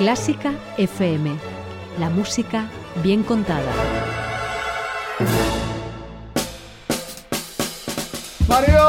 Clásica 0.00 0.54
FM. 0.78 1.30
La 1.98 2.08
música 2.08 2.70
bien 3.04 3.22
contada. 3.22 3.70
¡Mario! 8.48 8.80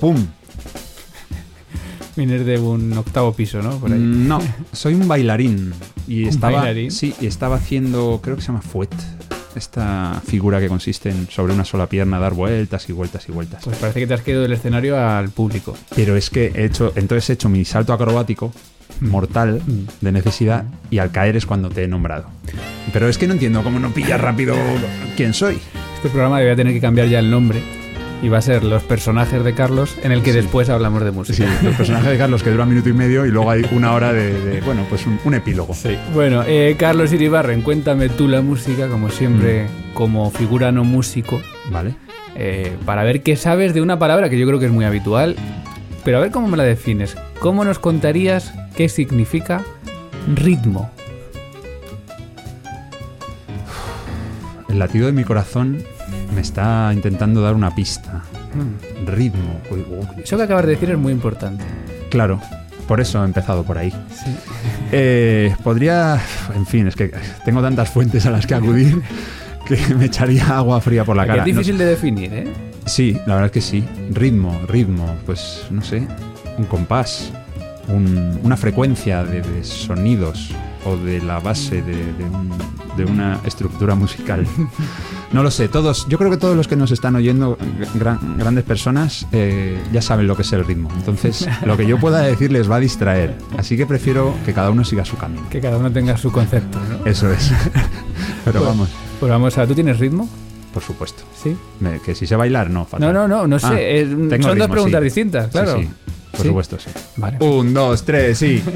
¡Pum! 0.00 0.24
Vienes 2.14 2.46
de 2.46 2.60
un 2.60 2.96
octavo 2.96 3.32
piso, 3.32 3.60
¿no? 3.60 3.76
Por 3.80 3.90
ahí. 3.92 3.98
Mm, 3.98 4.28
No, 4.28 4.38
soy 4.70 4.94
un 4.94 5.08
bailarín. 5.08 5.72
Y 6.06 6.22
¿Un 6.22 6.28
estaba, 6.28 6.58
bailarín? 6.58 6.92
Sí, 6.92 7.12
y 7.20 7.26
estaba 7.26 7.56
haciendo, 7.56 8.20
creo 8.22 8.36
que 8.36 8.42
se 8.42 8.46
llama 8.48 8.62
fouet. 8.62 8.90
Esta 9.56 10.22
figura 10.24 10.60
que 10.60 10.68
consiste 10.68 11.10
en 11.10 11.28
sobre 11.28 11.54
una 11.54 11.64
sola 11.64 11.88
pierna 11.88 12.20
dar 12.20 12.34
vueltas 12.34 12.88
y 12.88 12.92
vueltas 12.92 13.28
y 13.28 13.32
vueltas. 13.32 13.64
Pues 13.64 13.78
parece 13.78 13.98
que 13.98 14.06
te 14.06 14.14
has 14.14 14.20
quedado 14.22 14.42
del 14.44 14.52
escenario 14.52 14.96
al 14.96 15.30
público. 15.30 15.76
Pero 15.96 16.14
es 16.16 16.30
que 16.30 16.52
he 16.54 16.66
hecho, 16.66 16.92
entonces 16.94 17.30
he 17.30 17.32
hecho 17.32 17.48
mi 17.48 17.64
salto 17.64 17.92
acrobático 17.92 18.52
mortal 19.00 19.60
de 20.00 20.12
necesidad 20.12 20.64
y 20.90 20.98
al 20.98 21.10
caer 21.10 21.36
es 21.36 21.46
cuando 21.46 21.68
te 21.70 21.84
he 21.84 21.88
nombrado. 21.88 22.26
Pero 22.92 23.08
es 23.08 23.18
que 23.18 23.26
no 23.26 23.32
entiendo 23.34 23.62
cómo 23.62 23.78
no 23.78 23.90
pillas 23.90 24.20
rápido 24.20 24.54
quién 25.16 25.34
soy. 25.34 25.58
Este 25.96 26.08
programa 26.08 26.38
debía 26.38 26.56
tener 26.56 26.72
que 26.74 26.80
cambiar 26.80 27.08
ya 27.08 27.18
el 27.18 27.30
nombre 27.30 27.60
y 28.22 28.28
va 28.28 28.38
a 28.38 28.42
ser 28.42 28.64
Los 28.64 28.82
personajes 28.84 29.42
de 29.44 29.54
Carlos, 29.54 29.96
en 30.02 30.12
el 30.12 30.22
que 30.22 30.32
Sí. 30.32 30.36
después 30.38 30.68
hablamos 30.70 31.02
de 31.04 31.10
música. 31.10 31.36
Sí, 31.60 31.66
el 31.66 31.74
personaje 31.74 32.10
de 32.10 32.16
Carlos 32.18 32.42
que 32.42 32.50
dura 32.50 32.62
un 32.64 32.70
minuto 32.70 32.88
y 32.88 32.92
medio 32.94 33.26
y 33.26 33.30
luego 33.30 33.50
hay 33.50 33.66
una 33.72 33.92
hora 33.92 34.12
de, 34.12 34.32
de, 34.40 34.60
bueno, 34.64 34.86
pues 34.88 35.06
un, 35.06 35.18
un 35.24 35.34
epílogo. 35.34 35.74
Bueno, 36.14 36.42
eh, 36.46 36.76
Carlos 36.78 37.12
Iribarren, 37.12 37.60
cuéntame 37.62 38.08
tú 38.08 38.28
la 38.28 38.40
música, 38.40 38.88
como 38.88 39.10
siempre, 39.10 39.66
como 39.92 40.30
figura 40.30 40.72
no 40.72 40.84
músico, 40.84 41.42
¿Vale? 41.70 41.96
eh, 42.36 42.72
para 42.86 43.02
ver 43.04 43.22
qué 43.22 43.36
sabes 43.36 43.74
de 43.74 43.82
una 43.82 43.98
palabra 43.98 44.30
que 44.30 44.38
yo 44.38 44.46
creo 44.46 44.58
que 44.58 44.66
es 44.66 44.72
muy 44.72 44.84
habitual, 44.86 45.36
pero 46.04 46.18
a 46.18 46.20
ver 46.20 46.30
cómo 46.30 46.48
me 46.48 46.56
la 46.56 46.64
defines. 46.64 47.16
¿Cómo 47.40 47.64
nos 47.64 47.78
contarías 47.78 48.54
qué 48.76 48.88
significa 48.88 49.62
ritmo? 50.34 50.90
El 54.68 54.78
latido 54.78 55.06
de 55.06 55.12
mi 55.12 55.24
corazón 55.24 55.82
me 56.34 56.40
está 56.40 56.90
intentando 56.92 57.40
dar 57.42 57.54
una 57.54 57.74
pista. 57.74 58.22
Ritmo. 59.06 59.60
Uy, 59.70 59.84
uy. 59.90 60.22
Eso 60.22 60.36
que 60.36 60.42
acabas 60.44 60.64
de 60.66 60.72
decir 60.72 60.90
es 60.90 60.98
muy 60.98 61.12
importante. 61.12 61.64
Claro, 62.10 62.40
por 62.88 63.00
eso 63.00 63.22
he 63.22 63.24
empezado 63.24 63.62
por 63.64 63.78
ahí. 63.78 63.92
Eh, 64.96 65.56
podría, 65.64 66.20
en 66.54 66.66
fin, 66.66 66.86
es 66.86 66.94
que 66.94 67.10
tengo 67.44 67.60
tantas 67.60 67.90
fuentes 67.90 68.26
a 68.26 68.30
las 68.30 68.46
que 68.46 68.54
acudir 68.54 69.02
que 69.66 69.76
me 69.96 70.04
echaría 70.04 70.56
agua 70.56 70.80
fría 70.80 71.04
por 71.04 71.16
la 71.16 71.24
Que 71.24 71.28
cara. 71.30 71.40
es 71.40 71.46
difícil 71.46 71.76
de 71.78 71.86
definir, 71.86 72.32
¿eh? 72.32 72.52
Sí, 72.86 73.14
la 73.26 73.34
verdad 73.34 73.46
es 73.46 73.50
que 73.52 73.60
sí. 73.60 73.84
Ritmo, 74.12 74.56
ritmo, 74.68 75.16
pues 75.26 75.66
no 75.70 75.82
sé, 75.82 76.06
un 76.58 76.66
compás, 76.66 77.32
un- 77.88 78.38
una 78.42 78.56
frecuencia 78.56 79.24
de, 79.24 79.42
de 79.42 79.64
sonidos 79.64 80.50
o 80.84 80.96
de 80.96 81.20
la 81.22 81.40
base 81.40 81.82
de, 81.82 82.12
de 82.12 82.24
un- 82.24 82.52
de 82.96 83.04
una 83.04 83.40
estructura 83.44 83.94
musical. 83.94 84.46
No 85.32 85.42
lo 85.42 85.50
sé, 85.50 85.66
todos, 85.66 86.06
yo 86.08 86.16
creo 86.16 86.30
que 86.30 86.36
todos 86.36 86.56
los 86.56 86.68
que 86.68 86.76
nos 86.76 86.92
están 86.92 87.16
oyendo, 87.16 87.58
gran- 87.96 88.38
grandes 88.38 88.62
personas, 88.62 89.26
eh, 89.32 89.76
ya 89.92 90.00
saben 90.00 90.28
lo 90.28 90.36
que 90.36 90.42
es 90.42 90.52
el 90.52 90.64
ritmo. 90.64 90.88
Entonces, 90.94 91.48
lo 91.66 91.76
que 91.76 91.86
yo 91.88 91.98
pueda 91.98 92.20
decir 92.20 92.52
les 92.52 92.70
va 92.70 92.76
a 92.76 92.80
distraer. 92.80 93.36
Así 93.58 93.76
que 93.76 93.84
prefiero 93.84 94.32
que 94.46 94.52
cada 94.54 94.70
uno 94.70 94.84
siga 94.84 95.04
su 95.04 95.16
camino. 95.16 95.42
Que 95.50 95.60
cada 95.60 95.76
uno 95.78 95.90
tenga 95.90 96.16
su 96.16 96.30
concepto, 96.30 96.78
¿no? 96.88 97.04
Eso 97.10 97.32
es. 97.32 97.50
Pero 98.44 98.60
Pues- 98.60 98.64
vamos, 98.70 98.88
Pues 99.18 99.30
vamos 99.30 99.58
a... 99.58 99.66
¿Tú 99.66 99.74
tienes 99.74 99.98
ritmo? 99.98 100.28
Por 100.74 100.82
supuesto. 100.82 101.22
Sí. 101.42 101.56
Me- 101.80 102.00
que 102.00 102.14
si 102.14 102.26
sé 102.26 102.36
bailar, 102.36 102.68
no. 102.68 102.84
fatal. 102.84 103.12
No, 103.14 103.26
no, 103.26 103.28
no, 103.28 103.46
no 103.46 103.58
sé. 103.58 103.66
Ah, 103.66 104.28
tengo 104.28 104.48
son 104.48 104.58
dos 104.58 104.68
preguntas 104.68 105.02
distintas, 105.02 105.46
Sí, 105.46 105.50
claro. 105.52 105.78
sí, 105.80 105.88
por 106.32 106.40
Sí. 106.42 106.48
supuesto, 106.48 106.78
sí. 106.78 106.90
Vale. 107.16 107.38
Un, 107.40 107.72
dos, 107.72 108.04
tres, 108.04 108.36
sí. 108.36 108.62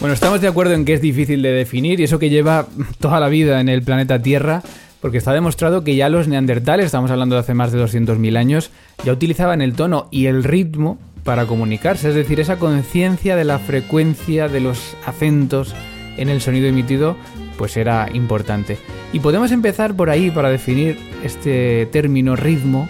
Bueno, 0.00 0.14
estamos 0.14 0.40
de 0.40 0.48
acuerdo 0.48 0.74
en 0.74 0.84
que 0.84 0.94
es 0.94 1.00
difícil 1.00 1.42
de 1.42 1.52
definir 1.52 2.00
y 2.00 2.04
eso 2.04 2.18
que 2.18 2.28
lleva 2.28 2.66
toda 2.98 3.20
la 3.20 3.28
vida 3.28 3.60
en 3.60 3.68
el 3.68 3.82
planeta 3.82 4.20
Tierra, 4.20 4.60
porque 5.00 5.18
está 5.18 5.32
demostrado 5.32 5.84
que 5.84 5.94
ya 5.94 6.08
los 6.08 6.26
neandertales, 6.26 6.86
estamos 6.86 7.12
hablando 7.12 7.36
de 7.36 7.40
hace 7.42 7.54
más 7.54 7.70
de 7.70 7.78
200.000 7.78 8.36
años, 8.36 8.70
ya 9.04 9.12
utilizaban 9.12 9.62
el 9.62 9.74
tono 9.74 10.08
y 10.10 10.26
el 10.26 10.42
ritmo 10.42 10.98
para 11.22 11.46
comunicarse, 11.46 12.08
es 12.08 12.16
decir, 12.16 12.40
esa 12.40 12.58
conciencia 12.58 13.36
de 13.36 13.44
la 13.44 13.60
frecuencia 13.60 14.48
de 14.48 14.58
los 14.58 14.96
acentos 15.06 15.72
en 16.16 16.28
el 16.28 16.40
sonido 16.40 16.66
emitido, 16.66 17.16
pues 17.62 17.76
era 17.76 18.08
importante. 18.12 18.76
Y 19.12 19.20
podemos 19.20 19.52
empezar 19.52 19.94
por 19.94 20.10
ahí 20.10 20.32
para 20.32 20.50
definir 20.50 20.98
este 21.22 21.86
término 21.92 22.34
ritmo. 22.34 22.88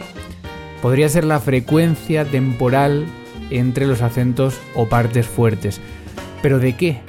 Podría 0.81 1.11
ser 1.11 1.25
la 1.25 1.41
frecuencia 1.41 2.25
temporal 2.25 3.05
entre 3.51 3.87
los 3.87 4.01
acentos 4.01 4.59
o 4.75 4.89
partes 4.89 5.27
fuertes. 5.27 5.79
¿Pero 6.41 6.59
de 6.59 6.75
qué? 6.75 7.01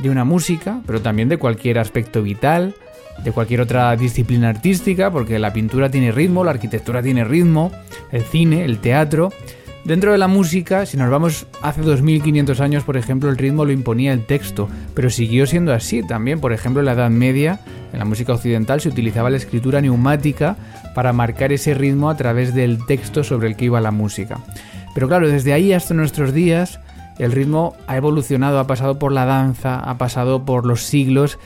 De 0.00 0.10
una 0.10 0.24
música, 0.24 0.80
pero 0.84 1.00
también 1.00 1.28
de 1.28 1.36
cualquier 1.36 1.78
aspecto 1.78 2.24
vital, 2.24 2.74
de 3.22 3.30
cualquier 3.30 3.60
otra 3.60 3.94
disciplina 3.94 4.48
artística, 4.48 5.12
porque 5.12 5.38
la 5.38 5.52
pintura 5.52 5.92
tiene 5.92 6.10
ritmo, 6.10 6.42
la 6.42 6.50
arquitectura 6.50 7.04
tiene 7.04 7.22
ritmo, 7.22 7.70
el 8.10 8.22
cine, 8.22 8.64
el 8.64 8.78
teatro. 8.80 9.32
Dentro 9.84 10.12
de 10.12 10.18
la 10.18 10.28
música, 10.28 10.86
si 10.86 10.96
nos 10.96 11.10
vamos 11.10 11.46
hace 11.60 11.80
2500 11.80 12.60
años, 12.60 12.84
por 12.84 12.96
ejemplo, 12.96 13.28
el 13.28 13.36
ritmo 13.36 13.64
lo 13.64 13.72
imponía 13.72 14.12
el 14.12 14.24
texto, 14.24 14.68
pero 14.94 15.10
siguió 15.10 15.44
siendo 15.44 15.72
así 15.72 16.06
también. 16.06 16.40
Por 16.40 16.52
ejemplo, 16.52 16.80
en 16.80 16.86
la 16.86 16.92
Edad 16.92 17.10
Media, 17.10 17.58
en 17.92 17.98
la 17.98 18.04
música 18.04 18.32
occidental, 18.32 18.80
se 18.80 18.90
utilizaba 18.90 19.28
la 19.28 19.38
escritura 19.38 19.80
neumática 19.80 20.56
para 20.94 21.12
marcar 21.12 21.52
ese 21.52 21.74
ritmo 21.74 22.10
a 22.10 22.16
través 22.16 22.54
del 22.54 22.86
texto 22.86 23.24
sobre 23.24 23.48
el 23.48 23.56
que 23.56 23.64
iba 23.64 23.80
la 23.80 23.90
música. 23.90 24.38
Pero 24.94 25.08
claro, 25.08 25.28
desde 25.28 25.52
ahí 25.52 25.72
hasta 25.72 25.94
nuestros 25.94 26.32
días, 26.32 26.78
el 27.18 27.32
ritmo 27.32 27.74
ha 27.88 27.96
evolucionado, 27.96 28.60
ha 28.60 28.68
pasado 28.68 29.00
por 29.00 29.10
la 29.10 29.24
danza, 29.24 29.78
ha 29.78 29.98
pasado 29.98 30.44
por 30.44 30.64
los 30.64 30.82
siglos. 30.84 31.40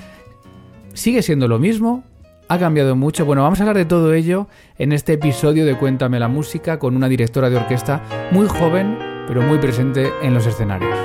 ¿Sigue 0.92 1.22
siendo 1.22 1.48
lo 1.48 1.58
mismo? 1.58 2.04
¿Ha 2.49 2.59
cambiado 2.59 2.95
mucho? 2.95 3.27
Bueno, 3.27 3.43
vamos 3.43 3.59
a 3.59 3.65
hablar 3.65 3.77
de 3.77 3.87
todo 3.87 4.12
ello 4.12 4.47
en 4.79 4.93
este 4.93 5.15
episodio 5.15 5.67
de 5.67 5.77
Cuéntame 5.77 6.21
la 6.21 6.29
música 6.29 6.79
con 6.79 6.95
una 6.95 7.09
directora 7.09 7.51
de 7.51 7.57
orquesta 7.57 8.03
muy 8.31 8.47
joven, 8.47 8.97
pero 9.27 9.43
muy 9.43 9.59
presente 9.59 10.12
en 10.23 10.33
los 10.33 10.47
escenarios. 10.47 10.97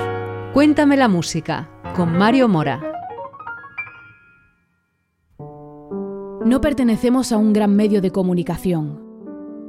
Cuéntame 0.54 0.98
la 0.98 1.08
música 1.08 1.68
con 1.96 2.16
Mario 2.16 2.48
Mora. 2.48 2.80
No 6.46 6.62
pertenecemos 6.62 7.32
a 7.32 7.38
un 7.38 7.54
gran 7.54 7.76
medio 7.76 8.02
de 8.02 8.12
comunicación. 8.12 9.02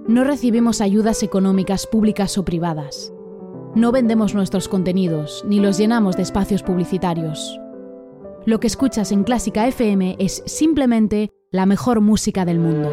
No 0.07 0.25
recibimos 0.25 0.83
ayudas 0.83 1.23
económicas 1.23 1.87
públicas 1.87 2.37
o 2.37 2.45
privadas. 2.45 3.15
No 3.75 3.93
vendemos 3.93 4.35
nuestros 4.35 4.69
contenidos 4.69 5.43
ni 5.49 5.59
los 5.59 5.79
llenamos 5.79 6.19
de 6.19 6.23
espacios 6.25 6.63
publicitarios. 6.63 7.59
Lo 8.45 8.61
que 8.61 8.67
escuchas 8.67 9.11
en 9.13 9.25
Clásica 9.25 9.67
FM 9.67 10.17
es 10.19 10.43
simplemente 10.45 11.31
la 11.53 11.67
mejor 11.67 12.01
música 12.01 12.47
del 12.47 12.59
mundo. 12.59 12.91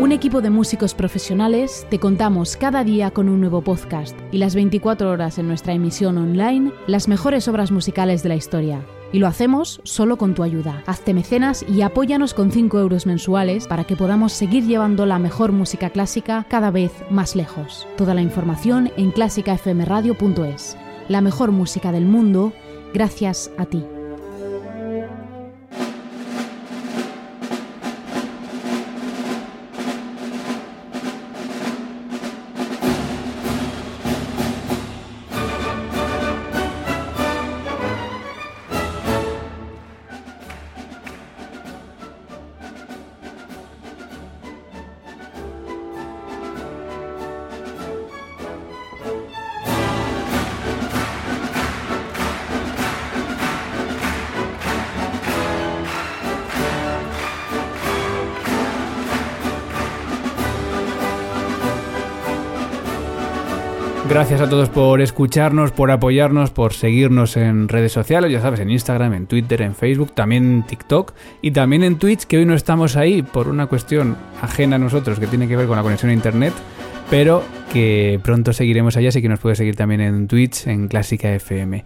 Un 0.00 0.10
equipo 0.10 0.42
de 0.42 0.50
músicos 0.50 0.92
profesionales 0.92 1.86
te 1.88 2.00
contamos 2.00 2.56
cada 2.56 2.82
día 2.82 3.12
con 3.12 3.28
un 3.28 3.40
nuevo 3.40 3.62
podcast 3.62 4.18
y 4.32 4.38
las 4.38 4.56
24 4.56 5.08
horas 5.08 5.38
en 5.38 5.46
nuestra 5.46 5.72
emisión 5.72 6.18
online 6.18 6.72
las 6.88 7.06
mejores 7.06 7.46
obras 7.46 7.70
musicales 7.70 8.24
de 8.24 8.28
la 8.30 8.34
historia. 8.34 8.84
Y 9.12 9.20
lo 9.20 9.28
hacemos 9.28 9.80
solo 9.84 10.18
con 10.18 10.34
tu 10.34 10.42
ayuda. 10.42 10.82
Hazte 10.86 11.14
mecenas 11.14 11.64
y 11.68 11.82
apóyanos 11.82 12.34
con 12.34 12.50
5 12.50 12.80
euros 12.80 13.06
mensuales 13.06 13.68
para 13.68 13.84
que 13.84 13.94
podamos 13.94 14.32
seguir 14.32 14.66
llevando 14.66 15.06
la 15.06 15.20
mejor 15.20 15.52
música 15.52 15.90
clásica 15.90 16.44
cada 16.50 16.72
vez 16.72 16.90
más 17.10 17.36
lejos. 17.36 17.86
Toda 17.96 18.14
la 18.14 18.22
información 18.22 18.90
en 18.96 19.12
clásicafmradio.es. 19.12 20.76
La 21.08 21.20
mejor 21.20 21.52
música 21.52 21.92
del 21.92 22.04
mundo, 22.04 22.52
gracias 22.92 23.52
a 23.56 23.66
ti. 23.66 23.84
Gracias 64.34 64.48
a 64.48 64.50
todos 64.50 64.68
por 64.68 65.00
escucharnos, 65.00 65.70
por 65.70 65.92
apoyarnos, 65.92 66.50
por 66.50 66.72
seguirnos 66.72 67.36
en 67.36 67.68
redes 67.68 67.92
sociales, 67.92 68.32
ya 68.32 68.40
sabes, 68.40 68.58
en 68.58 68.68
Instagram, 68.68 69.14
en 69.14 69.26
Twitter, 69.28 69.62
en 69.62 69.76
Facebook, 69.76 70.10
también 70.12 70.44
en 70.44 70.66
TikTok 70.66 71.12
y 71.40 71.52
también 71.52 71.84
en 71.84 72.00
Twitch, 72.00 72.24
que 72.24 72.38
hoy 72.38 72.44
no 72.44 72.54
estamos 72.54 72.96
ahí 72.96 73.22
por 73.22 73.46
una 73.46 73.68
cuestión 73.68 74.16
ajena 74.42 74.74
a 74.74 74.80
nosotros 74.80 75.20
que 75.20 75.28
tiene 75.28 75.46
que 75.46 75.54
ver 75.54 75.68
con 75.68 75.76
la 75.76 75.84
conexión 75.84 76.10
a 76.10 76.14
Internet, 76.14 76.52
pero 77.08 77.44
que 77.72 78.18
pronto 78.24 78.52
seguiremos 78.52 78.96
allá, 78.96 79.10
así 79.10 79.22
que 79.22 79.28
nos 79.28 79.38
puedes 79.38 79.56
seguir 79.56 79.76
también 79.76 80.00
en 80.00 80.26
Twitch, 80.26 80.66
en 80.66 80.88
Clásica 80.88 81.32
FM. 81.32 81.84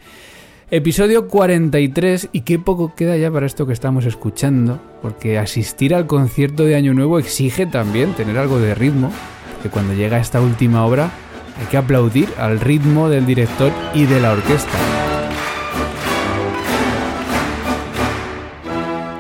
Episodio 0.71 1.29
43 1.29 2.31
y 2.33 2.41
qué 2.41 2.59
poco 2.59 2.95
queda 2.95 3.19
ya 3.19 3.31
para 3.31 3.45
esto 3.45 3.67
que 3.67 3.75
estamos 3.75 4.07
escuchando, 4.07 4.81
porque 5.03 5.37
asistir 5.37 5.95
al 5.95 6.07
concierto 6.07 6.65
de 6.65 6.77
Año 6.77 6.95
Nuevo 6.95 7.19
exige 7.19 7.67
también 7.67 8.15
tener 8.15 8.39
algo 8.39 8.59
de 8.59 8.75
ritmo, 8.75 9.13
porque 9.53 9.69
cuando 9.69 9.93
llega 9.93 10.19
esta 10.19 10.41
última 10.41 10.87
obra 10.87 11.11
hay 11.59 11.67
que 11.67 11.77
aplaudir 11.77 12.29
al 12.39 12.61
ritmo 12.61 13.09
del 13.09 13.27
director 13.27 13.73
y 13.95 14.07
de 14.07 14.21
la 14.21 14.33
orquesta. 14.33 14.79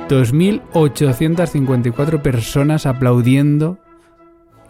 2.854 0.08 2.22
personas 2.22 2.86
aplaudiendo. 2.86 3.78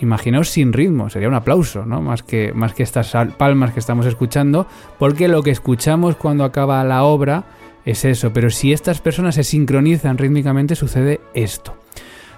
Imaginaos 0.01 0.49
sin 0.49 0.73
ritmo, 0.73 1.11
sería 1.11 1.29
un 1.29 1.35
aplauso, 1.35 1.85
¿no? 1.85 2.01
Más 2.01 2.23
que, 2.23 2.53
más 2.53 2.75
que 2.75 2.83
estas 2.83 3.13
palmas 3.37 3.73
que 3.73 3.81
estamos 3.81 4.07
escuchando, 4.07 4.67
porque 4.99 5.29
lo 5.29 5.43
que 5.43 5.51
escuchamos 5.51 6.17
cuando 6.17 6.45
acaba 6.45 6.83
la 6.85 7.05
obra 7.05 7.45
es 7.85 8.05
eso, 8.05 8.33
pero 8.33 8.51
si 8.51 8.73
estas 8.73 9.01
personas 9.01 9.37
se 9.37 9.45
sincronizan 9.45 10.19
rítmicamente 10.19 10.77
sucede 10.77 11.21
esto. 11.35 11.77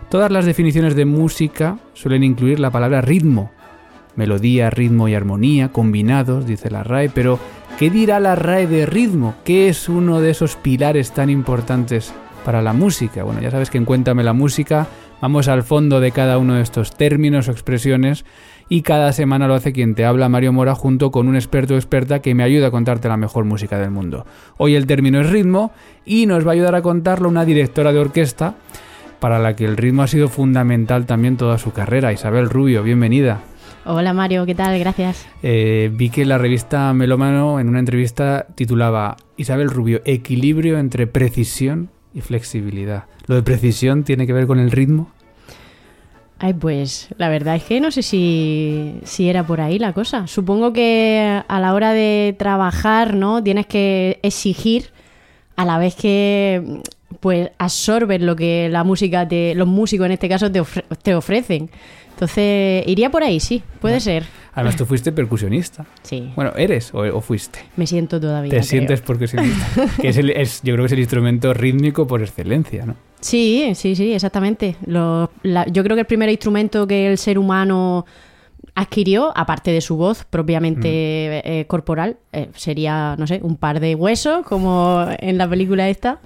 Todas 0.09 0.31
las 0.31 0.45
definiciones 0.45 0.95
de 0.95 1.05
música 1.05 1.79
suelen 1.93 2.25
incluir 2.25 2.61
la 2.61 2.71
palabra 2.71 3.01
ritmo, 3.01 3.51
melodía, 4.17 4.71
ritmo 4.71 5.09
y 5.09 5.15
armonía 5.15 5.71
combinados, 5.71 6.47
dice 6.47 6.71
la 6.71 6.83
RAE, 6.83 7.11
pero 7.11 7.39
¿qué 7.79 7.91
dirá 7.91 8.21
la 8.21 8.37
RAE 8.37 8.67
de 8.67 8.87
ritmo? 8.87 9.35
¿Qué 9.45 9.69
es 9.69 9.89
uno 9.89 10.21
de 10.21 10.31
esos 10.31 10.57
pilares 10.57 11.13
tan 11.13 11.31
importantes 11.31 12.13
para 12.45 12.63
la 12.63 12.73
música. 12.73 13.23
Bueno, 13.23 13.41
ya 13.41 13.51
sabes 13.51 13.71
que 13.71 13.79
en 13.79 13.85
Cuéntame 13.85 14.23
la 14.23 14.33
Música 14.33 14.87
vamos 15.21 15.49
al 15.49 15.63
fondo 15.63 16.01
de 16.01 16.13
cada 16.13 16.39
uno 16.39 16.55
de 16.55 16.63
estos 16.63 16.97
términos 16.97 17.49
o 17.49 17.53
expresiones 17.53 18.25
y 18.69 18.83
cada 18.83 19.13
semana 19.13 19.49
lo 19.49 19.55
hace 19.55 19.73
quien 19.73 19.95
te 19.95 20.05
habla, 20.05 20.29
Mario 20.29 20.53
Mora, 20.53 20.75
junto 20.75 21.11
con 21.11 21.29
un 21.29 21.35
experto 21.35 21.75
o 21.75 21.77
experta 21.77 22.21
que 22.21 22.35
me 22.35 22.45
ayuda 22.45 22.69
a 22.69 22.71
contarte 22.71 23.09
la 23.09 23.17
mejor 23.17 23.45
música 23.45 23.79
del 23.79 23.91
mundo. 23.91 24.27
Hoy 24.59 24.75
el 24.75 24.87
término 24.87 25.21
es 25.21 25.31
ritmo 25.31 25.73
y 26.05 26.27
nos 26.27 26.47
va 26.47 26.51
a 26.51 26.55
ayudar 26.55 26.75
a 26.75 26.83
contarlo 26.83 27.29
una 27.29 27.45
directora 27.45 27.93
de 27.93 27.99
orquesta 27.99 28.55
para 29.19 29.39
la 29.39 29.55
que 29.55 29.65
el 29.65 29.77
ritmo 29.77 30.03
ha 30.03 30.07
sido 30.07 30.29
fundamental 30.29 31.05
también 31.05 31.37
toda 31.37 31.59
su 31.59 31.73
carrera. 31.73 32.13
Isabel 32.13 32.49
Rubio, 32.49 32.83
bienvenida. 32.83 33.41
Hola 33.87 34.13
Mario, 34.13 34.45
¿qué 34.45 34.55
tal? 34.55 34.79
Gracias. 34.79 35.27
Eh, 35.43 35.91
vi 35.93 36.11
que 36.11 36.27
la 36.27 36.37
revista 36.37 36.93
Melómano 36.93 37.59
en 37.61 37.69
una 37.69 37.79
entrevista 37.79 38.47
titulaba 38.55 39.17
Isabel 39.39 39.71
Rubio, 39.71 40.03
equilibrio 40.05 40.79
entre 40.79 41.07
precisión 41.07 41.91
y 42.13 42.21
flexibilidad. 42.21 43.05
¿Lo 43.27 43.37
de 43.37 43.43
precisión 43.43 44.05
tiene 44.05 44.27
que 44.27 44.35
ver 44.35 44.47
con 44.47 44.59
el 44.59 44.71
ritmo? 44.71 45.11
Ay, 46.39 46.55
pues 46.55 47.09
la 47.17 47.29
verdad 47.29 47.57
es 47.57 47.65
que 47.65 47.81
no 47.81 47.91
sé 47.91 48.03
si, 48.03 48.99
si, 49.05 49.29
era 49.29 49.47
por 49.47 49.61
ahí 49.61 49.79
la 49.79 49.93
cosa. 49.93 50.27
Supongo 50.27 50.73
que 50.73 51.43
a 51.47 51.61
la 51.61 51.75
hora 51.75 51.93
de 51.93 52.35
trabajar, 52.39 53.15
¿no? 53.15 53.43
Tienes 53.43 53.67
que 53.67 54.19
exigir 54.23 54.91
a 55.57 55.65
la 55.65 55.79
vez 55.79 55.95
que 55.95 56.83
pues 57.21 57.51
absorbes 57.59 58.21
lo 58.23 58.37
que 58.37 58.69
la 58.71 58.85
música 58.85 59.27
te, 59.27 59.55
los 59.55 59.69
músicos 59.69 60.07
en 60.07 60.13
este 60.13 60.29
caso 60.29 60.51
te, 60.51 60.63
te 61.03 61.15
ofrecen. 61.15 61.71
Entonces, 62.21 62.85
iría 62.87 63.09
por 63.09 63.23
ahí, 63.23 63.41
sí, 63.41 63.63
puede 63.81 63.99
ser. 63.99 64.25
Además, 64.53 64.77
tú 64.77 64.85
fuiste 64.85 65.11
percusionista. 65.11 65.87
Sí. 66.03 66.31
Bueno, 66.37 66.53
¿eres 66.55 66.91
o, 66.93 67.19
fuiste? 67.23 67.61
Me 67.77 67.87
siento 67.87 68.21
todavía. 68.21 68.51
Te 68.51 68.63
sientes 68.63 69.01
percusionista. 69.01 69.67
que 70.03 70.09
es, 70.09 70.19
el, 70.19 70.29
es, 70.29 70.61
yo 70.63 70.75
creo 70.75 70.83
que 70.83 70.89
es 70.89 70.93
el 70.93 70.99
instrumento 70.99 71.55
rítmico 71.55 72.07
por 72.07 72.21
excelencia, 72.21 72.85
¿no? 72.85 72.95
Sí, 73.23 73.73
sí, 73.75 73.97
sí, 73.97 74.13
exactamente. 74.13 74.77
Lo, 74.85 75.31
yo 75.43 75.83
creo 75.83 75.97
que 75.97 76.01
el 76.01 76.07
primer 76.07 76.29
instrumento 76.29 76.87
que 76.87 77.11
el 77.11 77.17
ser 77.17 77.39
humano 77.39 78.05
adquirió, 78.81 79.33
aparte 79.37 79.71
de 79.71 79.81
su 79.81 79.97
voz 79.97 80.25
propiamente 80.25 80.89
mm. 81.45 81.49
eh, 81.49 81.65
corporal, 81.67 82.17
eh, 82.33 82.49
sería, 82.55 83.15
no 83.19 83.27
sé, 83.27 83.41
un 83.43 83.57
par 83.57 83.81
de 83.81 83.95
huesos, 83.95 84.45
como 84.47 85.07
en 85.19 85.39
la 85.39 85.49
película 85.49 85.89
esta. 85.89 86.21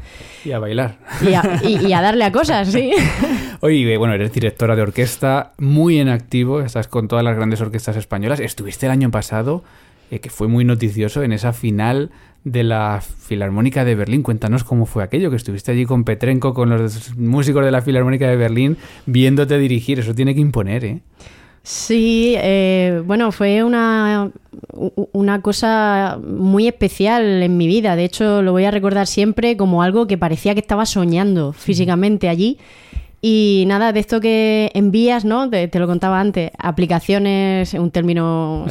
Y 0.45 0.53
a 0.53 0.59
bailar. 0.59 0.99
Y 1.21 1.93
a, 1.93 2.01
darle 2.01 2.25
a 2.25 2.33
cosas, 2.33 2.69
sí. 2.69 2.93
Oye, 3.61 3.97
bueno, 3.97 4.15
eres 4.15 4.33
directora 4.33 4.77
de 4.77 4.83
orquesta, 4.83 5.53
muy 5.59 5.99
en 5.99 6.09
activo, 6.09 6.61
estás 6.61 6.87
con 6.87 7.09
todas 7.09 7.25
las 7.25 7.37
grandes 7.37 7.61
orquestas 7.61 7.97
españolas. 7.97 8.41
Estuviste 8.41 8.87
el 8.87 8.93
año 8.93 9.11
pasado, 9.11 9.65
eh, 10.11 10.21
que 10.21 10.31
fue 10.31 10.47
muy 10.49 10.65
noticioso, 10.65 11.23
en 11.23 11.33
esa 11.33 11.53
final 11.53 12.11
de 12.45 12.63
la 12.63 13.01
Filarmónica 13.01 13.85
de 13.85 13.95
Berlín. 13.95 14.23
Cuéntanos 14.23 14.65
cómo 14.65 14.87
fue 14.87 15.03
aquello, 15.03 15.31
que 15.31 15.37
estuviste 15.37 15.73
allí 15.73 15.87
con 15.87 16.05
Petrenko, 16.05 16.55
con 16.55 16.71
los 16.71 17.17
músicos 17.17 17.65
de 17.65 17.71
la 17.71 17.83
Filarmónica 17.83 18.29
de 18.29 18.37
Berlín, 18.37 18.77
viéndote 19.07 19.59
dirigir. 19.59 19.99
Eso 19.99 20.15
tiene 20.15 20.35
que 20.35 20.41
imponer, 20.41 20.85
¿eh? 20.85 21.01
Sí, 21.65 22.35
eh, 22.37 23.03
bueno, 23.07 23.33
fue 23.33 23.65
una, 23.65 24.31
una 25.13 25.41
cosa 25.41 26.21
muy 26.23 26.69
especial 26.69 27.43
en 27.43 27.57
mi 27.57 27.67
vida. 27.67 27.97
De 27.97 28.05
hecho, 28.05 28.43
lo 28.43 28.53
voy 28.53 28.67
a 28.67 28.71
recordar 28.71 29.07
siempre 29.07 29.57
como 29.57 29.83
algo 29.83 30.07
que 30.07 30.19
parecía 30.19 30.53
que 30.53 30.61
estaba 30.61 30.85
soñando 30.85 31.55
físicamente 31.55 32.29
allí. 32.29 32.59
Y 33.23 33.65
nada, 33.67 33.95
de 33.95 34.01
esto 34.01 34.21
que 34.21 34.73
envías, 34.75 35.25
¿no? 35.25 35.49
Te, 35.49 35.71
lo 35.79 35.87
contaba 35.87 36.21
antes, 36.21 36.51
aplicaciones, 36.59 37.73
un 37.73 37.91
término 37.91 38.67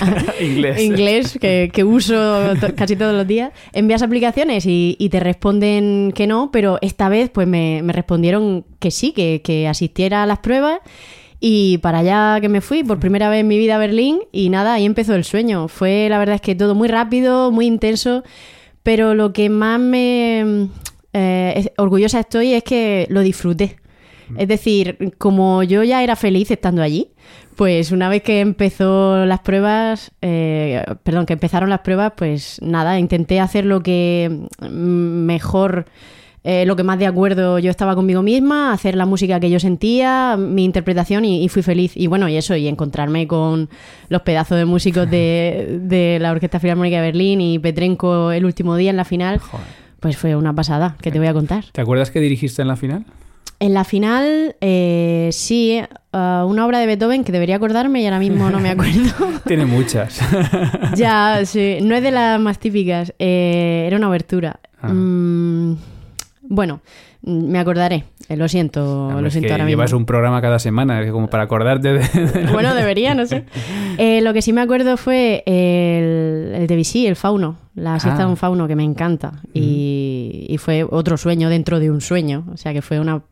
inglés, 0.40 0.80
inglés 0.80 1.38
que, 1.38 1.84
uso 1.84 2.54
casi 2.74 2.96
todos 2.96 3.14
los 3.14 3.26
días. 3.26 3.52
Envías 3.74 4.00
aplicaciones 4.00 4.64
y, 4.66 5.08
te 5.10 5.20
responden 5.20 6.12
que 6.14 6.26
no, 6.26 6.50
pero 6.50 6.78
esta 6.80 7.10
vez 7.10 7.28
pues 7.28 7.46
me, 7.46 7.82
me 7.82 7.92
respondieron 7.92 8.64
que 8.78 8.90
sí, 8.90 9.12
que, 9.12 9.42
que 9.44 9.68
asistiera 9.68 10.22
a 10.22 10.26
las 10.26 10.38
pruebas 10.38 10.80
y 11.40 11.78
para 11.78 11.98
allá 11.98 12.40
que 12.40 12.48
me 12.48 12.60
fui, 12.60 12.82
por 12.82 12.98
primera 12.98 13.28
vez 13.28 13.40
en 13.40 13.48
mi 13.48 13.58
vida 13.58 13.76
a 13.76 13.78
Berlín, 13.78 14.20
y 14.32 14.48
nada, 14.48 14.74
ahí 14.74 14.84
empezó 14.84 15.14
el 15.14 15.24
sueño. 15.24 15.68
Fue 15.68 16.08
la 16.08 16.18
verdad 16.18 16.36
es 16.36 16.40
que 16.40 16.54
todo 16.54 16.74
muy 16.74 16.88
rápido, 16.88 17.50
muy 17.52 17.66
intenso, 17.66 18.24
pero 18.82 19.14
lo 19.14 19.32
que 19.32 19.48
más 19.48 19.78
me 19.78 20.68
eh, 21.12 21.72
orgullosa 21.76 22.20
estoy 22.20 22.54
es 22.54 22.64
que 22.64 23.06
lo 23.10 23.20
disfruté. 23.20 23.76
Mm. 24.30 24.40
Es 24.40 24.48
decir, 24.48 25.14
como 25.18 25.62
yo 25.62 25.84
ya 25.84 26.02
era 26.02 26.16
feliz 26.16 26.50
estando 26.50 26.82
allí, 26.82 27.12
pues 27.54 27.92
una 27.92 28.08
vez 28.08 28.22
que 28.22 28.40
empezó 28.40 29.24
las 29.26 29.40
pruebas, 29.40 30.12
eh, 30.22 30.84
perdón, 31.02 31.26
que 31.26 31.32
empezaron 31.32 31.70
las 31.70 31.80
pruebas, 31.80 32.12
pues 32.16 32.60
nada, 32.62 32.98
intenté 32.98 33.40
hacer 33.40 33.64
lo 33.64 33.82
que 33.82 34.46
mejor 34.70 35.86
eh, 36.50 36.64
lo 36.64 36.76
que 36.76 36.82
más 36.82 36.98
de 36.98 37.06
acuerdo 37.06 37.58
yo 37.58 37.70
estaba 37.70 37.94
conmigo 37.94 38.22
misma, 38.22 38.72
hacer 38.72 38.96
la 38.96 39.04
música 39.04 39.38
que 39.38 39.50
yo 39.50 39.60
sentía, 39.60 40.34
mi 40.38 40.64
interpretación 40.64 41.26
y, 41.26 41.46
fui 41.50 41.60
feliz. 41.60 41.92
Y 41.94 42.06
bueno, 42.06 42.26
y 42.26 42.38
eso, 42.38 42.56
y 42.56 42.68
encontrarme 42.68 43.26
con 43.28 43.68
los 44.08 44.22
pedazos 44.22 44.56
de 44.56 44.64
músicos 44.64 45.10
de, 45.10 46.16
la 46.22 46.30
Orquesta 46.30 46.58
Filarmónica 46.58 46.96
de 46.96 47.02
Berlín 47.02 47.42
y 47.42 47.58
Petrenko 47.58 48.32
el 48.32 48.46
último 48.46 48.76
día 48.76 48.88
en 48.88 48.96
la 48.96 49.04
final, 49.04 49.42
pues 50.00 50.16
fue 50.16 50.36
una 50.36 50.54
pasada, 50.54 50.96
que 51.02 51.12
te 51.12 51.18
voy 51.18 51.28
a 51.28 51.34
contar. 51.34 51.66
¿Te 51.70 51.82
acuerdas 51.82 52.10
que 52.10 52.18
dirigiste 52.18 52.62
en 52.62 52.68
la 52.68 52.76
final? 52.76 53.04
En 53.60 53.74
la 53.74 53.84
final, 53.84 54.56
eh, 54.62 55.28
sí, 55.32 55.82
uh, 56.14 56.46
una 56.46 56.64
obra 56.64 56.78
de 56.78 56.86
Beethoven 56.86 57.24
que 57.24 57.32
debería 57.32 57.56
acordarme 57.56 58.00
y 58.00 58.06
ahora 58.06 58.20
mismo 58.20 58.48
no 58.48 58.58
me 58.58 58.70
acuerdo. 58.70 59.10
Tiene 59.46 59.66
muchas. 59.66 60.18
ya, 60.94 61.42
sí, 61.44 61.76
no 61.82 61.94
es 61.94 62.02
de 62.02 62.10
las 62.10 62.40
más 62.40 62.58
típicas, 62.58 63.12
eh, 63.18 63.84
era 63.86 63.98
una 63.98 64.08
obertura. 64.08 64.60
Ah. 64.80 64.88
Mm, 64.88 65.76
bueno, 66.48 66.80
me 67.22 67.58
acordaré. 67.58 68.04
Eh, 68.28 68.36
lo 68.36 68.48
siento, 68.48 69.20
lo 69.20 69.30
siento 69.30 69.52
ahora 69.52 69.64
mismo. 69.64 69.78
Llevas 69.78 69.92
un 69.92 70.06
programa 70.06 70.40
cada 70.40 70.58
semana, 70.58 71.10
como 71.10 71.28
para 71.28 71.44
acordarte 71.44 71.94
de. 71.94 72.46
bueno, 72.52 72.74
debería, 72.74 73.14
no 73.14 73.26
sé. 73.26 73.44
Eh, 74.00 74.20
lo 74.20 74.32
que 74.32 74.42
sí 74.42 74.52
me 74.52 74.60
acuerdo 74.60 74.96
fue 74.96 75.42
el, 75.44 76.54
el 76.54 76.66
de 76.68 76.76
Vichy, 76.76 77.08
el 77.08 77.16
fauno. 77.16 77.56
La 77.74 77.98
siesta 77.98 78.20
de 78.20 78.26
un 78.26 78.36
fauno 78.36 78.68
que 78.68 78.76
me 78.76 78.84
encanta. 78.84 79.42
Y, 79.52 80.46
y, 80.48 80.56
fue 80.58 80.86
otro 80.88 81.16
sueño 81.16 81.48
dentro 81.48 81.80
de 81.80 81.90
un 81.90 82.00
sueño. 82.00 82.44
O 82.52 82.56
sea 82.56 82.72
que 82.72 82.80
fue 82.80 83.00
una 83.00 83.22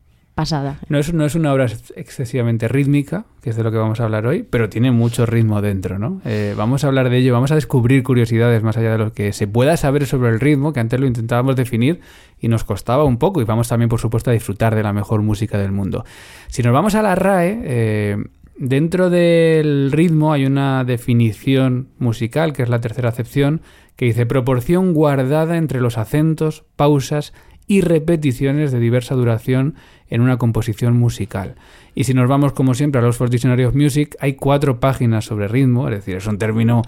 No 0.87 0.99
es, 0.99 1.13
no 1.13 1.25
es 1.25 1.35
una 1.35 1.51
obra 1.51 1.65
excesivamente 1.95 2.67
rítmica, 2.67 3.25
que 3.41 3.49
es 3.49 3.55
de 3.55 3.63
lo 3.63 3.71
que 3.71 3.77
vamos 3.77 3.99
a 3.99 4.03
hablar 4.03 4.27
hoy, 4.27 4.43
pero 4.43 4.69
tiene 4.69 4.91
mucho 4.91 5.25
ritmo 5.25 5.61
dentro, 5.61 5.97
¿no? 5.97 6.21
Eh, 6.25 6.53
vamos 6.55 6.83
a 6.83 6.87
hablar 6.87 7.09
de 7.09 7.17
ello, 7.17 7.33
vamos 7.33 7.51
a 7.51 7.55
descubrir 7.55 8.03
curiosidades 8.03 8.61
más 8.61 8.77
allá 8.77 8.91
de 8.91 8.97
lo 8.99 9.13
que 9.13 9.33
se 9.33 9.47
pueda 9.47 9.75
saber 9.77 10.05
sobre 10.05 10.29
el 10.29 10.39
ritmo, 10.39 10.73
que 10.73 10.79
antes 10.79 10.99
lo 10.99 11.07
intentábamos 11.07 11.55
definir 11.55 12.01
y 12.39 12.47
nos 12.47 12.63
costaba 12.63 13.03
un 13.03 13.17
poco, 13.17 13.41
y 13.41 13.45
vamos 13.45 13.67
también, 13.67 13.89
por 13.89 13.99
supuesto, 13.99 14.29
a 14.29 14.33
disfrutar 14.33 14.75
de 14.75 14.83
la 14.83 14.93
mejor 14.93 15.21
música 15.23 15.57
del 15.57 15.71
mundo. 15.71 16.05
Si 16.49 16.61
nos 16.61 16.71
vamos 16.71 16.93
a 16.95 17.01
la 17.01 17.15
RAE, 17.15 17.59
eh, 17.63 18.17
dentro 18.57 19.09
del 19.09 19.91
ritmo 19.91 20.33
hay 20.33 20.45
una 20.45 20.83
definición 20.83 21.89
musical, 21.97 22.53
que 22.53 22.63
es 22.63 22.69
la 22.69 22.79
tercera 22.79 23.09
acepción, 23.09 23.61
que 23.95 24.05
dice 24.05 24.27
proporción 24.27 24.93
guardada 24.93 25.57
entre 25.57 25.81
los 25.81 25.97
acentos, 25.97 26.63
pausas 26.75 27.33
y 27.67 27.81
repeticiones 27.81 28.71
de 28.71 28.79
diversa 28.79 29.15
duración 29.15 29.75
en 30.09 30.21
una 30.21 30.37
composición 30.37 30.97
musical. 30.97 31.55
Y 31.95 32.03
si 32.03 32.13
nos 32.13 32.29
vamos, 32.29 32.53
como 32.53 32.73
siempre, 32.73 32.99
a 32.99 33.01
los 33.01 33.15
Oxford 33.15 33.31
Dictionary 33.31 33.65
of 33.65 33.75
Music, 33.75 34.15
hay 34.19 34.33
cuatro 34.33 34.79
páginas 34.79 35.25
sobre 35.25 35.47
ritmo, 35.47 35.87
es 35.89 35.95
decir, 35.95 36.15
es 36.15 36.27
un 36.27 36.37
término 36.37 36.83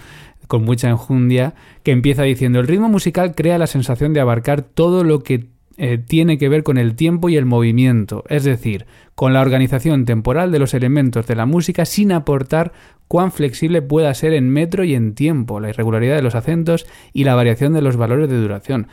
con 0.48 0.64
mucha 0.64 0.90
enjundia, 0.90 1.54
que 1.84 1.92
empieza 1.92 2.24
diciendo, 2.24 2.60
el 2.60 2.68
ritmo 2.68 2.90
musical 2.90 3.36
crea 3.36 3.58
la 3.58 3.68
sensación 3.68 4.14
de 4.14 4.20
abarcar 4.20 4.62
todo 4.62 5.04
lo 5.04 5.20
que 5.20 5.48
eh, 5.82 5.98
tiene 5.98 6.38
que 6.38 6.50
ver 6.50 6.64
con 6.64 6.78
el 6.78 6.96
tiempo 6.96 7.30
y 7.30 7.38
el 7.38 7.46
movimiento, 7.46 8.26
es 8.28 8.44
decir, 8.44 8.86
con 9.16 9.32
la 9.32 9.40
organización 9.40 10.04
temporal 10.04 10.52
de 10.52 10.60
los 10.60 10.74
elementos 10.74 11.26
de 11.26 11.36
la 11.36 11.46
música 11.46 11.86
sin 11.86 12.12
aportar 12.12 12.74
cuán 13.08 13.32
flexible 13.32 13.82
pueda 13.82 14.14
ser 14.14 14.34
en 14.34 14.50
metro 14.50 14.84
y 14.84 14.94
en 14.94 15.16
tiempo, 15.16 15.60
la 15.60 15.70
irregularidad 15.70 16.18
de 16.18 16.22
los 16.22 16.36
acentos 16.36 16.86
y 17.14 17.24
la 17.24 17.36
variación 17.36 17.74
de 17.74 17.82
los 17.82 17.96
valores 17.96 18.30
de 18.30 18.42
duración. 18.42 18.88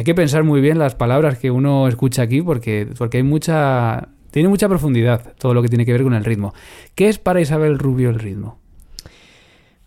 Hay 0.00 0.04
que 0.04 0.14
pensar 0.14 0.44
muy 0.44 0.62
bien 0.62 0.78
las 0.78 0.94
palabras 0.94 1.36
que 1.36 1.50
uno 1.50 1.86
escucha 1.86 2.22
aquí 2.22 2.40
porque, 2.40 2.88
porque 2.96 3.18
hay 3.18 3.22
mucha... 3.22 4.08
Tiene 4.30 4.48
mucha 4.48 4.66
profundidad 4.66 5.34
todo 5.38 5.52
lo 5.52 5.60
que 5.60 5.68
tiene 5.68 5.84
que 5.84 5.92
ver 5.92 6.02
con 6.02 6.14
el 6.14 6.24
ritmo. 6.24 6.54
¿Qué 6.94 7.10
es 7.10 7.18
para 7.18 7.42
Isabel 7.42 7.78
Rubio 7.78 8.08
el 8.08 8.18
ritmo? 8.18 8.56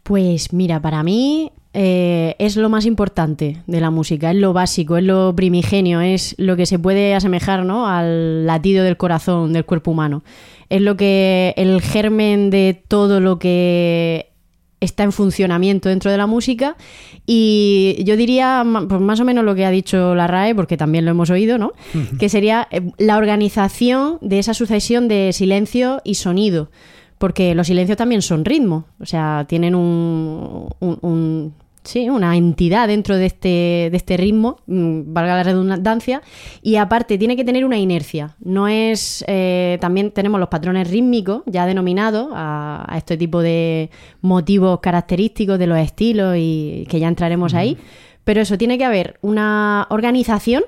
Pues 0.03 0.53
mira, 0.53 0.79
para 0.79 1.01
mí 1.01 1.51
eh, 1.73 2.35
es 2.37 2.57
lo 2.57 2.69
más 2.69 2.85
importante 2.85 3.63
de 3.65 3.81
la 3.81 3.89
música, 3.89 4.29
es 4.29 4.37
lo 4.37 4.53
básico, 4.53 4.97
es 4.97 5.03
lo 5.03 5.35
primigenio, 5.35 5.99
es 5.99 6.35
lo 6.37 6.55
que 6.57 6.67
se 6.67 6.77
puede 6.77 7.15
asemejar 7.15 7.65
¿no? 7.65 7.87
al 7.87 8.45
latido 8.45 8.83
del 8.83 8.97
corazón, 8.97 9.51
del 9.51 9.65
cuerpo 9.65 9.89
humano. 9.89 10.23
Es 10.69 10.83
lo 10.83 10.95
que 10.95 11.55
el 11.57 11.81
germen 11.81 12.51
de 12.51 12.79
todo 12.87 13.19
lo 13.19 13.39
que 13.39 14.32
está 14.83 15.03
en 15.03 15.11
funcionamiento 15.11 15.89
dentro 15.89 16.11
de 16.11 16.17
la 16.17 16.27
música. 16.27 16.75
Y 17.25 18.03
yo 18.05 18.17
diría 18.17 18.63
pues 18.87 19.01
más 19.01 19.19
o 19.19 19.25
menos 19.25 19.43
lo 19.43 19.55
que 19.55 19.65
ha 19.65 19.71
dicho 19.71 20.15
la 20.15 20.27
RAE, 20.27 20.55
porque 20.55 20.77
también 20.77 21.05
lo 21.05 21.11
hemos 21.11 21.29
oído, 21.29 21.57
¿no? 21.57 21.73
que 22.19 22.29
sería 22.29 22.67
eh, 22.71 22.81
la 22.97 23.17
organización 23.17 24.17
de 24.21 24.39
esa 24.39 24.53
sucesión 24.53 25.07
de 25.07 25.31
silencio 25.33 26.01
y 26.03 26.15
sonido 26.15 26.69
porque 27.23 27.55
los 27.55 27.67
silencios 27.67 27.97
también 27.97 28.21
son 28.21 28.43
ritmo, 28.43 28.83
o 28.99 29.05
sea, 29.05 29.45
tienen 29.47 29.75
un, 29.75 31.53
sí, 31.83 32.09
una 32.09 32.35
entidad 32.37 32.87
dentro 32.87 33.17
de 33.17 33.25
este, 33.25 33.89
de 33.91 33.97
este 33.97 34.17
ritmo, 34.17 34.57
mm, 34.67 35.13
valga 35.13 35.35
la 35.35 35.43
redundancia, 35.43 36.21
y 36.61 36.75
aparte 36.77 37.17
tiene 37.17 37.35
que 37.35 37.43
tener 37.43 37.65
una 37.65 37.77
inercia. 37.77 38.35
No 38.39 38.67
es. 38.67 39.23
Eh, 39.27 39.77
también 39.81 40.11
tenemos 40.11 40.39
los 40.39 40.49
patrones 40.49 40.89
rítmicos 40.89 41.43
ya 41.45 41.65
denominados 41.65 42.29
a, 42.33 42.93
este 42.97 43.17
tipo 43.17 43.41
de 43.41 43.89
motivos 44.21 44.79
característicos 44.79 45.59
de 45.59 45.67
los 45.67 45.77
estilos 45.77 46.35
y 46.37 46.85
que 46.89 46.99
ya 46.99 47.07
entraremos 47.07 47.53
ahí. 47.53 47.77
Pero 48.23 48.41
eso 48.41 48.57
tiene 48.57 48.77
que 48.77 48.85
haber 48.85 49.17
una 49.21 49.87
organización 49.89 50.63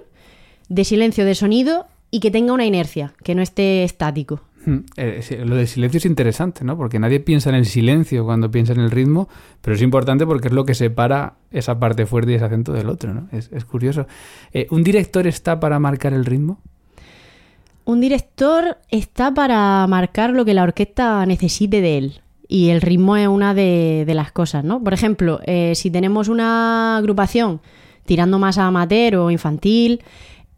de 0.68 0.84
silencio 0.84 1.26
de 1.26 1.36
sonido 1.36 1.88
y 2.12 2.20
que 2.20 2.32
tenga 2.32 2.54
una 2.54 2.66
inercia, 2.66 3.14
que 3.24 3.36
no 3.36 3.42
esté 3.42 3.84
estático. 3.84 4.42
Hmm. 4.66 4.80
Eh, 4.98 5.44
lo 5.46 5.56
del 5.56 5.68
silencio 5.68 6.00
es 6.00 6.06
interesante, 6.06 6.66
¿no? 6.66 6.76
Porque 6.76 6.98
nadie 6.98 7.20
piensa 7.20 7.50
en 7.50 7.56
el 7.56 7.68
silencio 7.68 8.26
cuando 8.26 8.50
piensa 8.50 8.74
en 8.74 8.80
el 8.80 8.90
ritmo, 8.90 9.30
pero 9.62 9.76
es 9.76 9.82
importante 9.84 10.26
porque 10.26 10.48
es 10.48 10.54
lo 10.54 10.66
que 10.66 10.74
separa 10.74 11.36
esa 11.52 11.80
parte 11.80 12.08
fuerte 12.08 12.32
y 12.32 12.36
ese 12.36 12.46
acento 12.46 12.74
del 12.74 12.90
otro, 12.90 13.14
¿no? 13.14 13.28
Es, 13.32 13.50
curioso. 13.66 14.08
Eh, 14.54 14.68
¿Un 14.72 14.84
director 14.84 15.28
está 15.28 15.60
para 15.60 15.78
marcar 15.80 16.14
el 16.14 16.26
ritmo? 16.26 16.60
Un 17.86 18.02
director 18.02 18.78
está 18.90 19.32
para 19.32 19.86
marcar 19.86 20.32
lo 20.32 20.44
que 20.46 20.56
la 20.56 20.64
orquesta 20.64 21.24
necesite 21.28 21.82
de 21.82 21.98
él. 22.00 22.22
Y 22.48 22.70
el 22.70 22.82
ritmo 22.82 23.18
es 23.18 23.28
una 23.28 23.54
de, 23.54 24.06
las 24.08 24.32
cosas, 24.32 24.64
¿no? 24.64 24.84
Por 24.84 24.94
ejemplo, 24.94 25.40
eh, 25.46 25.74
si 25.76 25.92
tenemos 25.92 26.28
una 26.28 26.98
agrupación 26.98 27.62
tirando 28.06 28.40
más 28.40 28.58
a 28.58 28.68
amateur 28.68 29.16
o 29.16 29.32
infantil, 29.32 30.02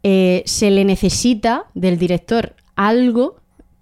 se 0.02 0.70
le 0.70 0.86
necesita 0.86 1.66
del 1.74 1.98
director 1.98 2.54
algo 2.76 3.36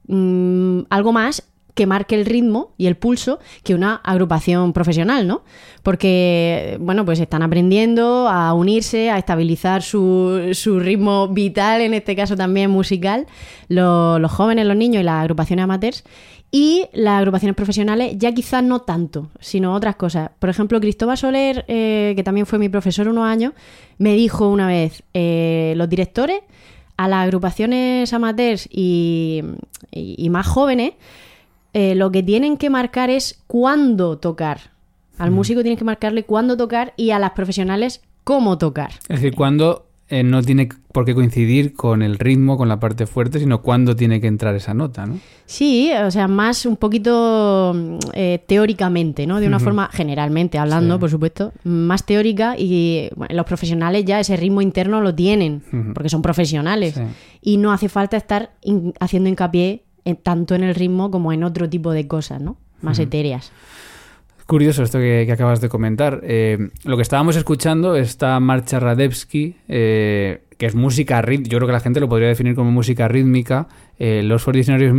Mm, 0.08 0.82
algo 0.90 1.12
más 1.12 1.42
que 1.76 1.86
marque 1.86 2.14
el 2.14 2.24
ritmo 2.24 2.72
y 2.78 2.86
el 2.86 2.96
pulso 2.96 3.38
que 3.62 3.74
una 3.74 3.96
agrupación 3.96 4.72
profesional, 4.72 5.26
¿no? 5.28 5.42
Porque, 5.82 6.78
bueno, 6.80 7.04
pues 7.04 7.20
están 7.20 7.42
aprendiendo 7.42 8.28
a 8.28 8.54
unirse, 8.54 9.10
a 9.10 9.18
estabilizar 9.18 9.82
su, 9.82 10.50
su 10.54 10.80
ritmo 10.80 11.28
vital, 11.28 11.82
en 11.82 11.92
este 11.92 12.16
caso 12.16 12.34
también 12.34 12.70
musical, 12.70 13.26
los 13.68 14.32
jóvenes, 14.32 14.66
los 14.66 14.76
niños 14.76 15.02
y 15.02 15.04
las 15.04 15.20
agrupaciones 15.20 15.64
amateurs. 15.64 16.04
Y 16.50 16.86
las 16.94 17.18
agrupaciones 17.18 17.56
profesionales 17.56 18.14
ya 18.16 18.32
quizás 18.32 18.62
no 18.62 18.80
tanto, 18.80 19.30
sino 19.40 19.74
otras 19.74 19.96
cosas. 19.96 20.30
Por 20.38 20.48
ejemplo, 20.48 20.80
Cristóbal 20.80 21.18
Soler, 21.18 21.64
eh, 21.68 22.14
que 22.16 22.22
también 22.22 22.46
fue 22.46 22.58
mi 22.58 22.70
profesor 22.70 23.08
unos 23.08 23.24
años, 23.24 23.52
me 23.98 24.14
dijo 24.14 24.48
una 24.48 24.68
vez, 24.68 25.02
eh, 25.12 25.74
los 25.76 25.88
directores 25.90 26.40
a 26.96 27.08
las 27.08 27.24
agrupaciones 27.24 28.12
amateurs 28.12 28.68
y, 28.70 29.42
más 30.30 30.46
jóvenes, 30.46 30.92
eh, 31.72 31.94
lo 31.94 32.10
que 32.10 32.22
tienen 32.22 32.56
que 32.56 32.70
marcar 32.70 33.10
es 33.10 33.42
cuándo 33.46 34.18
tocar. 34.18 34.72
Al 35.18 35.30
músico 35.30 35.62
tienen 35.62 35.78
que 35.78 35.84
marcarle 35.84 36.24
cuándo 36.24 36.56
tocar 36.56 36.92
y 36.96 37.10
a 37.10 37.18
las 37.18 37.30
profesionales 37.30 38.02
cómo 38.24 38.58
tocar. 38.58 38.90
Es 39.08 39.20
decir, 39.20 39.34
cuándo 39.34 39.85
eh, 40.08 40.22
no 40.22 40.40
tiene 40.40 40.68
por 40.92 41.04
qué 41.04 41.14
coincidir 41.14 41.74
con 41.74 42.00
el 42.00 42.20
ritmo, 42.20 42.56
con 42.56 42.68
la 42.68 42.78
parte 42.78 43.06
fuerte, 43.06 43.40
sino 43.40 43.60
cuándo 43.62 43.96
tiene 43.96 44.20
que 44.20 44.28
entrar 44.28 44.54
esa 44.54 44.72
nota, 44.72 45.04
¿no? 45.04 45.18
Sí, 45.46 45.90
o 45.92 46.10
sea, 46.12 46.28
más 46.28 46.64
un 46.64 46.76
poquito 46.76 47.74
eh, 48.12 48.40
teóricamente, 48.46 49.26
¿no? 49.26 49.40
De 49.40 49.48
una 49.48 49.58
forma, 49.58 49.90
generalmente 49.92 50.58
hablando, 50.58 51.00
por 51.00 51.10
supuesto, 51.10 51.52
más 51.64 52.06
teórica 52.06 52.56
y 52.56 53.10
los 53.30 53.46
profesionales 53.46 54.04
ya 54.04 54.20
ese 54.20 54.36
ritmo 54.36 54.62
interno 54.62 55.00
lo 55.00 55.12
tienen, 55.14 55.62
porque 55.92 56.08
son 56.08 56.22
profesionales 56.22 57.00
y 57.42 57.56
no 57.56 57.72
hace 57.72 57.88
falta 57.88 58.16
estar 58.16 58.52
haciendo 59.00 59.28
hincapié 59.28 59.82
tanto 60.22 60.54
en 60.54 60.62
el 60.62 60.74
ritmo 60.76 61.10
como 61.10 61.32
en 61.32 61.42
otro 61.42 61.68
tipo 61.68 61.90
de 61.90 62.06
cosas, 62.06 62.40
¿no? 62.40 62.56
Más 62.80 62.98
etéreas. 63.00 63.50
Curioso 64.46 64.84
esto 64.84 64.98
que, 64.98 65.28
acabas 65.32 65.60
de 65.60 65.68
comentar. 65.68 66.20
Eh, 66.22 66.68
lo 66.84 66.96
que 66.96 67.02
estábamos 67.02 67.34
escuchando, 67.34 67.96
esta 67.96 68.38
marcha 68.38 68.78
Radevsky, 68.78 69.56
eh, 69.66 70.42
que 70.56 70.66
es 70.66 70.76
música 70.76 71.20
rítmica, 71.20 71.50
yo 71.50 71.58
creo 71.58 71.66
que 71.66 71.72
la 71.72 71.80
gente 71.80 71.98
lo 71.98 72.08
podría 72.08 72.28
definir 72.28 72.54
como 72.54 72.70
música 72.70 73.08
rítmica. 73.08 73.66
Eh, 73.98 74.22
los 74.22 74.46
Dictionary 74.46 74.86
of 74.86 74.94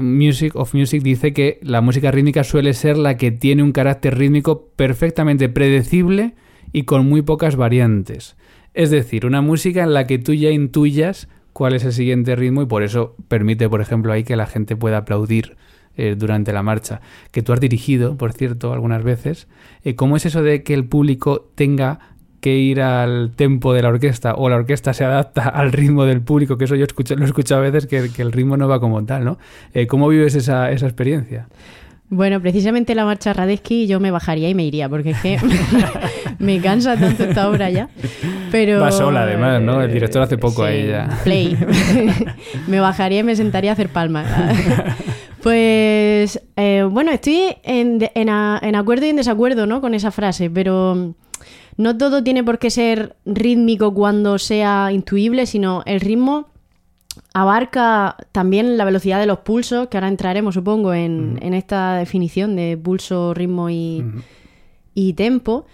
Music 0.00 0.56
of 0.56 0.74
Music 0.74 1.02
dice 1.04 1.32
que 1.32 1.60
la 1.62 1.80
música 1.80 2.10
rítmica 2.10 2.42
suele 2.42 2.74
ser 2.74 2.98
la 2.98 3.16
que 3.16 3.30
tiene 3.30 3.62
un 3.62 3.70
carácter 3.70 4.18
rítmico 4.18 4.66
perfectamente 4.74 5.48
predecible 5.48 6.34
y 6.72 6.82
con 6.82 7.08
muy 7.08 7.22
pocas 7.22 7.54
variantes. 7.54 8.36
Es 8.74 8.90
decir, 8.90 9.26
una 9.26 9.42
música 9.42 9.84
en 9.84 9.94
la 9.94 10.08
que 10.08 10.18
tú 10.18 10.34
ya 10.34 10.50
intuyas 10.50 11.28
cuál 11.52 11.74
es 11.74 11.84
el 11.84 11.92
siguiente 11.92 12.34
ritmo 12.34 12.62
y 12.62 12.66
por 12.66 12.82
eso 12.82 13.14
permite, 13.28 13.68
por 13.68 13.80
ejemplo, 13.80 14.12
ahí 14.12 14.24
que 14.24 14.34
la 14.34 14.46
gente 14.46 14.74
pueda 14.74 14.98
aplaudir 14.98 15.56
eh, 15.98 16.14
durante 16.16 16.52
la 16.52 16.62
marcha, 16.62 17.00
que 17.32 17.42
tú 17.42 17.52
has 17.52 17.60
dirigido, 17.60 18.16
por 18.16 18.32
cierto, 18.32 18.72
algunas 18.72 19.02
veces. 19.02 19.48
Eh, 19.82 19.96
¿Cómo 19.96 20.16
es 20.16 20.26
eso 20.26 20.42
de 20.42 20.62
que 20.62 20.72
el 20.72 20.84
público 20.84 21.50
tenga 21.56 21.98
que 22.40 22.56
ir 22.56 22.80
al 22.80 23.32
tempo 23.34 23.74
de 23.74 23.82
la 23.82 23.88
orquesta 23.88 24.34
o 24.36 24.48
la 24.48 24.54
orquesta 24.54 24.94
se 24.94 25.04
adapta 25.04 25.48
al 25.48 25.72
ritmo 25.72 26.04
del 26.04 26.22
público? 26.22 26.56
Que 26.56 26.66
eso 26.66 26.76
yo 26.76 26.84
escucho, 26.84 27.16
lo 27.16 27.24
he 27.24 27.26
escuchado 27.26 27.60
a 27.60 27.64
veces, 27.68 27.86
que, 27.86 28.22
el 28.22 28.32
ritmo 28.32 28.56
no 28.56 28.68
va 28.68 28.78
como 28.78 29.04
tal, 29.04 29.24
¿no? 29.24 29.38
Eh, 29.74 29.88
¿Cómo 29.88 30.08
vives 30.08 30.36
esa, 30.36 30.70
esa 30.70 30.86
experiencia? 30.86 31.48
Bueno, 32.10 32.40
precisamente 32.40 32.94
la 32.94 33.04
marcha 33.04 33.34
Radesky 33.34 33.86
yo 33.86 34.00
me 34.00 34.10
bajaría 34.10 34.48
y 34.48 34.54
me 34.54 34.64
iría, 34.64 34.88
porque 34.88 35.10
es 35.10 35.20
que 35.20 35.38
me 36.38 36.58
cansa 36.60 36.96
tanto 36.96 37.24
esta 37.24 37.50
obra 37.50 37.68
ya. 37.68 37.90
Pero, 38.50 38.80
Va 38.80 38.90
sola 38.90 39.24
además, 39.24 39.60
¿no? 39.60 39.82
El 39.82 39.92
director 39.92 40.22
hace 40.22 40.38
poco 40.38 40.64
ahí 40.64 40.88
ya. 40.88 41.20
Play. 41.22 41.58
me 42.66 42.80
bajaría 42.80 43.20
y 43.20 43.22
me 43.24 43.36
sentaría 43.36 43.72
a 43.72 43.74
hacer 43.74 43.90
palmas. 43.90 44.26
Pues 45.42 46.40
eh, 46.56 46.86
bueno, 46.90 47.12
estoy 47.12 47.56
en, 47.62 48.28
acuerdo 48.74 49.06
y 49.06 49.10
en 49.10 49.16
desacuerdo 49.16 49.66
¿no? 49.66 49.80
con 49.80 49.94
esa 49.94 50.10
frase, 50.10 50.50
pero 50.50 51.14
no 51.76 51.96
todo 51.96 52.24
tiene 52.24 52.42
por 52.42 52.58
qué 52.58 52.70
ser 52.70 53.16
rítmico 53.24 53.94
cuando 53.94 54.38
sea 54.38 54.90
intuible, 54.92 55.46
sino 55.46 55.82
el 55.86 56.00
ritmo 56.00 56.48
abarca 57.34 58.16
también 58.32 58.76
la 58.76 58.84
velocidad 58.84 59.20
de 59.20 59.26
los 59.26 59.38
pulsos, 59.40 59.88
que 59.88 59.96
ahora 59.96 60.08
entraremos, 60.08 60.54
supongo, 60.54 60.92
en, 60.92 61.38
esta 61.54 61.96
definición 61.96 62.56
de 62.56 62.76
pulso, 62.76 63.32
ritmo 63.34 63.70
y, 63.70 64.04
tempo. 65.16 65.66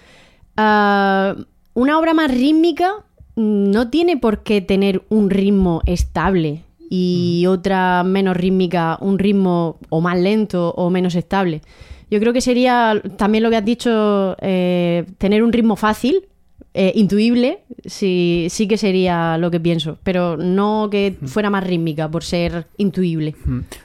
Ah, 0.57 1.35
una 1.73 1.99
obra 1.99 2.13
más 2.13 2.31
rítmica 2.31 3.05
no 3.37 3.89
tiene 3.89 4.17
por 4.17 4.43
qué 4.43 4.61
tener 4.61 5.05
un 5.09 5.31
ritmo 5.31 5.81
estable 5.87 6.63
y 6.97 7.47
otra 7.47 8.05
menos 8.05 8.37
rítmica, 8.37 8.99
un 9.01 9.19
ritmo 9.19 9.79
o 9.89 10.01
más 10.01 10.17
lento 10.17 10.71
o 10.77 10.91
menos 10.91 11.17
estable. 11.17 11.61
Yo 12.09 12.21
creo 12.21 12.33
que 12.33 12.41
sería 12.41 13.03
también 13.17 13.43
lo 13.43 13.51
que 13.51 13.57
has 13.57 13.65
dicho, 13.65 14.37
eh, 14.41 15.05
tener 15.19 15.43
un 15.43 15.53
ritmo 15.53 15.75
fácil, 15.75 16.27
eh, 16.73 16.93
intuible, 16.95 17.65
sí, 17.85 18.47
sí 18.49 18.69
que 18.69 18.77
sería 18.77 19.39
lo 19.39 19.51
que 19.51 19.59
pienso, 19.59 19.99
pero 20.05 20.37
no 20.37 20.89
que 20.89 21.17
fuera 21.25 21.51
más 21.51 21.67
rítmica 21.67 22.09
por 22.09 22.23
ser 22.23 22.67
intuible. 22.77 23.35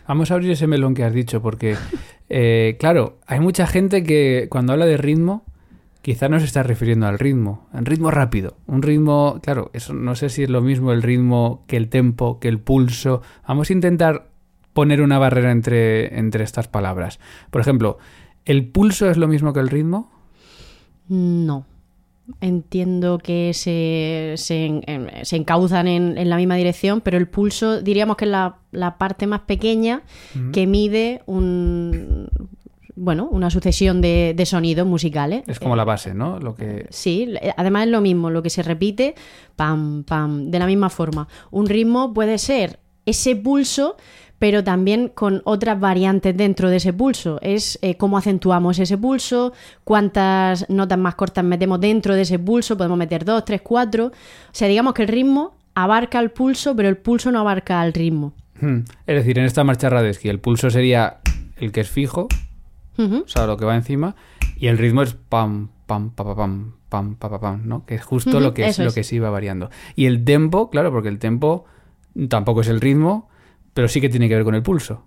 Vamos 0.07 0.29
a 0.29 0.35
abrir 0.35 0.51
ese 0.51 0.67
melón 0.67 0.93
que 0.93 1.03
has 1.03 1.13
dicho, 1.13 1.41
porque, 1.41 1.75
eh, 2.29 2.77
claro, 2.79 3.17
hay 3.25 3.39
mucha 3.39 3.65
gente 3.65 4.03
que 4.03 4.47
cuando 4.51 4.73
habla 4.73 4.85
de 4.85 4.97
ritmo 4.97 5.45
quizá 6.01 6.29
no 6.29 6.39
se 6.39 6.45
está 6.45 6.63
refiriendo 6.63 7.07
al 7.07 7.19
ritmo, 7.19 7.67
un 7.73 7.85
ritmo 7.85 8.11
rápido, 8.11 8.57
un 8.67 8.81
ritmo, 8.81 9.39
claro, 9.43 9.69
eso 9.73 9.93
no 9.93 10.15
sé 10.15 10.29
si 10.29 10.43
es 10.43 10.49
lo 10.49 10.61
mismo 10.61 10.91
el 10.91 11.01
ritmo 11.01 11.63
que 11.67 11.77
el 11.77 11.89
tempo, 11.89 12.39
que 12.39 12.47
el 12.47 12.59
pulso. 12.59 13.21
Vamos 13.47 13.69
a 13.69 13.73
intentar 13.73 14.29
poner 14.73 15.01
una 15.01 15.19
barrera 15.19 15.51
entre, 15.51 16.17
entre 16.17 16.43
estas 16.43 16.67
palabras. 16.67 17.19
Por 17.49 17.61
ejemplo, 17.61 17.97
¿el 18.45 18.67
pulso 18.67 19.09
es 19.09 19.17
lo 19.17 19.27
mismo 19.27 19.51
que 19.53 19.59
el 19.59 19.69
ritmo? 19.69 20.11
No. 21.09 21.65
Entiendo 22.41 23.17
que 23.17 23.53
se, 23.55 24.35
se, 24.37 25.35
encauzan 25.35 25.87
en, 25.87 26.29
la 26.29 26.37
misma 26.37 26.55
dirección, 26.55 27.01
pero 27.01 27.17
el 27.17 27.27
pulso 27.27 27.81
diríamos 27.81 28.17
que 28.17 28.25
es 28.25 28.31
la, 28.31 28.97
parte 28.99 29.25
más 29.25 29.41
pequeña 29.41 30.03
que 30.53 30.67
mide 30.67 31.23
un, 31.25 32.29
bueno, 32.99 33.27
una 33.31 33.49
sucesión 33.49 34.01
de, 34.01 34.33
de 34.35 34.45
sonidos 34.45 34.85
musicales. 34.85 35.43
Es 35.47 35.59
como 35.59 35.75
la 35.75 35.85
base, 35.85 36.13
¿no? 36.13 36.39
Lo 36.39 36.55
que... 36.55 36.85
Sí, 36.89 37.33
además 37.55 37.85
es 37.85 37.91
lo 37.91 38.01
mismo, 38.01 38.29
lo 38.29 38.43
que 38.43 38.49
se 38.49 38.61
repite, 38.61 39.15
pam, 39.55 40.03
pam, 40.03 40.51
de 40.51 40.59
la 40.59 40.67
misma 40.67 40.89
forma. 40.89 41.27
Un 41.49 41.67
ritmo 41.67 42.13
puede 42.13 42.37
ser 42.37 42.79
ese 43.05 43.35
pulso, 43.35 43.95
pero 44.37 44.63
también 44.63 45.09
con 45.09 45.41
otras 45.45 45.79
variantes 45.79 46.35
dentro 46.35 46.69
de 46.69 46.77
ese 46.77 46.93
pulso. 46.93 47.39
Es 47.41 47.79
eh, 47.81 47.95
cómo 47.95 48.17
acentuamos 48.17 48.79
ese 48.79 48.97
pulso, 48.97 49.53
cuántas 49.83 50.69
notas 50.69 50.97
más 50.97 51.15
cortas 51.15 51.43
metemos 51.43 51.79
dentro 51.79 52.15
de 52.15 52.23
ese 52.23 52.37
pulso, 52.37 52.77
podemos 52.77 52.97
meter 52.97 53.23
dos, 53.23 53.45
tres, 53.45 53.61
cuatro. 53.61 54.07
O 54.07 54.11
sea, 54.51 54.67
digamos 54.67 54.93
que 54.93 55.03
el 55.03 55.07
ritmo 55.07 55.57
abarca 55.73 56.19
el 56.19 56.31
pulso, 56.31 56.75
pero 56.75 56.89
el 56.89 56.97
pulso 56.97 57.31
no 57.31 57.39
abarca 57.39 57.79
al 57.79 57.93
ritmo. 57.93 58.33
Hmm. 58.59 58.79
Es 59.07 59.15
decir, 59.15 59.39
en 59.39 59.45
esta 59.45 59.63
marcha 59.63 59.89
Radetzky 59.89 60.27
el 60.27 60.39
pulso 60.39 60.69
sería 60.69 61.19
el 61.57 61.71
que 61.71 61.81
es 61.81 61.89
fijo, 61.89 62.27
O 62.99 63.27
sea, 63.27 63.47
lo 63.47 63.57
que 63.57 63.65
va 63.65 63.75
encima, 63.75 64.15
y 64.57 64.67
el 64.67 64.77
ritmo 64.77 65.01
es 65.01 65.13
pam, 65.13 65.69
pam, 65.85 66.11
pa, 66.11 66.23
pa, 66.23 66.35
pam, 66.35 66.73
pam, 66.89 67.15
pa, 67.15 67.29
pa, 67.29 67.39
pam, 67.39 67.61
¿no? 67.65 67.85
Que 67.85 67.95
es 67.95 68.03
justo 68.03 68.39
lo 68.39 68.53
que, 68.53 68.63
es, 68.63 68.71
eso 68.71 68.83
lo 68.83 68.89
es. 68.89 68.95
que 68.95 69.03
sí 69.03 69.19
va 69.19 69.29
variando. 69.29 69.69
Y 69.95 70.05
el 70.05 70.23
tempo, 70.23 70.69
claro, 70.69 70.91
porque 70.91 71.09
el 71.09 71.19
tempo 71.19 71.65
tampoco 72.27 72.61
es 72.61 72.67
el 72.67 72.81
ritmo, 72.81 73.29
pero 73.73 73.87
sí 73.87 74.01
que 74.01 74.09
tiene 74.09 74.27
que 74.27 74.35
ver 74.35 74.43
con 74.43 74.55
el 74.55 74.63
pulso. 74.63 75.03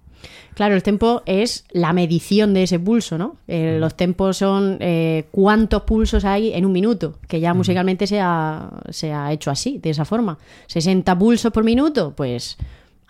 Claro, 0.54 0.74
el 0.74 0.82
tempo 0.82 1.22
es 1.24 1.64
la 1.70 1.92
medición 1.92 2.52
de 2.54 2.64
ese 2.64 2.78
pulso, 2.78 3.16
¿no? 3.16 3.36
Eh, 3.48 3.78
los 3.80 3.96
tempos 3.96 4.36
son 4.36 4.76
eh, 4.80 5.24
cuántos 5.30 5.82
pulsos 5.82 6.24
hay 6.24 6.52
en 6.52 6.66
un 6.66 6.72
minuto, 6.72 7.18
que 7.26 7.40
ya 7.40 7.54
musicalmente 7.54 8.06
se 8.06 8.20
ha, 8.20 8.70
se 8.90 9.12
ha 9.12 9.32
hecho 9.32 9.50
así, 9.50 9.78
de 9.78 9.90
esa 9.90 10.04
forma. 10.04 10.38
60 10.66 11.18
pulsos 11.18 11.52
por 11.52 11.64
minuto, 11.64 12.12
pues 12.14 12.58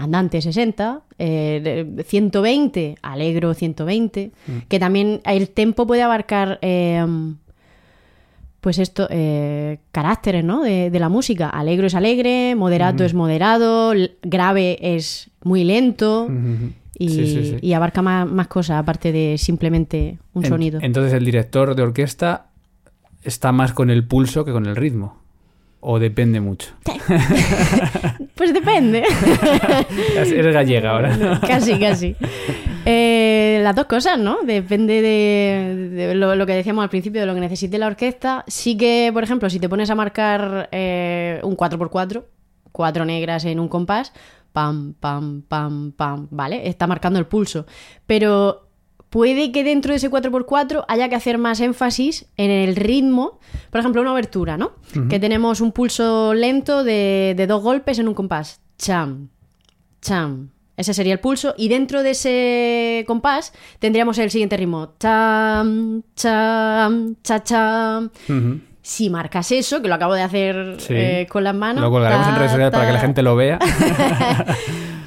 andante 0.03 0.41
60, 0.43 1.03
eh, 1.19 1.87
de- 1.97 2.03
120, 2.05 2.97
alegro 3.03 3.55
120, 3.55 4.33
que 4.69 4.79
también 4.79 5.21
el 5.25 5.49
tempo 5.51 5.87
puede 5.87 6.03
abarcar... 6.03 6.59
eh, 6.63 7.05
pues 8.61 8.79
esto, 8.79 9.09
eh, 9.11 9.79
caracteres, 9.91 10.45
¿no? 10.45 10.63
De, 10.63 10.89
de 10.89 11.01
la 11.01 11.09
música. 11.09 11.49
Alegro 11.49 11.89
es 11.89 11.97
alegre, 11.97 12.55
moderato 12.55 13.03
es 13.05 13.13
moderado, 13.13 13.93
grave 14.23 14.79
es 14.81 15.31
muy 15.43 15.65
lento 15.65 16.29
y, 16.97 17.09
Sí, 17.09 17.27
sí, 17.27 17.45
sí. 17.51 17.57
y 17.61 17.73
abarca 17.73 18.03
más, 18.03 18.31
más 18.31 18.47
cosas 18.47 18.79
aparte 18.79 19.11
de 19.11 19.37
simplemente 19.37 20.19
un 20.33 20.45
En- 20.45 20.49
sonido. 20.49 20.79
Entonces 20.81 21.13
el 21.13 21.25
director 21.25 21.75
de 21.75 21.83
orquesta 21.83 22.51
está 23.25 23.51
más 23.51 23.73
con 23.73 23.91
el 23.91 24.07
pulso 24.07 24.45
que 24.45 24.53
con 24.53 24.67
el 24.67 24.77
ritmo. 24.77 25.17
O 25.85 25.99
depende 25.99 26.41
mucho. 26.41 26.71
Pues 28.35 28.55
depende. 28.55 29.05
Eres 30.17 30.55
gallega 30.55 30.91
ahora. 30.91 31.39
casi, 31.47 31.79
casi. 31.79 32.17
Eh, 32.85 33.61
las 33.63 33.77
dos 33.77 33.85
cosas, 33.85 34.19
¿no? 34.19 34.39
Depende 34.43 35.01
de, 35.03 35.91
de 35.91 36.15
lo, 36.15 36.35
lo 36.35 36.47
que 36.47 36.55
decíamos 36.55 36.83
al 36.83 36.89
principio, 36.89 37.21
de 37.21 37.27
lo 37.27 37.35
que 37.35 37.41
necesite 37.41 37.79
la 37.79 37.87
orquesta. 37.87 38.43
Sí 38.49 38.77
que, 38.77 39.11
por 39.13 39.23
ejemplo, 39.23 39.49
si 39.51 39.61
te 39.61 39.69
pones 39.69 39.91
a 39.91 39.95
marcar 39.95 40.69
eh, 40.73 41.41
un 41.45 41.57
4x4, 41.57 42.25
cuatro 42.73 43.05
negras 43.05 43.45
en 43.45 43.61
un 43.61 43.69
compás, 43.69 44.13
pam, 44.53 44.95
pam, 44.95 45.43
pam, 45.43 45.93
pam, 45.93 46.27
¿vale? 46.31 46.67
Está 46.69 46.87
marcando 46.87 47.19
el 47.19 47.27
pulso. 47.27 47.67
Pero 48.07 48.72
puede 49.13 49.53
que 49.53 49.63
dentro 49.63 49.93
de 49.93 49.99
ese 49.99 50.11
4x4 50.11 50.87
haya 50.89 51.09
que 51.11 51.15
hacer 51.15 51.37
más 51.37 51.61
énfasis 51.61 52.25
en 52.39 52.51
el 52.51 52.75
ritmo. 52.75 53.39
Por 53.71 53.79
ejemplo, 53.81 54.01
una 54.01 54.15
obertura, 54.15 54.57
¿no? 54.57 54.73
Que 55.11 55.21
tenemos 55.21 55.61
un 55.61 55.71
pulso 55.73 56.33
lento 56.35 56.83
de, 56.83 57.35
de 57.37 57.47
dos 57.47 57.63
golpes 57.63 57.99
en 57.99 58.09
un 58.09 58.15
compás. 58.15 58.61
Cham, 58.79 59.29
cham. 60.01 60.49
Ese 60.79 60.95
sería 60.95 61.13
el 61.13 61.21
pulso. 61.21 61.55
Y 61.59 61.69
dentro 61.69 62.03
de 62.03 62.11
ese 62.13 63.05
compás 63.07 63.53
tendríamos 63.79 64.17
el 64.17 64.31
siguiente 64.31 64.57
ritmo. 64.57 64.95
Cham, 64.99 66.03
cham, 66.17 67.15
cha, 67.23 67.43
cham. 67.43 68.11
Si 68.81 69.11
marcas 69.11 69.53
eso, 69.53 69.81
que 69.83 69.89
lo 69.89 69.95
acabo 69.95 70.15
de 70.15 70.23
hacer 70.23 70.77
Sí. 70.81 70.95
eh, 70.97 71.27
con 71.31 71.45
las 71.45 71.55
manos. 71.55 71.83
Lo 71.85 71.91
colgaremos 71.91 72.27
en 72.27 72.35
redes 72.37 72.51
sociales 72.51 72.73
para 72.73 72.87
que 72.87 72.93
la 72.95 73.01
gente 73.01 73.23
lo 73.23 73.37
vea. 73.37 73.59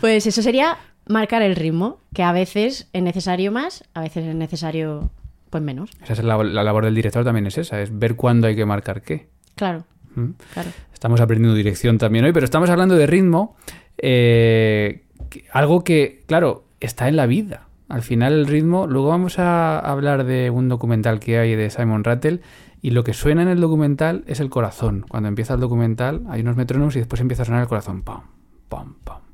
Pues 0.02 0.28
eso 0.28 0.42
sería 0.44 0.78
marcar 1.08 1.42
el 1.42 1.56
ritmo, 1.56 2.00
que 2.14 2.24
a 2.24 2.32
veces 2.32 2.90
es 2.94 3.04
necesario 3.04 3.52
más, 3.52 3.84
a 3.94 4.02
veces 4.02 4.26
es 4.26 4.36
necesario 4.36 5.10
pues 5.50 5.64
menos. 5.64 5.92
Esa 6.04 6.14
es 6.14 6.24
la, 6.24 6.44
la 6.44 6.64
labor 6.64 6.86
del 6.86 6.96
director 6.96 7.24
también 7.24 7.48
es 7.48 7.58
esa, 7.58 7.82
es 7.82 7.98
ver 7.98 8.16
cuándo 8.16 8.48
hay 8.48 8.56
que 8.56 8.66
marcar 8.66 9.02
qué. 9.02 9.30
Claro, 9.56 9.86
¿Mm? 10.16 10.32
claro. 10.54 10.70
Estamos 10.94 11.22
aprendiendo 11.22 11.56
dirección 11.56 11.98
también 11.98 12.26
hoy, 12.26 12.34
pero 12.34 12.46
estamos 12.46 12.70
hablando 12.70 12.96
de 12.96 13.08
ritmo, 13.08 13.56
eh, 13.98 15.04
algo 15.52 15.84
que, 15.84 16.24
claro, 16.28 16.66
está 16.80 17.08
en 17.08 17.16
la 17.16 17.26
vida. 17.26 17.68
Al 17.88 18.02
final 18.02 18.34
el 18.34 18.48
ritmo, 18.48 18.88
luego 18.88 19.10
vamos 19.10 19.38
a 19.38 19.78
hablar 19.78 20.24
de 20.24 20.50
un 20.50 20.70
documental 20.70 21.20
que 21.20 21.38
hay 21.38 21.56
de 21.56 21.70
Simon 21.70 22.04
Rattle 22.04 22.42
y 22.82 22.92
lo 22.92 23.04
que 23.04 23.14
suena 23.14 23.44
en 23.44 23.48
el 23.48 23.62
documental 23.62 24.24
es 24.28 24.40
el 24.40 24.50
corazón. 24.50 25.06
Cuando 25.08 25.30
empieza 25.30 25.54
el 25.54 25.60
documental 25.60 26.24
hay 26.30 26.42
unos 26.42 26.56
metrónomos 26.56 26.96
y 26.96 27.00
después 27.00 27.22
empieza 27.22 27.44
a 27.44 27.46
sonar 27.46 27.62
el 27.62 27.68
corazón. 27.68 28.02
Pam, 28.02 28.24
pam, 28.70 28.96
pam. 29.04 29.25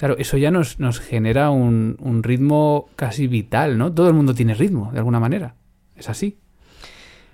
Claro, 0.00 0.16
eso 0.16 0.38
ya 0.38 0.50
nos, 0.50 0.80
nos 0.80 0.98
genera 0.98 1.50
un, 1.50 1.98
un 2.00 2.22
ritmo 2.22 2.88
casi 2.96 3.26
vital, 3.26 3.76
¿no? 3.76 3.92
Todo 3.92 4.08
el 4.08 4.14
mundo 4.14 4.34
tiene 4.34 4.54
ritmo, 4.54 4.88
de 4.92 4.98
alguna 4.98 5.20
manera. 5.20 5.56
Es 5.94 6.08
así. 6.08 6.38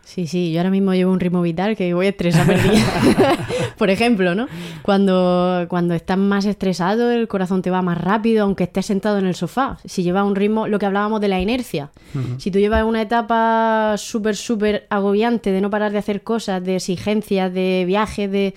Sí, 0.03 0.27
sí, 0.27 0.51
yo 0.51 0.59
ahora 0.59 0.71
mismo 0.71 0.93
llevo 0.93 1.13
un 1.13 1.21
ritmo 1.21 1.43
vital 1.43 1.77
que 1.77 1.95
voy 1.95 2.07
a 2.07 2.09
estresarme 2.09 2.55
el 2.55 2.63
día. 2.65 2.85
Por 3.79 3.89
ejemplo, 3.89 4.35
¿no? 4.35 4.49
Cuando, 4.83 5.67
cuando 5.69 5.95
estás 5.95 6.19
más 6.19 6.45
estresado, 6.45 7.13
el 7.13 7.29
corazón 7.29 7.63
te 7.63 7.71
va 7.71 7.83
más 7.83 7.99
rápido, 7.99 8.43
aunque 8.43 8.65
estés 8.65 8.87
sentado 8.87 9.19
en 9.19 9.27
el 9.27 9.37
sofá. 9.37 9.79
Si 9.85 10.03
llevas 10.03 10.25
un 10.25 10.35
ritmo, 10.35 10.67
lo 10.67 10.81
que 10.81 10.87
hablábamos 10.87 11.21
de 11.21 11.29
la 11.29 11.41
inercia. 11.41 11.93
Si 12.39 12.51
tú 12.51 12.59
llevas 12.59 12.83
una 12.83 13.01
etapa 13.01 13.95
súper, 13.97 14.35
súper 14.35 14.89
agobiante 14.91 15.53
de 15.53 15.61
no 15.61 15.71
parar 15.71 15.93
de 15.93 15.99
hacer 15.99 16.25
cosas, 16.25 16.65
de 16.65 16.75
exigencias, 16.75 17.55
de 17.55 17.85
viajes, 17.87 18.29
de... 18.29 18.55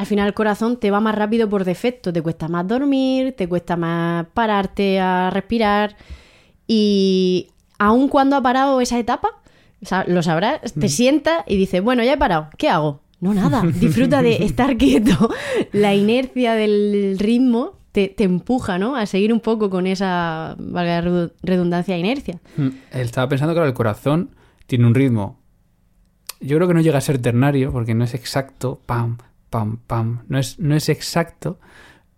Al 0.00 0.06
final 0.06 0.28
el 0.28 0.32
corazón 0.34 0.78
te 0.78 0.90
va 0.90 0.98
más 1.00 1.14
rápido 1.14 1.46
por 1.50 1.64
defecto. 1.64 2.10
Te 2.10 2.22
cuesta 2.22 2.48
más 2.48 2.66
dormir, 2.66 3.34
te 3.36 3.46
cuesta 3.48 3.76
más 3.76 4.24
pararte 4.32 4.98
a 4.98 5.28
respirar. 5.28 5.94
Y 6.66 7.48
aun 7.78 8.08
cuando 8.08 8.36
ha 8.36 8.42
parado 8.42 8.80
esa 8.80 8.98
etapa, 8.98 9.28
lo 10.06 10.22
sabrás, 10.22 10.72
te 10.72 10.88
sientas 10.88 11.44
y 11.46 11.56
dices, 11.56 11.82
bueno, 11.82 12.02
ya 12.02 12.14
he 12.14 12.16
parado, 12.18 12.48
¿qué 12.56 12.68
hago? 12.68 13.00
No, 13.20 13.34
nada, 13.34 13.62
disfruta 13.80 14.22
de 14.22 14.44
estar 14.44 14.76
quieto. 14.76 15.30
La 15.72 15.94
inercia 15.94 16.54
del 16.54 17.16
ritmo 17.18 17.74
te, 17.92 18.08
te 18.08 18.24
empuja, 18.24 18.78
¿no? 18.78 18.96
A 18.96 19.04
seguir 19.06 19.32
un 19.32 19.40
poco 19.40 19.68
con 19.68 19.86
esa, 19.86 20.54
valga 20.58 21.02
la 21.02 21.08
redu- 21.10 21.32
redundancia, 21.42 21.98
inercia. 21.98 22.40
Mm, 22.56 22.68
Estaba 22.92 23.28
pensando, 23.28 23.52
claro, 23.52 23.68
el 23.68 23.74
corazón 23.74 24.30
tiene 24.66 24.86
un 24.86 24.94
ritmo. 24.94 25.38
Yo 26.40 26.56
creo 26.56 26.68
que 26.68 26.74
no 26.74 26.80
llega 26.80 26.96
a 26.96 27.02
ser 27.02 27.18
ternario, 27.20 27.70
porque 27.72 27.94
no 27.94 28.04
es 28.04 28.14
exacto, 28.14 28.80
pam, 28.86 29.18
pam, 29.50 29.78
pam. 29.86 30.22
No 30.28 30.38
es, 30.38 30.58
no 30.58 30.74
es 30.74 30.88
exacto, 30.88 31.58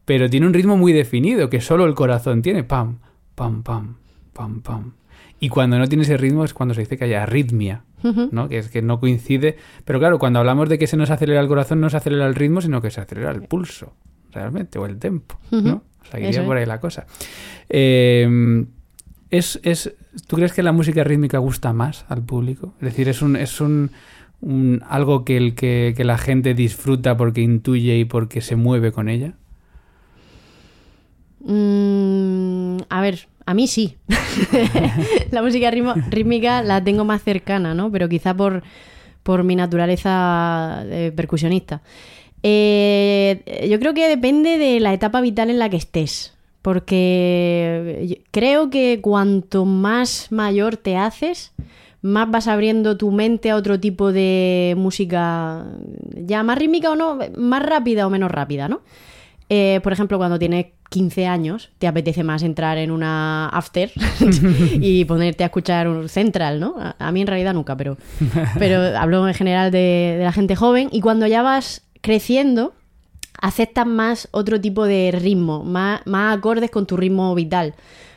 pero 0.05 0.31
tiene 0.31 0.47
un 0.47 0.55
ritmo 0.55 0.77
muy 0.77 0.93
definido, 0.93 1.51
que 1.51 1.61
solo 1.61 1.87
el 1.87 1.95
corazón 1.95 2.43
tiene, 2.43 2.65
pam, 2.65 2.99
pam, 3.35 3.63
pam, 3.63 3.97
pam, 4.33 4.61
pam. 4.61 4.93
Y 5.41 5.49
cuando 5.49 5.79
no 5.79 5.89
tiene 5.89 6.05
ese 6.05 6.17
ritmo 6.17 6.45
es 6.45 6.55
cuando 6.55 6.75
se 6.75 6.83
dice 6.83 6.97
que 6.97 7.05
hay 7.05 7.15
arritmia, 7.15 7.85
¿no? 8.31 8.49
Que 8.49 8.59
es 8.59 8.69
que 8.69 8.81
no 8.83 9.01
coincide. 9.01 9.57
Pero 9.85 9.99
claro, 9.99 10.19
cuando 10.19 10.39
hablamos 10.39 10.69
de 10.69 10.79
que 10.79 10.87
se 10.87 10.97
nos 10.97 11.11
acelera 11.11 11.41
el 11.41 11.49
corazón, 11.49 11.81
no 11.81 11.91
se 11.91 11.97
acelera 11.97 12.27
el 12.27 12.37
ritmo, 12.37 12.61
sino 12.61 12.81
que 12.81 12.91
se 12.91 13.01
acelera 13.01 13.33
el 13.33 13.43
pulso, 13.43 13.93
realmente, 14.31 14.79
o 14.79 14.87
el 14.87 14.99
tempo, 14.99 15.39
¿no? 15.51 15.83
O 16.01 16.05
sea, 16.05 16.21
iría 16.21 16.45
por 16.45 16.57
ahí 16.57 16.67
la 16.67 16.79
cosa. 16.79 17.07
Eh, 17.69 18.65
es, 19.31 19.59
es, 19.63 19.95
¿Tú 20.27 20.37
crees 20.37 20.53
que 20.53 20.63
la 20.63 20.73
música 20.73 21.03
rítmica 21.03 21.39
gusta 21.39 21.73
más 21.73 22.05
al 22.09 22.23
público? 22.23 22.75
Es 22.81 22.91
decir, 22.91 23.09
es 23.09 23.23
un, 23.23 23.35
es 23.35 23.61
un, 23.63 23.91
algo 24.89 25.25
que, 25.25 25.37
el 25.37 25.55
que, 25.55 25.95
que 25.97 26.05
la 26.05 26.19
gente 26.19 26.55
disfruta 26.55 27.17
porque 27.17 27.41
intuye 27.41 27.99
y 27.99 28.05
porque 28.05 28.41
se 28.41 28.57
mueve 28.57 28.93
con 28.93 29.09
ella. 29.09 29.35
Mm, 31.45 32.79
a 32.89 33.01
ver, 33.01 33.29
a 33.47 33.55
mí 33.55 33.67
sí. 33.67 33.97
la 35.31 35.43
música 35.43 35.71
rítmica 35.71 36.63
la 36.63 36.83
tengo 36.83 37.05
más 37.05 37.23
cercana, 37.23 37.75
¿no? 37.75 37.91
Pero 37.91 38.09
quizá 38.09 38.35
por, 38.35 38.63
por 39.23 39.45
mi 39.45 39.57
naturaleza 39.57 40.85
percusionista. 41.15 41.83
Eh, 42.43 43.69
yo 43.71 43.79
creo 43.79 43.95
que 43.95 44.09
depende 44.09 44.59
de 44.59 44.81
la 44.81 44.93
etapa 44.93 45.21
vital 45.21 45.51
en 45.51 45.59
la 45.59 45.69
que 45.69 45.77
estés. 45.77 46.35
Porque 46.63 48.21
creo 48.31 48.71
que 48.71 49.01
cuanto 49.01 49.65
más 49.65 50.31
mayor 50.31 50.77
te 50.77 50.97
haces, 50.97 51.53
más 52.03 52.31
vas 52.31 52.49
abriendo 52.49 52.97
tu 52.97 53.11
mente 53.11 53.51
a 53.51 53.57
otro 53.57 53.81
tipo 53.81 54.13
de 54.13 54.75
música, 54.77 55.65
ya 56.15 56.43
más 56.43 56.59
rítmica 56.59 56.91
o 56.91 56.97
no, 56.97 57.19
más 57.37 57.63
rápida 57.63 58.07
o 58.07 58.11
menos 58.11 58.31
rápida, 58.31 58.69
¿no? 58.69 58.83
Eh, 59.49 59.81
por 59.83 59.93
ejemplo, 59.93 60.19
cuando 60.19 60.39
tienes 60.39 60.67
15 60.89 61.27
años, 61.27 61.71
te 61.79 61.87
apetece 61.87 62.25
más 62.25 62.43
entrar 62.43 62.79
en 62.79 62.91
una 62.91 63.49
after 63.49 63.91
y 64.81 65.05
ponerte 65.07 65.45
a 65.45 65.47
escuchar 65.47 65.89
un 65.89 66.09
central, 66.09 66.59
¿no? 66.59 66.77
A, 66.79 66.97
a 66.99 67.13
mí 67.13 67.21
en 67.21 67.27
realidad 67.27 67.55
nunca, 67.55 67.77
pero, 67.77 67.97
pero 68.59 68.99
hablo 68.99 69.27
en 69.29 69.35
general 69.35 69.71
de, 69.71 70.17
de 70.19 70.25
la 70.25 70.33
gente 70.33 70.57
joven. 70.57 70.89
Y 70.91 71.01
cuando 71.01 71.27
ya 71.27 71.43
vas 71.43 71.83
creciendo, 72.01 72.75
aceptas 73.41 73.87
más 73.87 74.29
otro 74.33 74.61
tipo 74.61 74.85
de 74.85 75.11
ritmo, 75.13 75.65
más, 75.65 76.01
más 76.07 76.39
acordes 76.39 76.71
con 76.71 76.87
tu 76.87 76.97
ritmo 76.97 77.35
vital. 77.35 77.75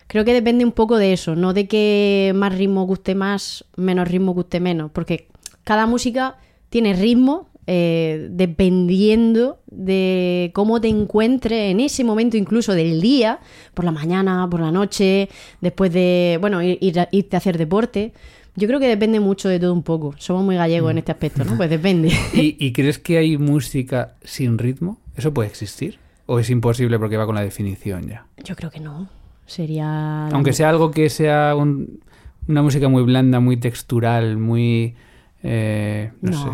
Creo 0.08 0.24
que 0.26 0.34
depende 0.34 0.63
un 0.65 0.72
poco 0.72 0.98
de 0.98 1.13
eso, 1.13 1.36
no 1.36 1.54
de 1.54 1.68
que 1.68 2.32
más 2.36 2.56
ritmo 2.56 2.84
guste 2.86 3.15
más, 3.15 3.65
menos 3.76 4.08
ritmo 4.08 4.34
guste 4.34 4.60
menos, 4.60 4.91
porque 4.91 5.28
cada 5.63 5.88
música 5.88 6.38
tiene 6.70 6.94
ritmo 6.94 7.50
eh, 7.68 8.28
dependiendo 8.32 9.60
de 9.68 10.52
cómo 10.54 10.80
te 10.80 10.88
encuentres 10.88 11.72
en 11.72 11.80
ese 11.80 12.04
momento 12.04 12.38
incluso 12.38 12.74
del 12.74 13.02
día, 13.02 13.39
por 13.74 13.86
la 13.86 13.91
mañana, 13.91 14.48
por 14.50 14.60
la 14.60 14.72
noche, 14.72 15.30
después 15.62 15.91
de, 15.91 16.38
bueno, 16.39 16.62
ir, 16.62 16.78
ir- 16.82 17.08
irte 17.12 17.36
a 17.36 17.39
hacer 17.39 17.58
deporte. 17.58 18.13
Yo 18.56 18.68
creo 18.68 18.80
que 18.80 18.88
depende 18.88 19.20
mucho 19.20 19.50
de 19.50 19.60
todo 19.60 19.74
un 19.74 19.84
poco. 19.84 20.13
Somos 20.18 20.44
muy 20.46 20.56
gallegos 20.56 20.91
en 20.91 21.00
este 21.00 21.12
aspecto, 21.12 21.44
¿no? 21.44 21.58
Pues 21.58 21.70
depende. 21.70 22.10
¿Y, 22.34 22.56
y 22.63 22.72
crees 22.72 23.00
que 23.00 23.18
hay 23.18 23.38
música 23.38 24.13
sin 24.24 24.58
ritmo? 24.60 25.00
¿Eso 25.18 25.34
puede 25.34 25.50
existir? 25.50 25.98
¿O 26.28 26.39
es 26.39 26.50
imposible 26.50 26.98
porque 27.00 27.18
va 27.18 27.26
con 27.26 27.36
la 27.36 27.41
definición 27.41 28.08
ya? 28.08 28.28
Yo 28.44 28.56
creo 28.56 28.70
que 28.70 28.80
no. 28.80 29.10
Sería... 29.45 30.27
Aunque 30.27 30.53
sea 30.53 30.69
algo 30.69 30.91
que 30.91 31.10
sea 31.10 31.55
un- 31.55 31.99
una 32.47 32.62
música 32.62 32.88
muy 32.89 33.03
blanda, 33.03 33.39
muy 33.39 33.58
textural, 33.58 34.38
muy... 34.38 34.95
eh, 35.43 36.12
no, 36.21 36.31
No. 36.31 36.43
sé. 36.43 36.49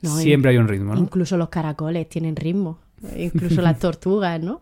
No, 0.00 0.16
Siempre 0.16 0.52
hay 0.52 0.58
un 0.58 0.68
ritmo, 0.68 0.94
¿no? 0.94 1.00
Incluso 1.00 1.36
los 1.36 1.48
caracoles 1.48 2.08
tienen 2.08 2.36
ritmo. 2.36 2.78
Incluso 3.16 3.62
las 3.62 3.78
tortugas, 3.78 4.40
¿no? 4.40 4.60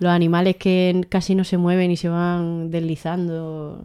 Los 0.00 0.10
animales 0.10 0.56
que 0.56 1.04
casi 1.08 1.34
no 1.34 1.44
se 1.44 1.56
mueven 1.56 1.90
y 1.90 1.96
se 1.96 2.08
van 2.08 2.70
deslizando. 2.70 3.82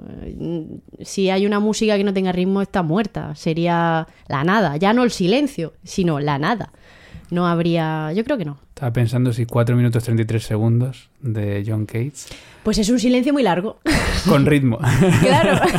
Si 1.02 1.30
hay 1.30 1.45
una 1.45 1.60
música 1.60 1.97
que 1.97 2.04
no 2.04 2.13
tenga 2.13 2.32
ritmo, 2.32 2.62
está 2.62 2.84
muerta. 2.84 3.34
Sería 3.36 4.08
la 4.28 4.43
nada. 4.43 4.78
Ya 4.78 4.93
no 4.93 5.04
el 5.04 5.12
silencio, 5.12 5.74
sino 5.84 6.19
la 6.19 6.38
nada. 6.39 6.71
No 7.32 7.48
habría. 7.48 8.12
Yo 8.13 8.24
creo 8.24 8.38
que 8.38 8.46
no. 8.46 8.60
Estaba 8.70 8.94
pensando 8.94 9.34
si 9.34 9.46
4 9.46 9.76
minutos 9.76 10.04
33 10.04 10.44
segundos 10.44 11.10
de 11.22 11.63
John 11.65 11.86
Cage 11.86 12.12
Pues 12.62 12.78
es 12.78 12.89
un 12.89 13.00
silencio 13.00 13.34
muy 13.34 13.41
largo. 13.41 13.80
con 14.30 14.46
ritmo. 14.46 14.78
claro. 15.22 15.60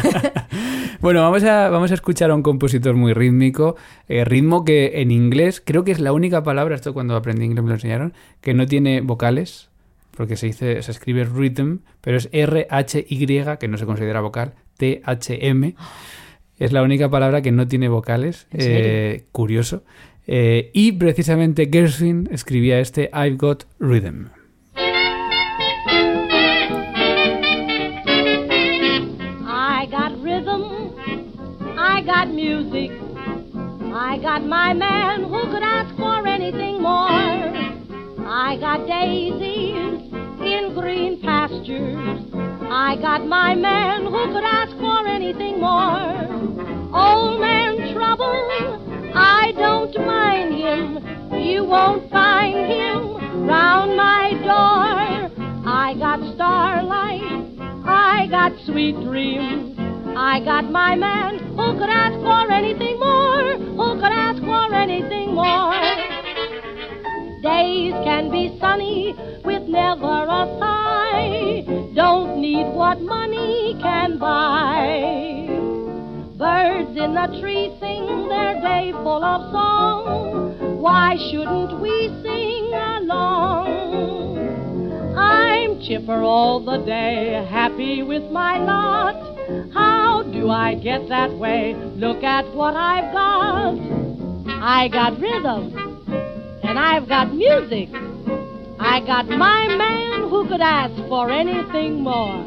Bueno, 1.02 1.20
vamos 1.22 1.42
a, 1.42 1.68
vamos 1.68 1.90
a 1.90 1.94
escuchar 1.94 2.30
a 2.30 2.34
un 2.36 2.44
compositor 2.44 2.94
muy 2.94 3.12
rítmico, 3.12 3.74
eh, 4.06 4.24
ritmo 4.24 4.64
que 4.64 5.00
en 5.00 5.10
inglés 5.10 5.60
creo 5.60 5.82
que 5.82 5.90
es 5.90 5.98
la 5.98 6.12
única 6.12 6.44
palabra, 6.44 6.76
esto 6.76 6.94
cuando 6.94 7.16
aprendí 7.16 7.44
inglés 7.44 7.64
me 7.64 7.70
lo 7.70 7.74
enseñaron, 7.74 8.14
que 8.40 8.54
no 8.54 8.66
tiene 8.66 9.00
vocales, 9.00 9.68
porque 10.16 10.36
se 10.36 10.46
dice, 10.46 10.80
se 10.80 10.90
escribe 10.92 11.24
rhythm, 11.24 11.78
pero 12.02 12.18
es 12.18 12.28
R-H-Y, 12.30 13.56
que 13.58 13.66
no 13.66 13.78
se 13.78 13.86
considera 13.86 14.20
vocal, 14.20 14.54
T-H-M. 14.76 15.74
Es 16.58 16.70
la 16.70 16.82
única 16.84 17.10
palabra 17.10 17.42
que 17.42 17.50
no 17.50 17.66
tiene 17.66 17.88
vocales. 17.88 18.46
Eh, 18.52 19.24
curioso. 19.32 19.82
Eh, 20.26 20.70
y 20.72 20.92
precisamente 20.92 21.68
Gershwin 21.70 22.28
escribía 22.30 22.78
este 22.78 23.10
I've 23.12 23.36
Got 23.36 23.64
Rhythm. 23.80 24.28
I 29.44 29.86
got 29.90 30.12
rhythm, 30.22 30.94
I 31.76 32.02
got 32.02 32.28
music, 32.28 32.92
I 33.92 34.16
got 34.18 34.42
my 34.46 34.72
man 34.72 35.24
who 35.24 35.42
could 35.50 35.62
ask 35.62 35.94
for 35.96 36.26
anything 36.26 36.80
more. 36.80 37.52
I 38.24 38.56
got 38.60 38.86
daisies 38.86 40.11
green 40.74 41.20
pastures, 41.20 42.24
I 42.70 42.96
got 43.00 43.26
my 43.26 43.54
man 43.54 44.04
who 44.06 44.32
could 44.32 44.44
ask 44.44 44.72
for 44.78 45.06
anything 45.06 45.60
more. 45.60 46.22
Old 46.94 47.40
man 47.40 47.92
trouble, 47.94 49.12
I 49.14 49.52
don't 49.56 49.94
mind 50.06 50.54
him, 50.54 51.40
you 51.42 51.64
won't 51.64 52.10
find 52.10 52.70
him 52.70 53.46
round 53.46 53.96
my 53.96 54.32
door. 54.44 55.32
I 55.66 55.94
got 55.98 56.34
starlight. 56.34 57.22
I 57.84 58.26
got 58.30 58.52
sweet 58.64 58.94
dreams. 59.04 59.76
I 60.16 60.40
got 60.44 60.70
my 60.70 60.94
man 60.94 61.38
who 61.38 61.78
could 61.78 61.90
ask 61.90 62.14
for 62.20 62.50
anything 62.52 62.98
more, 62.98 63.56
who 63.56 64.00
could 64.00 64.12
ask 64.12 64.42
for 64.42 64.74
anything 64.74 65.34
more. 65.34 66.31
Days 67.42 67.92
can 68.04 68.30
be 68.30 68.56
sunny 68.60 69.16
with 69.44 69.62
never 69.68 70.06
a 70.06 70.46
sigh. 70.60 71.64
Don't 71.92 72.40
need 72.40 72.72
what 72.72 73.00
money 73.00 73.76
can 73.82 74.16
buy. 74.16 75.48
Birds 76.38 76.96
in 76.96 77.14
the 77.14 77.26
tree 77.40 77.76
sing 77.80 78.28
their 78.28 78.60
day 78.60 78.92
full 78.92 79.24
of 79.24 79.50
song. 79.50 80.80
Why 80.80 81.16
shouldn't 81.32 81.80
we 81.80 82.14
sing 82.22 82.72
along? 82.74 83.66
I'm 85.18 85.80
chipper 85.82 86.22
all 86.22 86.60
the 86.60 86.78
day, 86.84 87.44
happy 87.50 88.04
with 88.04 88.30
my 88.30 88.58
lot. 88.58 89.16
How 89.74 90.22
do 90.22 90.48
I 90.48 90.76
get 90.76 91.08
that 91.08 91.32
way? 91.32 91.74
Look 91.96 92.22
at 92.22 92.54
what 92.54 92.76
I've 92.76 93.12
got. 93.12 93.78
I 94.62 94.86
got 94.86 95.18
rhythm, 95.18 95.91
and 96.72 96.80
I've 96.80 97.06
got 97.06 97.34
music. 97.34 97.90
I 98.80 99.00
got 99.04 99.28
my 99.28 99.68
man 99.76 100.30
who 100.30 100.48
could 100.48 100.62
ask 100.62 100.94
for 101.06 101.30
anything 101.30 102.00
more. 102.00 102.46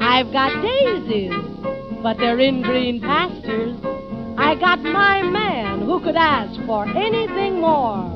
I've 0.00 0.32
got 0.32 0.60
daisies, 0.60 1.32
but 2.02 2.16
they're 2.16 2.40
in 2.40 2.62
green 2.62 3.00
pastures. 3.00 3.76
I 4.36 4.56
got 4.56 4.80
my 4.82 5.22
man 5.22 5.82
who 5.82 6.00
could 6.00 6.16
ask 6.16 6.60
for 6.66 6.84
anything 6.84 7.60
more. 7.60 8.10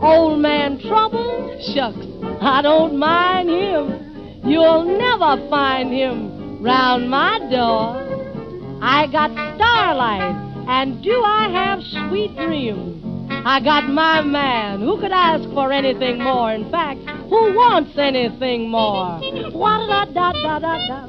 Old 0.00 0.38
man 0.40 0.80
trouble, 0.80 1.60
shucks, 1.74 2.06
I 2.40 2.62
don't 2.62 2.96
mind 2.96 3.50
him. 3.50 4.40
You'll 4.46 4.96
never 4.96 5.46
find 5.50 5.92
him 5.92 6.62
round 6.62 7.10
my 7.10 7.38
door. 7.50 8.80
I 8.80 9.06
got 9.12 9.30
starlight, 9.56 10.64
and 10.68 11.04
do 11.04 11.22
I 11.22 11.50
have 11.50 11.82
sweet 11.82 12.34
dreams? 12.34 12.99
I 13.42 13.58
got 13.64 13.88
my 13.88 14.20
man 14.22 14.80
who 14.80 14.98
could 15.00 15.12
ask 15.12 15.48
for 15.54 15.72
anything 15.72 16.22
more. 16.22 16.52
In 16.52 16.70
fact, 16.70 17.00
who 17.30 17.54
wants 17.54 17.96
anything 17.96 18.68
more? 18.68 19.18
Da 19.20 20.04
da 20.04 20.32
da 20.32 20.58
da 20.58 20.58
da. 20.58 21.06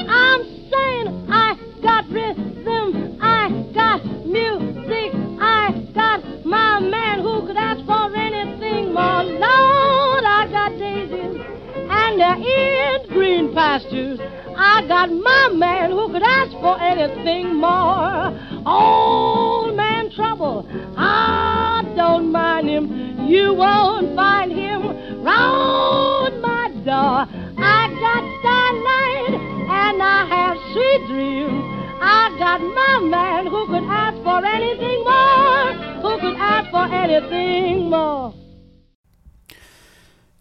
I'm 0.10 0.44
saying 0.72 1.28
I 1.30 1.56
got 1.82 2.10
rhythm, 2.10 3.18
I 3.22 3.50
got 3.74 4.04
music, 4.26 5.14
I 5.40 5.72
got 5.94 6.46
my 6.46 6.80
man 6.80 7.22
who 7.22 7.48
could 7.48 7.56
ask 7.56 7.86
for 7.86 8.14
anything 8.16 8.94
more. 8.94 9.24
Lord, 9.24 10.24
I 10.26 10.48
got 10.52 10.78
daisies 10.78 11.42
and 11.90 12.22
in 12.46 13.08
green 13.10 13.54
pastures. 13.54 14.20
I 14.58 14.86
got 14.88 15.10
my 15.10 15.50
man 15.54 15.92
who 15.92 16.12
could 16.12 16.24
ask 16.24 16.52
for 16.52 16.80
anything 16.82 17.56
more. 17.56 18.38
Old 18.66 19.76
man 19.78 20.12
trouble, 20.12 20.68
I 20.98 21.84
don't 21.96 22.32
mind 22.32 22.68
him. 22.68 23.28
You 23.28 23.54
won't 23.54 24.16
find 24.16 24.52
him 24.52 25.24
round 25.24 26.39
door. 26.90 27.28
I. 27.58 27.80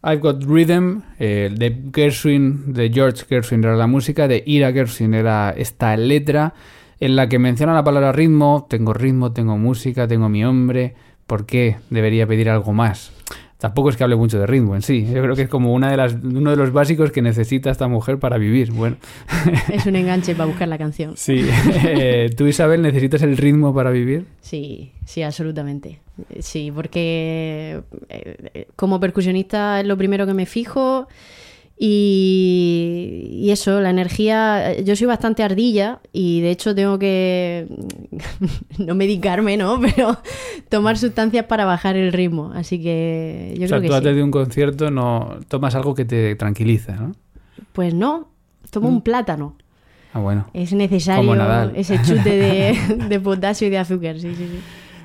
I've 0.00 0.22
Got 0.22 0.42
Rhythm, 0.44 1.00
eh, 1.18 1.50
de 1.54 1.90
Gershwin, 1.92 2.72
de 2.72 2.90
George 2.90 3.26
Gershwin 3.28 3.64
era 3.64 3.76
la 3.76 3.87
música, 3.87 4.26
de 4.26 4.42
Ira 4.46 4.72
Gershwin 4.72 5.12
era 5.12 5.52
esta 5.56 5.96
letra 5.96 6.54
en 7.00 7.14
la 7.14 7.28
que 7.28 7.38
menciona 7.38 7.74
la 7.74 7.84
palabra 7.84 8.12
ritmo, 8.12 8.66
tengo 8.70 8.94
ritmo, 8.94 9.32
tengo 9.32 9.58
música, 9.58 10.08
tengo 10.08 10.28
mi 10.28 10.44
hombre, 10.44 10.94
¿por 11.26 11.46
qué 11.46 11.76
debería 11.90 12.26
pedir 12.26 12.48
algo 12.48 12.72
más? 12.72 13.12
Tampoco 13.59 13.90
es 13.90 13.97
que 13.97 14.05
hable 14.05 14.14
mucho 14.14 14.38
de 14.38 14.47
ritmo 14.47 14.77
en 14.77 14.83
sí. 14.83 15.05
Yo 15.12 15.21
creo 15.21 15.35
que 15.35 15.42
es 15.42 15.49
como 15.49 15.73
una 15.73 15.90
de 15.90 15.97
las, 15.97 16.14
uno 16.23 16.51
de 16.51 16.57
los 16.57 16.73
básicos 16.73 17.11
que 17.11 17.23
necesita 17.23 17.71
esta 17.71 17.88
mujer 17.88 18.18
para 18.21 18.38
vivir. 18.38 18.71
Bueno, 18.71 18.97
Es 19.68 19.85
un 19.87 19.97
enganche 19.97 20.35
para 20.37 20.47
buscar 20.47 20.68
la 20.68 20.79
canción. 20.79 21.14
sí. 21.16 21.44
Eh, 21.85 22.31
¿Tú, 22.37 22.47
Isabel, 22.47 22.83
necesitas 22.83 23.23
el 23.23 23.37
ritmo 23.37 23.75
para 23.75 23.90
vivir? 23.90 24.27
Sí, 24.40 24.92
sí, 25.05 25.23
absolutamente. 25.23 25.99
Sí, 26.40 26.71
porque 26.73 27.81
eh, 28.09 28.37
eh, 28.55 28.68
como 28.77 29.01
percusionista 29.01 29.81
es 29.81 29.87
lo 29.87 29.97
primero 29.97 30.25
que 30.27 30.35
me 30.35 30.47
fijo 30.47 31.09
y, 31.81 33.29
y 33.31 33.51
eso, 33.53 33.81
la 33.81 33.91
energía, 33.91 34.73
eh, 34.73 34.85
yo 34.85 34.97
soy 34.97 35.07
bastante 35.07 35.45
ardilla 35.45 36.01
y 36.12 36.41
de 36.41 36.51
hecho 36.51 36.75
tengo 36.75 36.99
que, 36.99 37.69
no 38.79 38.97
medicarme, 38.97 39.57
¿no? 39.57 39.81
Pero 39.97 40.19
tomar 40.69 40.99
sustancias 40.99 41.47
para 41.47 41.64
bajar 41.64 41.97
el 41.97 42.12
ritmo, 42.12 42.51
así 42.53 42.83
que 42.83 43.55
yo 43.57 43.67
o 43.67 43.69
sea, 43.69 43.79
creo 43.79 43.83
que 43.83 43.88
tú 43.88 43.95
antes 43.95 44.11
sí. 44.11 44.17
de 44.17 44.23
un 44.25 44.31
concierto 44.33 44.91
no 44.91 45.38
tomas 45.47 45.77
algo 45.77 45.95
que 45.95 46.05
te 46.05 46.35
tranquiliza, 46.35 46.97
¿no? 46.97 47.14
Pues 47.73 47.95
no, 47.95 48.29
tomo 48.71 48.88
un 48.88 49.03
plátano. 49.03 49.57
Ah, 50.12 50.19
bueno. 50.19 50.49
Es 50.55 50.73
necesario 50.73 51.33
ese 51.75 52.03
chute 52.03 52.31
de, 52.31 53.07
de 53.09 53.21
potasio 53.21 53.69
y 53.69 53.71
de 53.71 53.79
azúcar, 53.79 54.19
sí, 54.19 54.35
sí, 54.35 54.49
sí. 54.51 54.61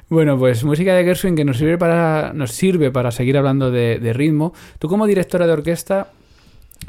Bueno, 0.10 0.40
pues 0.40 0.64
música 0.64 0.96
de 0.96 1.04
Gershwin 1.04 1.36
que 1.36 1.46
nos 1.46 1.58
sirve 1.58 1.78
para, 1.78 2.34
nos 2.34 2.52
sirve 2.52 2.90
para 2.90 3.12
seguir 3.12 3.38
hablando 3.38 3.70
de, 3.70 4.00
de 4.00 4.14
ritmo. 4.14 4.54
Tú 4.80 4.88
como 4.88 5.06
directora 5.08 5.48
de 5.48 5.54
orquesta, 5.54 6.08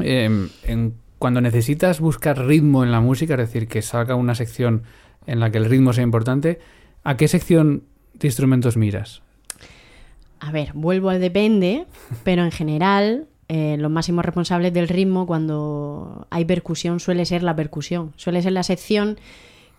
en- 0.01 0.95
cuando 1.19 1.41
necesitas 1.41 2.01
buscar 2.01 2.39
ritmo 2.47 2.85
en 2.85 2.93
la 2.93 3.01
música, 3.01 3.35
es 3.35 3.41
decir, 3.41 3.67
que 3.67 3.81
salga 3.83 4.15
una 4.15 4.35
sección 4.35 4.83
en 5.27 5.41
la 5.41 5.51
que 5.51 5.59
el 5.59 5.65
ritmo 5.65 5.93
sea 5.95 6.05
importante, 6.05 6.59
¿a 7.03 7.17
qué 7.17 7.29
sección 7.29 7.85
de 8.15 8.29
instrumentos 8.29 8.77
miras? 8.77 9.23
A 10.41 10.53
ver, 10.53 10.73
vuelvo 10.75 11.09
al 11.09 11.21
depende, 11.21 11.87
pero 12.25 12.45
en 12.45 12.51
general 12.51 13.27
eh, 13.49 13.77
los 13.79 13.91
máximos 13.91 14.25
responsables 14.25 14.73
del 14.75 14.89
ritmo 14.89 15.27
cuando 15.27 16.27
hay 16.31 16.45
percusión 16.45 17.01
suele 17.01 17.25
ser 17.25 17.43
la 17.43 17.57
percusión, 17.57 18.13
suele 18.17 18.43
ser 18.43 18.53
la 18.53 18.63
sección 18.63 19.19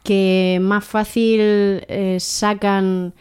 que 0.04 0.60
más 0.62 0.84
fácil 0.86 1.40
eh, 1.42 2.18
sacan 2.20 3.14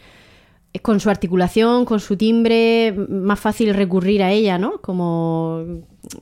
con 0.81 0.99
su 0.99 1.09
articulación, 1.09 1.85
con 1.85 1.99
su 1.99 2.17
timbre, 2.17 2.93
más 3.09 3.39
fácil 3.39 3.73
recurrir 3.73 4.23
a 4.23 4.31
ella, 4.31 4.57
¿no? 4.57 4.81
Como, 4.81 5.63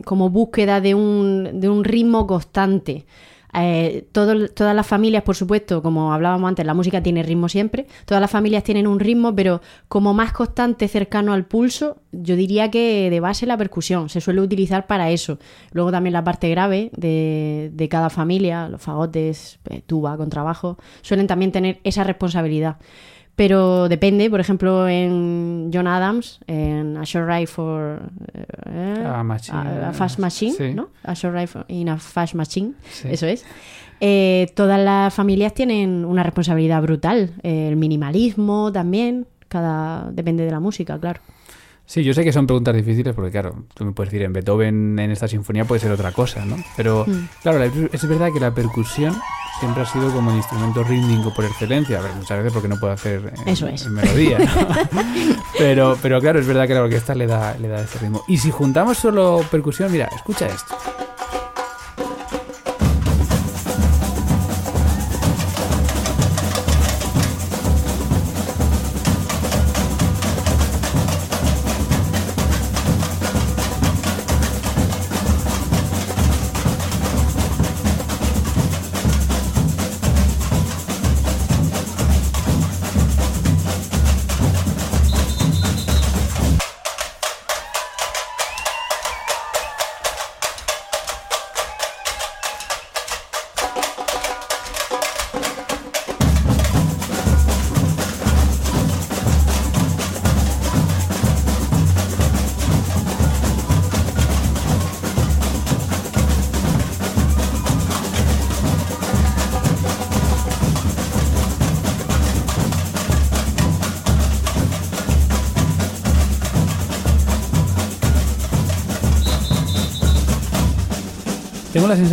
como 0.05 0.29
búsqueda 0.29 0.81
de 0.81 0.95
un, 0.95 1.59
de 1.59 1.69
un 1.69 1.83
ritmo 1.83 2.27
constante. 2.27 3.05
Eh, 3.55 4.07
todas 4.11 4.75
las 4.75 4.87
familias, 4.87 5.21
por 5.21 5.35
supuesto, 5.35 5.83
como 5.83 6.11
hablábamos 6.11 6.49
antes, 6.49 6.65
la 6.65 6.73
música 6.73 7.03
tiene 7.03 7.21
ritmo 7.21 7.47
siempre. 7.49 7.85
Todas 8.05 8.19
las 8.19 8.31
familias 8.31 8.63
tienen 8.63 8.87
un 8.87 8.99
ritmo, 8.99 9.35
pero 9.35 9.61
como 9.87 10.13
más 10.13 10.33
constante, 10.33 10.87
cercano 10.87 11.33
al 11.33 11.45
pulso, 11.45 11.97
yo 12.11 12.35
diría 12.35 12.71
que 12.71 13.09
de 13.11 13.19
base 13.19 13.45
la 13.45 13.57
percusión 13.57 14.09
se 14.09 14.21
suele 14.21 14.41
utilizar 14.41 14.87
para 14.87 15.11
eso. 15.11 15.37
Luego 15.71 15.91
también 15.91 16.13
la 16.13 16.23
parte 16.23 16.49
grave 16.49 16.89
de, 16.95 17.69
de 17.73 17.89
cada 17.89 18.09
familia, 18.09 18.67
los 18.69 18.81
fagotes, 18.81 19.59
eh, 19.69 19.81
tuba, 19.85 20.17
contrabajo, 20.17 20.77
suelen 21.01 21.27
también 21.27 21.51
tener 21.51 21.79
esa 21.83 22.03
responsabilidad. 22.03 22.77
Pero 23.35 23.89
depende, 23.89 24.29
por 24.29 24.39
ejemplo, 24.39 24.87
en 24.87 25.71
John 25.73 25.87
Adams, 25.87 26.39
en 26.45 26.97
A 26.97 27.03
Short 27.03 27.27
Ride 27.27 27.47
for 27.47 28.01
eh, 28.69 29.03
A 29.05 29.23
Machine. 29.23 29.57
a- 29.57 29.89
a 29.89 29.93
Fast 29.93 30.19
Machine, 30.19 30.51
Sí. 30.53 30.73
¿no? 30.75 30.89
A 31.03 31.13
Short 31.15 31.33
Ride 31.35 31.47
for- 31.47 31.65
in 31.67 31.89
a 31.89 31.97
Fast 31.97 32.35
Machine, 32.35 32.73
Sí. 32.91 33.07
eso 33.11 33.25
es. 33.25 33.43
Eh, 34.01 34.51
todas 34.55 34.79
las 34.79 35.13
familias 35.13 35.53
tienen 35.53 36.05
una 36.05 36.21
responsabilidad 36.23 36.81
brutal. 36.83 37.31
El 37.41 37.75
minimalismo 37.75 38.71
también, 38.71 39.25
cada 39.47 40.11
depende 40.11 40.45
de 40.45 40.51
la 40.51 40.59
música, 40.59 40.99
claro. 40.99 41.19
Sí, 41.85 42.03
yo 42.03 42.13
sé 42.13 42.23
que 42.23 42.31
son 42.31 42.47
preguntas 42.47 42.73
difíciles 42.75 43.13
porque, 43.13 43.29
claro, 43.31 43.65
tú 43.73 43.83
me 43.85 43.91
puedes 43.91 44.11
decir, 44.11 44.25
en 44.25 44.31
Beethoven, 44.33 44.97
en 44.99 45.11
esta 45.11 45.27
sinfonía 45.27 45.65
puede 45.65 45.81
ser 45.81 45.91
otra 45.91 46.11
cosa, 46.13 46.45
¿no? 46.45 46.55
Pero, 46.77 47.03
Mm. 47.05 47.27
claro, 47.41 47.59
la- 47.59 47.65
es 47.65 48.07
verdad 48.07 48.31
que 48.33 48.39
la 48.39 48.51
percusión 48.53 49.13
siempre 49.59 49.83
ha 49.83 49.85
sido 49.85 50.09
como 50.11 50.31
el 50.31 50.37
instrumento 50.37 50.83
rítmico 50.83 51.33
por 51.33 51.43
excelencia. 51.45 51.99
A 51.99 52.01
ver, 52.01 52.11
muchas 52.15 52.37
veces 52.37 52.53
porque 52.53 52.67
no 52.69 52.79
puede 52.79 52.93
hacer 52.93 53.33
eh, 53.35 53.41
Eso 53.51 53.67
es. 53.67 53.85
melodía, 53.89 54.39
¿no? 54.39 54.45
pero, 55.57 55.97
pero, 56.01 56.19
claro, 56.21 56.39
es 56.39 56.47
verdad 56.47 56.67
que 56.67 56.73
la 56.73 56.81
orquesta 56.83 57.13
le 57.15 57.27
da, 57.27 57.55
le 57.59 57.67
da 57.67 57.81
ese 57.81 57.99
ritmo. 57.99 58.23
Y 58.27 58.37
si 58.37 58.49
juntamos 58.49 58.97
solo 58.97 59.41
percusión, 59.51 59.91
mira, 59.91 60.09
escucha 60.15 60.47
esto. 60.47 60.75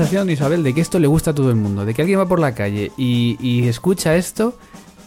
Sensación, 0.05 0.31
Isabel, 0.31 0.63
de 0.63 0.73
que 0.75 0.81
esto 0.81 0.99
le 0.99 1.07
gusta 1.07 1.33
a 1.33 1.35
todo 1.35 1.51
el 1.51 1.57
mundo, 1.57 1.85
de 1.85 1.95
que 1.95 2.03
alguien 2.03 2.19
va 2.19 2.27
por 2.27 2.41
la 2.41 2.55
calle 2.55 2.91
y, 2.97 3.37
y 3.41 3.69
escucha 3.69 4.17
esto 4.17 4.57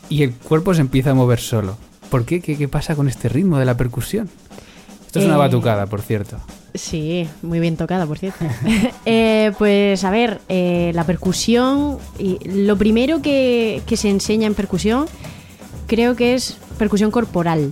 y 0.10 0.24
el 0.24 0.34
cuerpo 0.34 0.74
se 0.74 0.82
empieza 0.82 1.12
a 1.12 1.14
mover 1.14 1.40
solo. 1.40 1.78
¿Por 2.10 2.26
qué? 2.26 2.42
¿Qué, 2.42 2.58
qué 2.58 2.68
pasa 2.68 2.96
con 2.96 3.08
este 3.08 3.28
ritmo 3.30 3.58
de 3.58 3.66
la 3.66 3.76
percusión? 3.76 4.30
Esto 5.06 5.20
es 5.20 5.26
una 5.26 5.36
Eh, 5.36 5.40
batucada, 5.40 5.86
por 5.88 6.02
cierto. 6.02 6.38
Sí, 6.76 7.28
muy 7.42 7.60
bien 7.60 7.78
tocada, 7.78 8.06
por 8.06 8.18
cierto. 8.20 8.46
Eh, 9.06 9.52
pues 9.58 10.04
a 10.04 10.12
ver, 10.12 10.40
eh, 10.48 10.92
la 10.94 11.06
percusión, 11.06 11.98
y 12.20 12.38
lo 12.50 12.78
primero 12.78 13.22
que, 13.22 13.82
que 13.86 13.98
se 13.98 14.10
enseña 14.10 14.48
en 14.48 14.54
percusión 14.54 15.06
creo 15.88 16.16
que 16.16 16.34
es 16.36 16.58
percusión 16.78 17.12
corporal, 17.12 17.72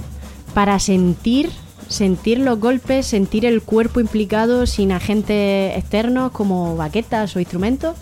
para 0.54 0.78
sentir, 0.80 1.50
sentir 1.91 2.39
los 2.39 2.60
golpes, 2.60 3.06
sentir 3.06 3.45
el 3.45 3.62
cuerpo 3.62 3.99
implicado 3.99 4.65
sin 4.65 4.91
agentes 4.91 5.77
externos 5.77 6.32
como 6.32 6.75
baquetas 6.75 7.36
o 7.36 7.39
instrumentos. 7.39 7.95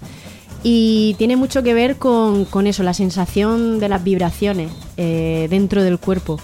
Y 0.62 1.16
tiene 1.18 1.36
mucho 1.36 1.64
que 1.64 1.74
ver 1.74 1.96
con, 1.96 2.46
con 2.46 2.68
eso, 2.68 2.84
la 2.84 2.94
sensación 2.94 3.80
de 3.80 3.90
las 3.90 4.04
vibraciones 4.04 4.72
eh, 4.98 5.48
dentro 5.50 5.84
del 5.84 6.00
cuerpo. 6.00 6.38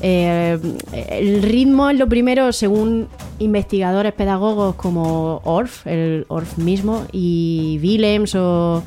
Eh, 0.00 0.58
el 0.92 1.42
ritmo 1.42 1.90
es 1.90 1.98
lo 1.98 2.08
primero, 2.08 2.52
según 2.52 3.08
investigadores 3.40 4.12
pedagogos 4.12 4.76
como 4.76 5.40
Orff, 5.44 5.86
el 5.86 6.24
Orff 6.28 6.56
mismo, 6.58 7.04
y 7.10 7.80
Willems 7.82 8.36
o, 8.36 8.82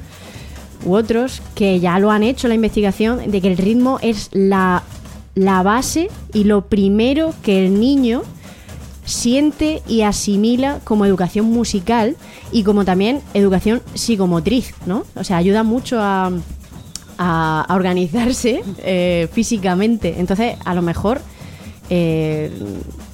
u 0.86 0.94
otros, 0.94 1.42
que 1.54 1.80
ya 1.82 2.00
lo 2.00 2.10
han 2.10 2.24
hecho 2.24 2.48
la 2.48 2.56
investigación, 2.56 3.30
de 3.30 3.42
que 3.42 3.50
el 3.50 3.58
ritmo 3.58 4.00
es 4.02 4.30
la, 4.32 4.84
la 5.36 5.64
base 5.64 6.10
y 6.34 6.44
lo 6.44 6.66
primero 6.66 7.34
que 7.44 7.66
el 7.66 7.80
niño 7.80 8.24
siente 9.06 9.82
y 9.88 10.02
asimila 10.02 10.80
como 10.84 11.06
educación 11.06 11.46
musical 11.46 12.16
y 12.52 12.64
como 12.64 12.86
también 12.86 13.22
educación 13.34 13.82
psicomotriz, 13.94 14.74
¿no? 14.86 15.04
O 15.16 15.24
sea, 15.24 15.38
ayuda 15.38 15.64
mucho 15.64 16.00
a, 16.00 16.32
a, 17.18 17.66
a 17.68 17.76
organizarse 17.76 18.64
eh, 18.80 19.28
físicamente. 19.32 20.16
Entonces, 20.20 20.56
a 20.64 20.74
lo 20.74 20.82
mejor 20.82 21.22
eh, 21.94 22.50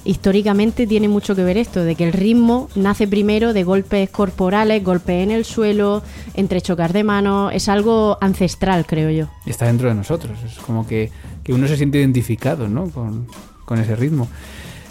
históricamente 0.04 0.86
tiene 0.86 1.08
mucho 1.08 1.34
que 1.34 1.42
ver 1.42 1.56
esto, 1.56 1.82
de 1.82 1.96
que 1.96 2.04
el 2.04 2.12
ritmo 2.12 2.68
nace 2.76 3.08
primero 3.08 3.52
de 3.52 3.64
golpes 3.64 4.08
corporales, 4.08 4.84
golpes 4.84 5.24
en 5.24 5.32
el 5.32 5.44
suelo, 5.44 6.04
entre 6.34 6.60
chocar 6.60 6.92
de 6.92 7.02
manos, 7.02 7.52
es 7.52 7.68
algo 7.68 8.18
ancestral, 8.20 8.86
creo 8.86 9.10
yo. 9.10 9.26
Está 9.46 9.66
dentro 9.66 9.88
de 9.88 9.96
nosotros. 9.96 10.38
Es 10.46 10.58
como 10.60 10.86
que, 10.86 11.10
que 11.48 11.54
uno 11.54 11.66
se 11.66 11.78
siente 11.78 11.96
identificado 11.96 12.68
¿no? 12.68 12.90
con, 12.90 13.26
con 13.64 13.80
ese 13.80 13.96
ritmo. 13.96 14.28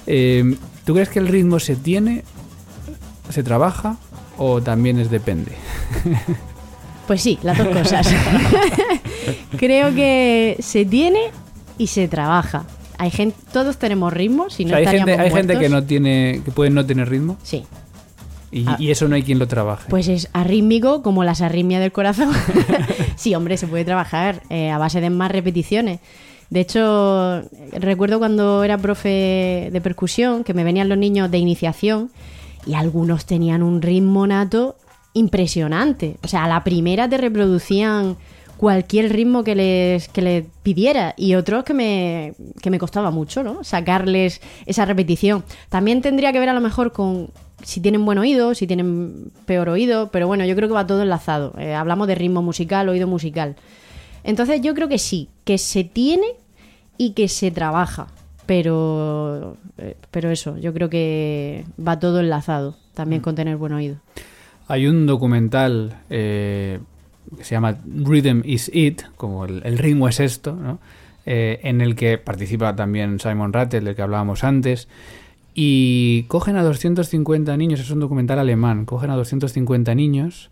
Eh, 0.07 0.55
¿Tú 0.85 0.95
crees 0.95 1.07
que 1.07 1.19
el 1.19 1.27
ritmo 1.27 1.59
se 1.59 1.75
tiene, 1.75 2.23
se 3.29 3.43
trabaja 3.43 3.97
o 4.39 4.59
también 4.59 4.97
es 4.99 5.11
depende? 5.11 5.51
Pues 7.05 7.21
sí, 7.21 7.39
las 7.41 7.57
dos 7.57 7.67
cosas. 7.69 8.05
Creo 9.57 9.95
que 9.95 10.57
se 10.59 10.83
tiene 10.83 11.19
y 11.77 11.87
se 11.87 12.09
trabaja. 12.09 12.65
Hay 12.97 13.11
gente, 13.11 13.37
todos 13.53 13.77
tenemos 13.77 14.11
ritmo, 14.11 14.49
si 14.49 14.63
O 14.63 14.65
no 14.65 14.69
sea, 14.71 14.77
hay 14.79 14.97
gente, 14.97 15.13
hay 15.17 15.31
gente 15.31 15.57
que 15.57 15.69
no 15.69 15.83
tiene, 15.85 16.41
que 16.43 16.51
puede 16.51 16.69
no 16.69 16.85
tener 16.85 17.07
ritmo 17.07 17.37
Sí, 17.43 17.63
y, 18.51 18.65
Ah. 18.67 18.75
y 18.77 18.91
eso 18.91 19.07
no 19.07 19.15
hay 19.15 19.23
quien 19.23 19.39
lo 19.39 19.47
trabaje. 19.47 19.85
pues 19.89 20.09
es 20.09 20.27
arrítmico 20.33 21.01
como 21.01 21.23
las 21.23 21.39
arritmias 21.41 21.79
del 21.79 21.93
corazón. 21.93 22.29
sí, 23.15 23.33
hombre, 23.35 23.55
se 23.55 23.67
puede 23.67 23.85
trabajar 23.85 24.41
eh, 24.49 24.69
a 24.71 24.77
base 24.77 24.99
de 24.99 25.09
más 25.09 25.31
repeticiones. 25.31 26.01
De 26.49 26.61
hecho, 26.61 27.41
recuerdo 27.71 28.19
cuando 28.19 28.63
era 28.63 28.77
profe 28.77 29.69
de 29.71 29.81
percusión 29.81 30.43
que 30.43 30.53
me 30.53 30.63
venían 30.63 30.89
los 30.89 30.97
niños 30.97 31.29
de 31.29 31.37
iniciación 31.37 32.09
y 32.65 32.75
algunos 32.75 33.25
tenían 33.25 33.63
un 33.63 33.81
ritmo 33.81 34.25
nato 34.27 34.77
impresionante. 35.13 36.17
O 36.23 36.27
sea, 36.27 36.45
a 36.45 36.47
la 36.47 36.63
primera 36.63 37.09
te 37.09 37.17
reproducían 37.17 38.17
cualquier 38.57 39.11
ritmo 39.11 39.43
que 39.43 39.55
les, 39.55 40.07
que 40.09 40.21
les 40.21 40.45
pidiera 40.63 41.13
y 41.15 41.35
otros 41.35 41.63
que 41.63 41.73
me, 41.73 42.33
que 42.61 42.69
me 42.69 42.79
costaba 42.79 43.11
mucho, 43.11 43.43
¿no? 43.43 43.63
Sacarles 43.63 44.41
esa 44.65 44.85
repetición. 44.85 45.43
También 45.69 46.01
tendría 46.01 46.31
que 46.31 46.39
ver 46.39 46.49
a 46.49 46.53
lo 46.53 46.61
mejor 46.61 46.91
con 46.91 47.29
si 47.63 47.81
tienen 47.81 48.05
buen 48.05 48.17
oído, 48.17 48.53
si 48.53 48.67
tienen 48.67 49.31
peor 49.45 49.69
oído, 49.69 50.09
pero 50.11 50.27
bueno, 50.27 50.45
yo 50.45 50.55
creo 50.55 50.67
que 50.67 50.75
va 50.75 50.87
todo 50.87 51.01
enlazado. 51.01 51.53
Eh, 51.57 51.73
hablamos 51.73 52.07
de 52.07 52.15
ritmo 52.15 52.41
musical, 52.41 52.89
oído 52.89 53.07
musical. 53.07 53.55
Entonces 54.27 54.59
yo 54.61 54.75
creo 54.75 54.89
que 54.89 54.99
sí, 54.99 55.29
que 55.45 55.57
se 55.57 55.85
tiene 55.85 56.27
y 56.97 57.13
que 57.13 57.29
se 57.29 57.49
trabaja. 57.49 58.07
Pero, 58.45 59.55
eh, 59.77 59.95
pero 60.11 60.29
eso, 60.29 60.57
yo 60.57 60.73
creo 60.73 60.89
que 60.89 61.63
va 61.85 61.97
todo 61.99 62.19
enlazado, 62.19 62.75
también 62.93 63.21
con 63.21 63.35
tener 63.35 63.55
buen 63.55 63.71
oído. 63.71 63.97
Hay 64.67 64.85
un 64.87 65.05
documental 65.05 66.01
eh, 66.09 66.79
que 67.37 67.43
se 67.45 67.55
llama 67.55 67.77
Rhythm 67.85 68.41
is 68.43 68.69
It, 68.73 69.01
como 69.15 69.45
el, 69.45 69.61
el 69.65 69.77
ritmo 69.77 70.09
es 70.09 70.19
esto, 70.19 70.53
¿no? 70.55 70.79
Eh, 71.25 71.59
en 71.63 71.79
el 71.79 71.95
que 71.95 72.17
participa 72.17 72.75
también 72.75 73.21
Simon 73.21 73.53
Rattle, 73.53 73.81
del 73.81 73.95
que 73.95 74.01
hablábamos 74.01 74.43
antes, 74.43 74.89
y 75.53 76.23
cogen 76.23 76.57
a 76.57 76.63
250 76.63 77.55
niños, 77.55 77.79
es 77.79 77.91
un 77.91 78.01
documental 78.01 78.39
alemán, 78.39 78.85
cogen 78.85 79.09
a 79.09 79.15
250 79.15 79.95
niños 79.95 80.49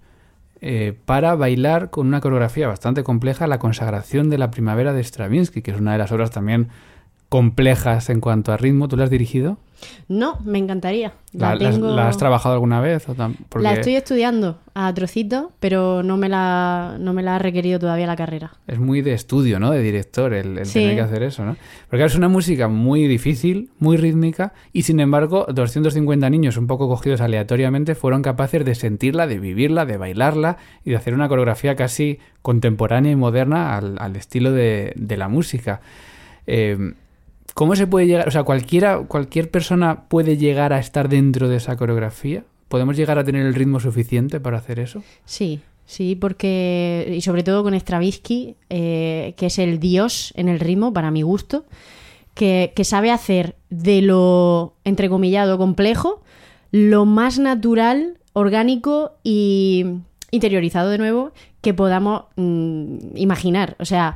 eh, 0.61 0.97
para 1.05 1.35
bailar 1.35 1.89
con 1.89 2.07
una 2.07 2.21
coreografía 2.21 2.67
bastante 2.67 3.03
compleja 3.03 3.47
la 3.47 3.59
consagración 3.59 4.29
de 4.29 4.37
la 4.37 4.51
primavera 4.51 4.93
de 4.93 5.03
Stravinsky, 5.03 5.61
que 5.61 5.71
es 5.71 5.79
una 5.79 5.91
de 5.91 5.97
las 5.97 6.11
obras 6.11 6.31
también 6.31 6.69
complejas 7.29 8.09
en 8.09 8.21
cuanto 8.21 8.51
a 8.51 8.57
ritmo. 8.57 8.87
¿Tú 8.87 8.97
la 8.97 9.03
has 9.05 9.09
dirigido? 9.09 9.57
No, 10.07 10.39
me 10.45 10.57
encantaría. 10.59 11.13
La, 11.33 11.49
¿La, 11.49 11.55
la 11.55 11.69
has- 11.69 11.75
tengo- 11.75 11.95
la 11.95 12.07
has 12.07 12.17
trabajado 12.17 12.53
alguna 12.55 12.79
vez? 12.79 13.09
O 13.09 13.15
porque 13.49 13.63
la 13.63 13.73
estoy 13.73 13.95
estudiando 13.95 14.59
a 14.73 14.93
trocitos, 14.93 15.47
pero 15.59 16.03
no 16.03 16.15
me 16.17 16.29
la, 16.29 16.95
no 16.99 17.13
me 17.13 17.23
la 17.23 17.35
ha 17.35 17.39
requerido 17.39 17.79
todavía 17.79 18.07
la 18.07 18.15
carrera. 18.15 18.53
Es 18.67 18.79
muy 18.79 19.01
de 19.01 19.13
estudio, 19.13 19.59
¿no? 19.59 19.71
De 19.71 19.81
director 19.81 20.33
el, 20.33 20.57
el 20.59 20.65
Sí. 20.65 20.79
tener 20.79 20.95
que 20.95 21.01
hacer 21.01 21.23
eso, 21.23 21.43
¿no? 21.43 21.53
Porque 21.53 21.97
claro, 21.97 22.05
es 22.07 22.15
una 22.15 22.29
música 22.29 22.67
muy 22.67 23.07
difícil, 23.07 23.69
muy 23.79 23.97
rítmica, 23.97 24.53
y 24.73 24.83
sin 24.83 24.99
embargo, 24.99 25.45
250 25.51 26.29
niños 26.29 26.57
un 26.57 26.67
poco 26.67 26.87
cogidos 26.87 27.21
aleatoriamente 27.21 27.95
fueron 27.95 28.21
capaces 28.21 28.63
de 28.63 28.75
sentirla, 28.75 29.27
de 29.27 29.39
vivirla, 29.39 29.85
de 29.85 29.97
bailarla 29.97 30.57
y 30.83 30.91
de 30.91 30.95
hacer 30.97 31.13
una 31.13 31.27
coreografía 31.27 31.75
casi 31.75 32.19
contemporánea 32.41 33.11
y 33.11 33.15
moderna 33.15 33.75
al, 33.77 33.97
al 33.99 34.15
estilo 34.15 34.51
de, 34.51 34.93
de 34.95 35.17
la 35.17 35.27
música. 35.27 35.81
Eh, 36.47 36.93
¿Cómo 37.55 37.77
se 37.77 37.87
puede 37.87 38.05
llegar? 38.05 38.27
O 38.27 38.31
sea, 38.31 38.43
cualquiera, 38.43 38.99
cualquier 39.07 39.49
persona 39.49 40.09
puede 40.09 40.35
llegar 40.35 40.73
a 40.73 40.79
estar 40.79 41.07
dentro 41.07 41.47
de 41.47 41.55
esa 41.55 41.77
coreografía. 41.77 42.43
¿Podemos 42.67 42.97
llegar 42.97 43.17
a 43.17 43.23
tener 43.23 43.45
el 43.45 43.55
ritmo 43.55 43.79
suficiente 43.79 44.41
para 44.41 44.57
hacer 44.57 44.77
eso? 44.77 45.01
Sí, 45.23 45.61
sí, 45.85 46.17
porque. 46.17 47.13
Y 47.15 47.21
sobre 47.21 47.43
todo 47.43 47.63
con 47.63 47.73
Stravinsky, 47.73 48.57
eh, 48.69 49.35
que 49.37 49.45
es 49.45 49.57
el 49.57 49.79
dios 49.79 50.33
en 50.35 50.49
el 50.49 50.59
ritmo, 50.59 50.91
para 50.91 51.11
mi 51.11 51.21
gusto, 51.21 51.63
que, 52.33 52.73
que 52.75 52.83
sabe 52.83 53.09
hacer 53.09 53.55
de 53.69 54.01
lo 54.01 54.73
entrecomillado 54.83 55.57
complejo 55.57 56.21
lo 56.71 57.05
más 57.05 57.39
natural, 57.39 58.17
orgánico 58.33 59.13
y 59.23 59.85
interiorizado 60.31 60.89
de 60.89 60.97
nuevo 60.97 61.31
que 61.61 61.73
podamos 61.73 62.25
mm, 62.35 63.15
imaginar. 63.15 63.75
O 63.79 63.85
sea, 63.85 64.15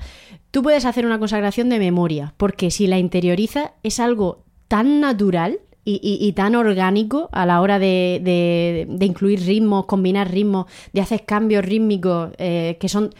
tú 0.51 0.63
puedes 0.63 0.85
hacer 0.85 1.05
una 1.05 1.19
consagración 1.19 1.69
de 1.69 1.79
memoria, 1.79 2.33
porque 2.37 2.71
si 2.71 2.87
la 2.87 2.97
interioriza 2.99 3.73
es 3.83 3.99
algo 3.99 4.43
tan 4.67 4.99
natural 4.99 5.59
y, 5.85 5.99
y- 6.03 6.25
y 6.27 6.33
tan 6.33 6.55
orgánico 6.55 7.29
a 7.31 7.45
la 7.45 7.61
hora 7.61 7.79
de, 7.79 8.19
de- 8.23 8.85
de 8.89 9.05
incluir 9.05 9.39
ritmos, 9.41 9.85
combinar 9.85 10.29
ritmos, 10.31 10.65
de 10.93 11.01
hacer 11.01 11.25
cambios 11.25 11.65
rítmicos 11.65 12.31
eh, 12.37 12.77
que 12.79 12.89
son... 12.89 13.11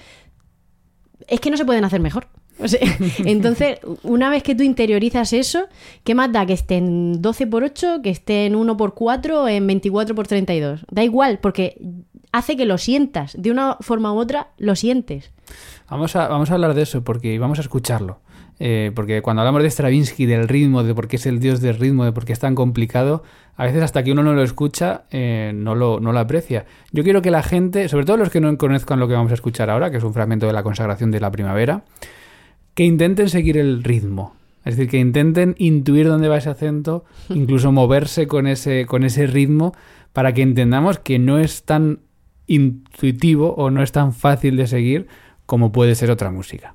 Es 1.28 1.40
que 1.40 1.52
no 1.52 1.58
se 1.58 1.66
pueden 1.66 1.84
hacer 1.86 2.00
mejor. 2.02 2.28
O 2.62 2.68
sea, 2.68 2.80
entonces, 3.26 3.80
una 4.04 4.30
vez 4.30 4.44
que 4.44 4.54
tú 4.56 4.64
interiorizas 4.64 5.32
eso, 5.34 5.68
¿qué 6.04 6.14
más 6.16 6.32
da 6.32 6.46
que 6.46 6.54
esté 6.54 6.78
en 6.78 7.22
12 7.22 7.48
por 7.48 7.64
8, 7.64 8.02
que 8.04 8.10
esté 8.10 8.46
en 8.46 8.56
1 8.56 8.78
por 8.78 8.94
4 8.96 9.44
o 9.44 9.48
en 9.48 9.66
24 9.66 10.14
por 10.16 10.28
32? 10.28 10.86
Da 10.92 11.04
igual, 11.04 11.40
porque 11.40 11.82
hace 12.32 12.58
que 12.58 12.66
lo 12.66 12.78
sientas. 12.78 13.36
De 13.38 13.52
una 13.52 13.78
forma 13.80 14.14
u 14.14 14.18
otra, 14.18 14.50
lo 14.58 14.76
sientes. 14.76 15.32
Vamos 15.90 16.16
a, 16.16 16.28
vamos 16.28 16.52
a 16.52 16.54
hablar 16.56 16.74
de 16.74 16.84
eso 16.84 17.04
porque 17.04 17.38
vamos 17.40 17.58
a 17.60 17.62
escucharlo. 17.62 18.20
Eh, 18.62 18.92
porque 18.94 19.22
cuando 19.22 19.42
hablamos 19.42 19.64
de 19.64 19.70
Stravinsky, 19.70 20.26
del 20.26 20.50
ritmo, 20.50 20.84
de 20.84 20.94
por 20.94 21.08
qué 21.08 21.16
es 21.16 21.26
el 21.26 21.40
dios 21.40 21.62
del 21.62 21.78
ritmo, 21.78 22.04
de 22.04 22.12
por 22.12 22.26
qué 22.26 22.34
es 22.34 22.40
tan 22.40 22.56
complicado, 22.56 23.24
a 23.56 23.64
veces 23.64 23.82
hasta 23.82 24.04
que 24.04 24.12
uno 24.12 24.22
no 24.22 24.34
lo 24.34 24.44
escucha, 24.44 25.04
eh, 25.12 25.54
no, 25.56 25.76
lo, 25.76 26.02
no 26.02 26.12
lo 26.12 26.20
aprecia. 26.20 26.66
Yo 26.92 27.04
quiero 27.04 27.22
que 27.22 27.32
la 27.32 27.42
gente, 27.42 27.88
sobre 27.88 28.06
todo 28.06 28.18
los 28.18 28.30
que 28.30 28.42
no 28.42 28.58
conozcan 28.58 29.00
lo 29.00 29.08
que 29.08 29.14
vamos 29.14 29.32
a 29.32 29.36
escuchar 29.36 29.70
ahora, 29.70 29.90
que 29.92 29.98
es 29.98 30.04
un 30.04 30.14
fragmento 30.14 30.46
de 30.46 30.54
la 30.54 30.64
consagración 30.64 31.10
de 31.10 31.22
la 31.22 31.32
primavera, 31.32 31.84
que 32.74 32.84
intenten 32.84 33.30
seguir 33.30 33.58
el 33.58 33.84
ritmo. 33.84 34.36
Es 34.66 34.76
decir, 34.76 34.92
que 34.92 35.00
intenten 35.00 35.56
intuir 35.58 36.08
dónde 36.08 36.28
va 36.28 36.38
ese 36.38 36.50
acento, 36.50 37.06
incluso 37.30 37.72
moverse 37.72 38.28
con 38.28 38.46
ese, 38.46 38.86
con 38.86 39.06
ese 39.06 39.26
ritmo, 39.26 39.74
para 40.12 40.34
que 40.34 40.42
entendamos 40.42 41.00
que 41.00 41.18
no 41.18 41.40
es 41.40 41.64
tan 41.64 42.00
intuitivo 42.50 43.54
o 43.56 43.70
no 43.70 43.82
es 43.82 43.94
tan 43.94 44.12
fácil 44.12 44.58
de 44.58 44.68
seguir 44.68 45.08
como 45.46 45.72
puede 45.72 45.96
ser 45.96 46.12
otra 46.12 46.32
música. 46.32 46.74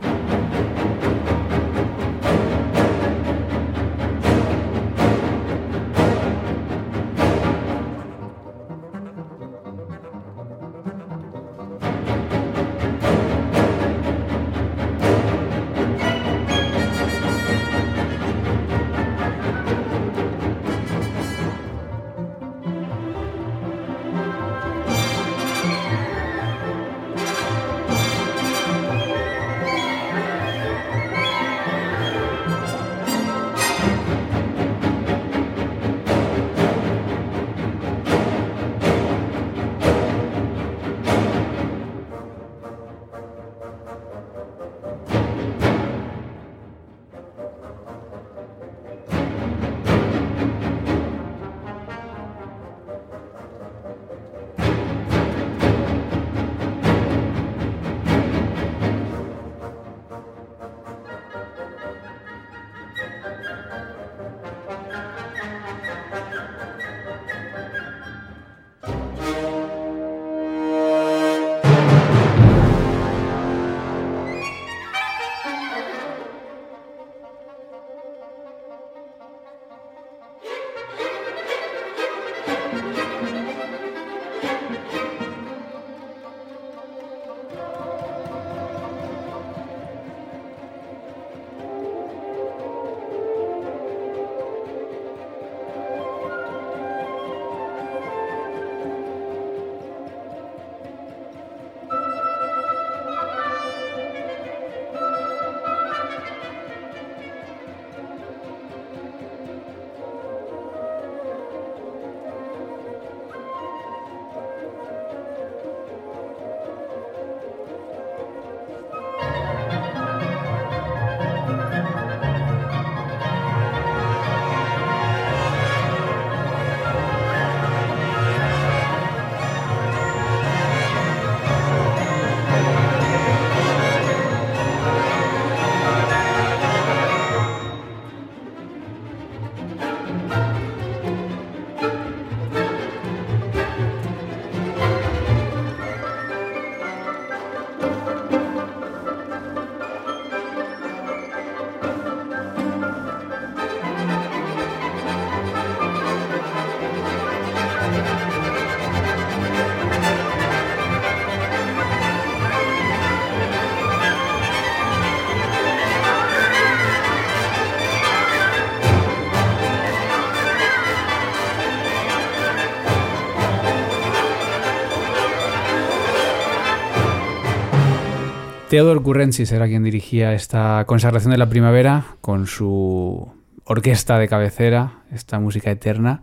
Theodor 178.75 179.05
Currensis 179.05 179.53
era 179.53 179.69
quien 179.69 179.85
dirigía 179.85 180.33
esta 180.35 180.83
consagración 180.89 181.31
de 181.31 181.39
la 181.39 181.49
primavera 181.49 182.17
con 182.21 182.49
su 182.49 183.29
orquesta 183.63 184.19
de 184.19 184.27
cabecera, 184.27 184.95
esta 185.13 185.39
música 185.39 185.71
eterna. 185.71 186.23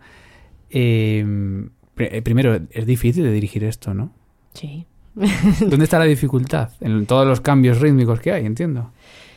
Eh, 0.68 1.24
pr- 1.96 2.08
eh, 2.12 2.20
primero, 2.20 2.60
es 2.70 2.84
difícil 2.84 3.24
de 3.24 3.32
dirigir 3.32 3.64
esto, 3.64 3.94
¿no? 3.94 4.12
Sí. 4.52 4.84
¿Dónde 5.66 5.84
está 5.84 5.98
la 5.98 6.04
dificultad? 6.04 6.68
En 6.82 7.06
todos 7.06 7.26
los 7.26 7.40
cambios 7.40 7.80
rítmicos 7.80 8.20
que 8.20 8.32
hay, 8.32 8.44
entiendo. 8.44 8.90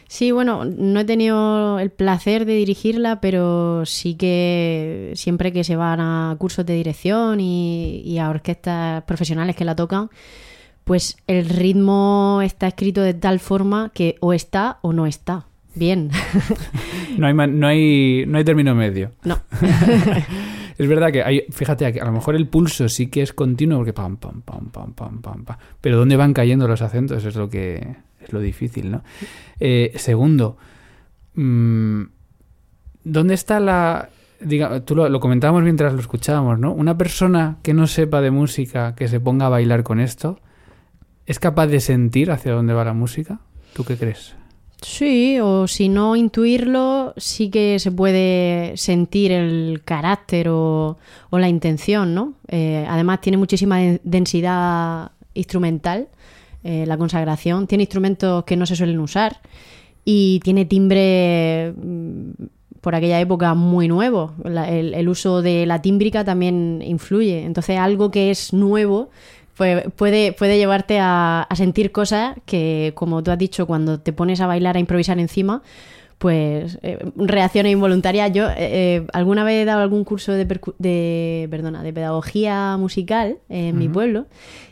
Sí, 0.10 0.34
bueno, 0.34 0.66
no 0.66 1.00
he 1.00 1.06
tenido 1.06 1.80
el 1.80 1.92
placer 1.92 2.44
de 2.46 2.56
dirigirla, 2.56 3.22
pero 3.22 3.86
sí 3.86 4.16
que 4.16 5.14
siempre 5.16 5.54
que 5.54 5.64
se 5.64 5.78
van 5.78 6.02
a 6.02 6.36
cursos 6.38 6.66
de 6.66 6.74
dirección 6.76 7.40
y, 7.40 8.02
y 8.04 8.18
a 8.20 8.30
orquestas 8.30 9.04
profesionales 9.04 9.56
que 9.56 9.64
la 9.64 9.74
tocan, 9.78 10.10
pues 10.86 11.18
el 11.28 11.50
ritmo 11.50 12.40
está 12.44 12.68
escrito 12.68 13.02
de 13.02 13.14
tal 13.14 13.40
forma 13.40 13.92
que 13.94 14.16
o 14.22 14.32
está 14.32 14.78
o 14.82 14.94
no 14.94 15.06
está. 15.06 15.48
Bien. 15.76 16.10
No 17.18 17.28
hay, 17.28 17.34
no 17.34 17.68
hay, 17.68 18.26
no 18.28 18.38
hay 18.38 18.44
término 18.44 18.76
medio. 18.76 19.12
no. 19.24 19.40
Es 20.78 20.90
verdad 20.90 21.10
que 21.10 21.24
hay, 21.24 21.46
fíjate, 21.50 21.94
que 21.94 22.02
a 22.02 22.06
lo 22.06 22.12
mejor 22.12 22.36
el 22.36 22.50
pulso 22.50 22.90
sí 22.90 23.08
que 23.08 23.22
es 23.22 23.32
continuo 23.32 23.78
porque 23.78 23.94
pam, 23.94 24.18
pam, 24.18 24.42
pam, 24.42 24.70
pam, 24.72 24.92
pam, 24.92 25.22
pam, 25.22 25.46
pam. 25.46 25.58
Pero 25.80 25.98
dónde 25.98 26.18
van 26.18 26.34
cayendo 26.34 26.68
los 26.68 26.82
acentos 26.82 27.24
es 27.24 27.36
lo 27.38 27.50
que 27.50 27.96
es 28.20 28.34
lo 28.34 28.42
difícil, 28.42 28.92
¿no? 28.92 29.02
Eh, 29.62 29.94
segundo, 29.96 30.58
mm, 31.36 32.02
¿dónde 33.06 33.34
está 33.36 33.62
la... 33.62 34.10
Diga, 34.42 34.82
tú 34.82 34.96
lo, 34.96 35.08
lo 35.08 35.22
comentábamos 35.22 35.64
mientras 35.64 35.94
lo 35.94 36.02
escuchábamos, 36.02 36.60
¿no? 36.60 36.74
Una 36.74 36.98
persona 36.98 37.58
que 37.64 37.74
no 37.74 37.88
sepa 37.88 38.20
de 38.20 38.32
música, 38.32 38.96
que 38.96 39.08
se 39.08 39.22
ponga 39.22 39.46
a 39.46 39.50
bailar 39.50 39.84
con 39.84 40.02
esto, 40.02 40.42
¿es 41.26 41.40
capaz 41.40 41.68
de 41.68 41.80
sentir 41.80 42.32
hacia 42.32 42.54
dónde 42.54 42.74
va 42.74 42.86
la 42.86 42.94
música? 42.94 43.40
¿Tú 43.74 43.84
qué 43.84 43.98
crees? 43.98 44.36
Sí, 44.82 45.40
o 45.42 45.68
si 45.68 45.90
no 45.90 46.16
intuirlo, 46.16 47.14
sí 47.18 47.50
que 47.50 47.80
se 47.80 47.92
puede 47.92 48.74
sentir 48.78 49.32
el 49.32 49.82
carácter 49.84 50.48
o, 50.50 50.98
la 51.32 51.50
intención, 51.50 52.14
¿no? 52.14 52.34
Eh, 52.48 52.86
además 52.88 53.22
tiene 53.22 53.38
muchísima 53.38 53.78
den- 53.80 54.02
densidad 54.04 55.12
instrumental, 55.34 56.10
eh, 56.64 56.86
la 56.86 56.98
consagración. 56.98 57.68
Tiene 57.68 57.84
instrumentos 57.84 58.44
que 58.44 58.56
no 58.58 58.66
se 58.66 58.76
suelen 58.76 59.00
usar 59.00 59.42
y 60.04 60.40
tiene 60.44 60.66
timbre 60.66 61.74
mm, 61.76 62.32
por 62.82 62.96
aquella 62.96 63.20
época 63.20 63.54
muy 63.56 63.88
nuevo. 63.88 64.34
El, 64.46 64.94
el 64.94 65.10
uso 65.10 65.42
de 65.42 65.66
la 65.66 65.82
tímbrica 65.82 66.24
también 66.24 66.82
influye. 66.86 67.44
Entonces 67.44 67.80
algo 67.80 68.12
que 68.12 68.30
es 68.30 68.54
nuevo 68.54 69.10
pues 69.58 69.86
puede, 69.96 70.34
puede 70.34 70.58
llevarte 70.58 71.00
a, 71.00 71.42
a 71.44 71.56
sentir 71.56 71.92
cosas 71.92 72.36
que, 72.46 72.92
como 72.96 73.24
tú 73.24 73.32
has 73.32 73.38
dicho, 73.38 73.66
cuando 73.66 74.00
te 74.00 74.14
pones 74.14 74.42
a 74.42 74.48
bailar, 74.48 74.76
a 74.76 74.80
improvisar 74.80 75.18
encima, 75.20 75.62
pues 76.18 76.80
eh, 76.82 76.98
reacciones 77.16 77.72
involuntarias. 77.74 78.32
Yo 78.32 78.50
eh, 78.50 78.56
eh, 78.58 79.08
alguna 79.14 79.44
vez 79.44 79.62
he 79.62 79.66
dado 79.66 79.82
algún 79.82 80.04
curso 80.04 80.32
de, 80.34 80.48
percu- 80.48 80.76
de, 80.80 81.48
perdona, 81.52 81.84
de 81.84 81.92
pedagogía 81.94 82.78
musical 82.78 83.38
en 83.50 83.78
mi 83.78 83.88
pueblo 83.90 84.26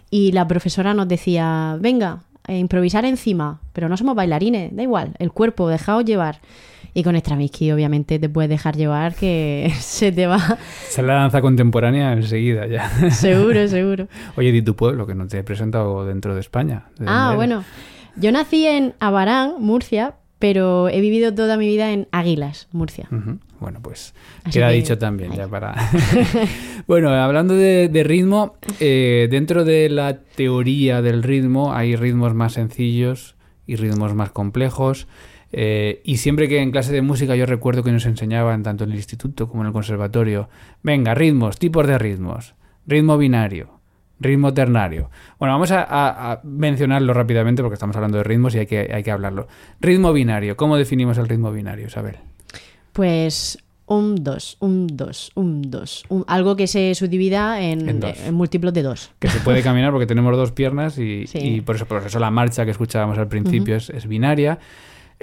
y 0.10 0.32
la 0.32 0.48
profesora 0.48 0.94
nos 0.94 1.08
decía, 1.08 1.78
venga, 1.80 2.24
a 2.46 2.54
improvisar 2.54 3.06
encima, 3.06 3.62
pero 3.74 3.88
no 3.90 3.96
somos 3.98 4.16
bailarines, 4.16 4.76
da 4.76 4.84
igual, 4.84 5.14
el 5.20 5.32
cuerpo, 5.32 5.70
dejaos 5.70 6.04
llevar. 6.06 6.40
Y 6.94 7.04
con 7.04 7.16
Stravinsky 7.16 7.72
obviamente 7.72 8.20
te 8.20 8.30
puedes 8.30 8.50
dejar 8.50 8.76
llevar 8.76 9.16
que 9.16 9.72
se 9.80 10.12
te 10.12 10.28
va, 10.28 10.38
Esa 10.38 11.02
es 11.02 11.08
la 11.08 11.14
danza 11.16 11.42
contemporánea 11.42 12.14
enseguida 12.14 12.68
ya. 12.68 12.90
seguro, 13.12 13.68
seguro. 13.68 14.08
Oye, 14.36 14.52
di 14.52 14.62
tu 14.62 14.76
pueblo, 14.76 15.08
que 15.08 15.16
no 15.16 15.28
te 15.28 15.40
he 15.40 15.44
presentado 15.44 16.06
dentro 16.06 16.36
de 16.36 16.42
España. 16.42 16.86
¿De 17.00 17.06
Ah, 17.08 17.34
bueno. 17.36 17.64
Yo 18.16 18.32
nací 18.32 18.68
en 18.68 18.94
Abarán, 19.00 19.54
Murcia, 19.60 20.16
pero 20.38 20.88
he 20.90 21.02
vivido 21.02 21.34
toda 21.34 21.58
mi 21.58 21.66
vida 21.68 21.92
en 21.92 22.08
Águilas, 22.12 22.68
Murcia. 22.72 23.08
Bueno, 23.60 23.80
pues 23.82 24.14
Así 24.44 24.60
queda 24.60 24.68
que- 24.70 24.76
dicho 24.76 24.98
también, 25.00 25.32
ya 25.34 25.48
para... 25.48 25.74
bueno, 26.88 27.10
hablando 27.10 27.56
de, 27.56 27.88
de 27.90 28.04
ritmo, 28.04 28.56
eh, 28.80 29.28
dentro 29.32 29.64
de 29.66 29.90
la 29.90 30.18
teoría 30.20 31.02
del 31.02 31.24
ritmo 31.24 31.74
hay 31.74 31.96
ritmos 31.96 32.34
más 32.34 32.54
sencillos 32.54 33.36
y 33.66 33.78
ritmos 33.78 34.14
más 34.14 34.32
complejos. 34.32 35.08
Eh, 35.56 36.02
y 36.04 36.18
siempre 36.18 36.50
que 36.50 36.60
en 36.62 36.72
clase 36.72 36.92
de 36.92 37.02
música 37.02 37.36
yo 37.36 37.46
recuerdo 37.46 37.84
que 37.84 37.92
nos 37.92 38.06
enseñaban, 38.08 38.64
tanto 38.64 38.84
en 38.84 38.90
el 38.92 38.96
instituto 38.98 39.48
como 39.48 39.62
en 39.62 39.68
el 39.68 39.74
conservatorio, 39.74 40.50
venga, 40.82 41.14
ritmos, 41.14 41.58
tipos 41.60 41.86
de 41.88 41.98
ritmos, 42.00 42.56
ritmo 42.88 43.18
binario, 43.20 43.80
ritmo 44.20 44.54
ternario. 44.54 45.10
Bueno, 45.38 45.54
vamos 45.54 45.72
a, 45.72 45.84
a- 45.84 46.32
a 46.34 46.42
mencionarlo 46.44 47.14
rápidamente 47.14 47.62
porque 47.62 47.76
estamos 47.76 47.96
hablando 47.96 48.18
de 48.18 48.24
ritmos 48.24 48.56
y 48.56 48.60
hay 48.60 48.66
que, 48.66 48.90
hay 48.94 49.04
que 49.04 49.12
hablarlo. 49.12 49.48
Ritmo 49.80 50.12
binario, 50.12 50.58
¿cómo 50.58 50.76
definimos 50.76 51.18
el 51.20 51.28
ritmo 51.30 51.52
binario, 51.52 51.88
Isabel? 51.88 52.18
Pues 52.92 53.58
un, 53.86 54.24
dos, 54.24 54.58
un, 54.60 54.88
dos, 54.88 55.32
un, 55.36 55.70
dos. 55.70 56.04
un- 56.10 56.24
algo 56.28 56.56
que 56.56 56.68
se 56.68 56.96
subdivida 56.96 57.62
en, 57.62 57.90
En 57.90 58.00
en 58.04 58.34
múltiplos 58.34 58.74
de 58.74 58.82
dos. 58.84 59.12
que 59.20 59.28
se 59.30 59.40
puede 59.42 59.62
caminar 59.64 59.92
porque 59.92 60.06
tenemos 60.08 60.36
dos 60.38 60.52
piernas 60.52 60.98
y, 60.98 61.28
Sí. 61.28 61.38
y 61.40 61.62
por, 61.62 61.76
eso, 61.76 61.86
por 61.86 62.02
eso 62.06 62.20
la 62.20 62.32
marcha 62.32 62.66
que 62.66 62.72
escuchábamos 62.72 63.18
al 63.18 63.28
principio 63.28 63.76
es, 63.76 63.90
es 63.90 64.08
binaria. 64.08 64.60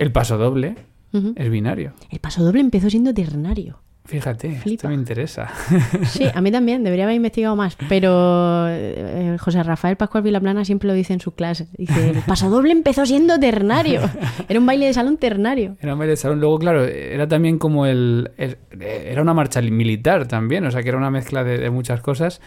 El 0.01 0.11
paso 0.13 0.37
doble 0.39 0.75
Ujú. 1.13 1.35
es 1.37 1.51
binario. 1.51 1.93
El 2.11 2.19
paso 2.19 2.43
doble 2.43 2.61
empezó 2.61 2.91
siendo 2.91 3.15
ternario. 3.15 3.81
Fíjate, 4.07 4.51
Flipa. 4.57 4.75
esto 4.75 4.89
me 4.89 4.95
interesa. 4.95 5.49
Sí, 6.05 6.25
a 6.35 6.41
mí 6.41 6.51
también, 6.51 6.83
debería 6.83 7.05
haber 7.05 7.15
investigado 7.15 7.55
más, 7.55 7.77
pero 7.89 8.67
eh, 8.69 9.37
José 9.39 9.63
Rafael 9.63 9.97
Pascual 9.97 10.25
Vilaplana 10.25 10.65
siempre 10.65 10.89
lo 10.89 10.95
dice 10.95 11.13
en 11.13 11.21
sus 11.21 11.35
clases. 11.35 11.69
Dice, 11.77 12.11
el 12.11 12.17
paso 12.27 12.51
doble 12.51 12.73
empezó 12.73 13.07
siendo 13.07 13.39
ternario. 13.39 14.01
Era 14.49 14.59
un 14.59 14.67
baile 14.67 14.87
de 14.87 14.95
salón 14.95 15.17
ternario. 15.19 15.77
Era 15.81 15.93
un 15.93 15.99
baile 16.01 16.13
de 16.13 16.17
salón. 16.17 16.41
Luego, 16.41 16.59
claro, 16.59 16.85
era 16.85 17.29
también 17.29 17.59
como 17.59 17.87
el, 17.87 18.31
el- 18.39 18.57
Era 18.81 19.23
una 19.23 19.35
marcha 19.35 19.61
militar 19.63 20.27
también, 20.27 20.65
o 20.67 20.71
sea 20.73 20.83
que 20.83 20.89
era 20.89 20.99
una 20.99 21.11
mezcla 21.11 21.45
de, 21.45 21.59
de 21.59 21.71
muchas 21.71 22.01
cosas. 22.01 22.41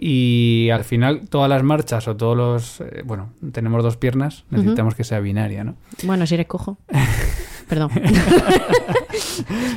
Y 0.00 0.70
al 0.70 0.84
final, 0.84 1.28
todas 1.28 1.48
las 1.50 1.62
marchas 1.64 2.06
o 2.06 2.16
todos 2.16 2.36
los. 2.36 2.80
eh, 2.80 3.02
bueno, 3.04 3.30
tenemos 3.52 3.82
dos 3.82 3.96
piernas, 3.96 4.44
necesitamos 4.50 4.94
que 4.94 5.02
sea 5.02 5.18
binaria, 5.20 5.64
¿no? 5.64 5.74
Bueno, 6.04 6.24
si 6.26 6.34
eres 6.34 6.46
cojo. 6.46 6.78
Perdón. 7.68 7.90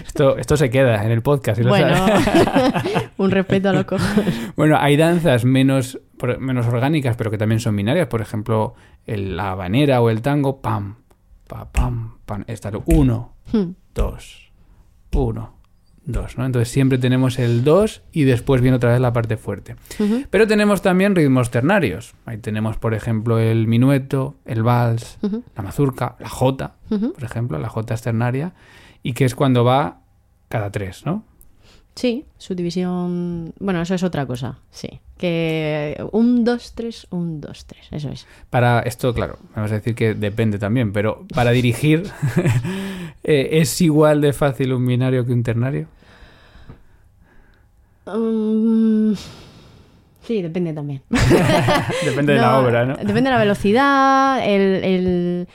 Esto, 0.06 0.38
esto 0.38 0.58
se 0.58 0.70
queda 0.70 1.04
en 1.04 1.12
el 1.12 1.22
podcast. 1.22 1.60
lo 1.62 1.70
Bueno, 1.70 1.96
sabes. 1.96 3.10
un 3.18 3.32
respeto 3.32 3.70
a 3.70 3.74
los 3.74 3.86
cojos. 3.86 4.08
Bueno, 4.56 4.78
hay 4.80 4.96
danzas 4.98 5.44
menos, 5.46 6.00
menos 6.40 6.68
orgánicas, 6.68 7.16
pero 7.16 7.32
que 7.32 7.38
también 7.38 7.60
son 7.60 7.76
binarias. 7.76 8.08
Por 8.08 8.22
ejemplo, 8.22 8.76
el- 9.06 9.36
la 9.36 9.52
habanera 9.52 10.02
o 10.02 10.10
el 10.10 10.22
tango, 10.22 10.62
pam, 10.62 10.96
pa, 11.48 11.72
pam, 11.72 12.18
pam. 12.26 12.44
Está 12.48 12.72
uno, 12.86 13.34
Hmm. 13.52 13.72
dos, 13.94 14.52
uno, 15.14 15.56
dos, 16.04 16.38
¿no? 16.38 16.46
Entonces 16.46 16.70
siempre 16.70 16.98
tenemos 16.98 17.40
el 17.40 17.64
dos 17.64 18.02
y 18.12 18.24
después 18.24 18.62
viene 18.62 18.78
otra 18.78 18.92
vez 18.92 19.00
la 19.00 19.14
parte 19.14 19.38
fuerte. 19.38 19.76
Pero 20.30 20.48
tenemos 20.48 20.82
también 20.82 21.16
ritmos 21.16 21.52
ternarios. 21.52 22.16
Ahí 22.26 22.38
tenemos, 22.38 22.78
por 22.78 22.94
ejemplo, 22.94 23.40
el 23.40 23.68
minueto, 23.68 24.36
el 24.46 24.64
vals, 24.64 25.18
la 25.56 25.64
mazurca, 25.64 26.16
la 26.20 26.30
jota, 26.30 26.76
por 26.90 27.24
ejemplo, 27.24 27.60
la 27.60 27.70
jota 27.70 27.94
es 27.94 28.02
ternaria, 28.02 28.54
y 29.04 29.14
que 29.14 29.26
es 29.26 29.36
cuando 29.36 29.64
va 29.64 30.02
cada 30.50 30.72
tres, 30.72 31.06
¿no? 31.06 31.24
Sí, 31.96 32.26
subdivisión. 32.38 33.54
Bueno, 33.60 33.82
eso 33.82 33.94
es 33.96 34.04
otra 34.04 34.26
cosa. 34.26 34.58
Sí. 34.72 35.02
Que 35.18 36.04
un, 36.14 36.44
dos, 36.44 36.74
tres, 36.74 37.06
un, 37.12 37.42
dos, 37.42 37.66
tres. 37.66 37.88
Eso 37.92 38.10
es. 38.10 38.26
Para 38.50 38.80
esto, 38.80 39.14
claro, 39.14 39.38
vamos 39.56 39.72
a 39.72 39.76
decir 39.76 39.94
que 39.94 40.14
depende 40.16 40.58
también, 40.58 40.94
pero 40.94 41.26
para 41.36 41.52
dirigir, 41.52 42.10
eh, 43.24 43.50
¿es 43.52 43.82
igual 43.82 44.22
de 44.22 44.34
fácil 44.34 44.74
un 44.74 44.86
binario 44.88 45.26
que 45.26 45.34
un 45.34 45.44
ternario? 45.44 45.88
Mm, 48.06 49.14
sí, 50.26 50.42
depende 50.42 50.74
también. 50.74 51.02
Depende 52.06 52.34
de 52.34 52.40
la 52.40 52.60
obra, 52.60 52.86
¿no? 52.86 52.96
Depende 52.96 53.24
de 53.24 53.30
la 53.30 53.38
velocidad. 53.40 54.44
El, 54.44 54.84
el- 54.84 55.48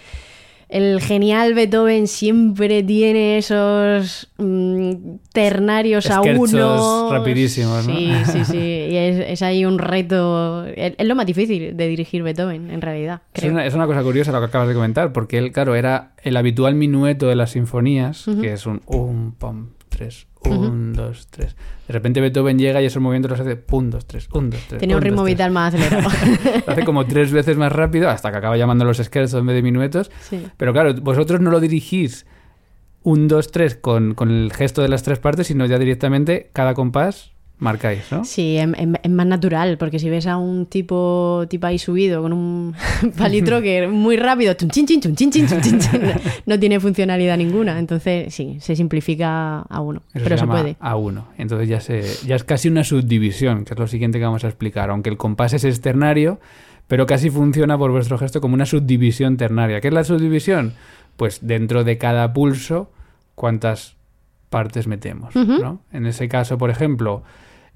el 0.68 1.00
genial 1.00 1.54
Beethoven 1.54 2.06
siempre 2.06 2.82
tiene 2.82 3.38
esos 3.38 4.28
mm, 4.38 4.92
ternarios 5.32 6.10
a 6.10 6.20
uno. 6.20 7.10
rapidísimos, 7.10 7.86
¿no? 7.86 7.94
Sí, 7.94 8.12
sí, 8.24 8.44
sí. 8.44 8.58
Y 8.58 8.96
es, 8.96 9.24
es 9.28 9.42
ahí 9.42 9.64
un 9.64 9.78
reto. 9.78 10.64
Es, 10.66 10.94
es 10.96 11.06
lo 11.06 11.14
más 11.14 11.26
difícil 11.26 11.76
de 11.76 11.88
dirigir 11.88 12.22
Beethoven, 12.22 12.70
en 12.70 12.80
realidad. 12.80 13.22
Es 13.34 13.44
una, 13.44 13.66
es 13.66 13.74
una 13.74 13.86
cosa 13.86 14.02
curiosa 14.02 14.32
lo 14.32 14.40
que 14.40 14.46
acabas 14.46 14.68
de 14.68 14.74
comentar, 14.74 15.12
porque 15.12 15.38
él, 15.38 15.52
claro, 15.52 15.74
era 15.74 16.12
el 16.22 16.36
habitual 16.36 16.74
minueto 16.74 17.28
de 17.28 17.36
las 17.36 17.50
sinfonías, 17.50 18.26
que 18.40 18.52
es 18.52 18.66
un 18.66 18.76
un, 18.86 19.32
pam, 19.32 19.70
tres, 19.88 20.26
un, 20.48 20.92
dos, 20.92 21.26
tres. 21.28 21.56
De 21.86 21.92
repente 21.92 22.20
Beethoven 22.20 22.58
llega 22.58 22.82
y 22.82 22.86
esos 22.86 23.02
movimientos 23.02 23.30
los 23.30 23.40
hace 23.40 23.56
pum, 23.56 23.90
dos, 23.90 24.06
tres, 24.06 24.28
un, 24.32 24.50
dos, 24.50 24.60
tres. 24.68 24.80
Tenía 24.80 24.96
un 24.96 25.02
ritmo 25.02 25.24
vital 25.24 25.50
más 25.50 25.74
acelerado. 25.74 26.08
Lo 26.66 26.72
hace 26.72 26.84
como 26.84 27.06
tres 27.06 27.32
veces 27.32 27.56
más 27.56 27.72
rápido 27.72 28.10
hasta 28.10 28.30
que 28.30 28.38
acaba 28.38 28.56
llamando 28.56 28.84
los 28.84 28.98
scherzos 28.98 29.40
en 29.40 29.46
vez 29.46 29.56
de 29.56 29.62
minuetos. 29.62 30.10
sí. 30.20 30.46
Pero 30.56 30.72
claro, 30.72 30.94
vosotros 30.94 31.40
no 31.40 31.50
lo 31.50 31.60
dirigís 31.60 32.26
un, 33.02 33.28
dos, 33.28 33.52
tres 33.52 33.76
con, 33.76 34.14
con 34.14 34.30
el 34.30 34.52
gesto 34.52 34.82
de 34.82 34.88
las 34.88 35.02
tres 35.02 35.18
partes, 35.18 35.46
sino 35.46 35.64
ya 35.66 35.78
directamente 35.78 36.50
cada 36.52 36.74
compás 36.74 37.35
marcáis, 37.58 38.10
¿no? 38.12 38.24
Sí, 38.24 38.56
es, 38.58 38.68
es- 38.78 38.88
es 39.02 39.10
más 39.10 39.26
natural, 39.26 39.78
porque 39.78 39.98
si 39.98 40.10
ves 40.10 40.26
a 40.26 40.36
un 40.36 40.66
tipo, 40.66 41.44
tipo 41.48 41.66
ahí 41.66 41.78
subido 41.78 42.20
con 42.22 42.32
un 42.32 42.74
palitro 43.18 43.62
que 43.62 43.84
es 43.84 43.90
muy 43.90 44.16
rápido, 44.16 44.52
chun, 44.54 44.68
chin, 44.70 44.86
chin, 44.86 45.00
chun, 45.00 45.14
chin, 45.16 45.30
chin, 45.30 45.46
chun, 45.46 45.60
chin, 45.62 45.78
chin, 45.78 46.00
no, 46.46 46.58
tiene 46.58 46.78
funcionalidad 46.80 47.36
ninguna. 47.38 47.78
Entonces, 47.78 48.34
sí, 48.34 48.58
se 48.60 48.76
simplifica 48.76 49.60
a 49.60 49.80
uno. 49.80 50.02
Eso 50.12 50.24
pero 50.24 50.36
se, 50.38 50.46
puede. 50.46 50.76
A1. 50.78 51.24
Entonces 51.38 51.68
ya, 51.68 51.80
se, 51.80 52.02
ya 52.26 52.36
es 52.36 52.44
casi 52.44 52.68
una 52.68 52.84
subdivisión, 52.84 53.64
que 53.64 53.72
es 53.74 53.80
lo 53.80 53.86
siguiente 53.86 54.18
que 54.18 54.24
vamos 54.26 54.44
a 54.44 54.48
explicar. 54.48 54.90
Aunque 54.90 55.08
el 55.10 55.16
compás 55.16 55.52
es 55.54 55.64
externario, 55.64 56.38
pero 56.88 57.06
casi 57.06 57.30
funciona 57.30 57.78
por 57.78 57.90
vuestro 57.90 58.18
gesto 58.18 58.40
como 58.40 58.54
una 58.54 58.66
subdivisión 58.66 59.36
ternaria. 59.38 59.80
¿Qué 59.80 59.88
es 59.88 59.94
la 59.94 60.04
subdivisión? 60.04 60.74
Pues 61.16 61.38
dentro 61.40 61.84
de 61.84 61.96
cada 61.96 62.32
pulso, 62.34 62.90
cuántas 63.34 63.96
partes 64.50 64.86
metemos. 64.86 65.34
¿no? 65.34 65.80
En 65.92 66.06
ese 66.06 66.28
caso, 66.28 66.58
por 66.58 66.70
ejemplo, 66.70 67.22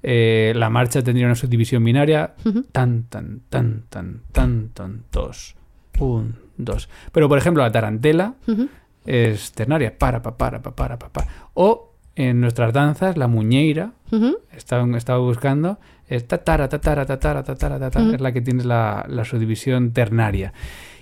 eh, 0.03 0.53
la 0.55 0.69
marcha 0.69 1.01
tendría 1.03 1.25
una 1.27 1.35
subdivisión 1.35 1.83
binaria. 1.83 2.33
Tan, 2.71 3.03
tan, 3.03 3.41
tan, 3.49 3.83
tan, 3.89 4.21
tan, 4.31 4.69
tan, 4.73 5.03
dos. 5.11 5.55
Un, 5.99 6.35
dos. 6.57 6.89
Pero, 7.11 7.27
por 7.29 7.37
ejemplo, 7.37 7.63
la 7.63 7.71
tarantela 7.71 8.35
Ujú. 8.47 8.69
es 9.05 9.51
ternaria. 9.51 9.97
Para, 9.97 10.21
pa, 10.21 10.37
para, 10.37 10.61
pa, 10.61 10.75
para, 10.75 10.97
pa, 10.97 11.09
pa. 11.09 11.27
O 11.53 11.93
en 12.15 12.41
nuestras 12.41 12.73
danzas, 12.73 13.17
la 13.17 13.27
muñeira, 13.27 13.93
Ujú. 14.11 14.37
estaba, 14.55 14.97
estaba 14.97 15.19
buscando, 15.19 15.79
es 16.07 16.27
tatara, 16.27 16.67
tatara, 16.67 17.05
tatara, 17.05 17.43
tatara, 17.43 17.79
tatara, 17.79 18.13
es 18.15 18.21
la 18.21 18.31
que 18.33 18.41
tiene 18.41 18.63
la, 18.63 19.05
la 19.07 19.23
subdivisión 19.23 19.91
ternaria. 19.93 20.53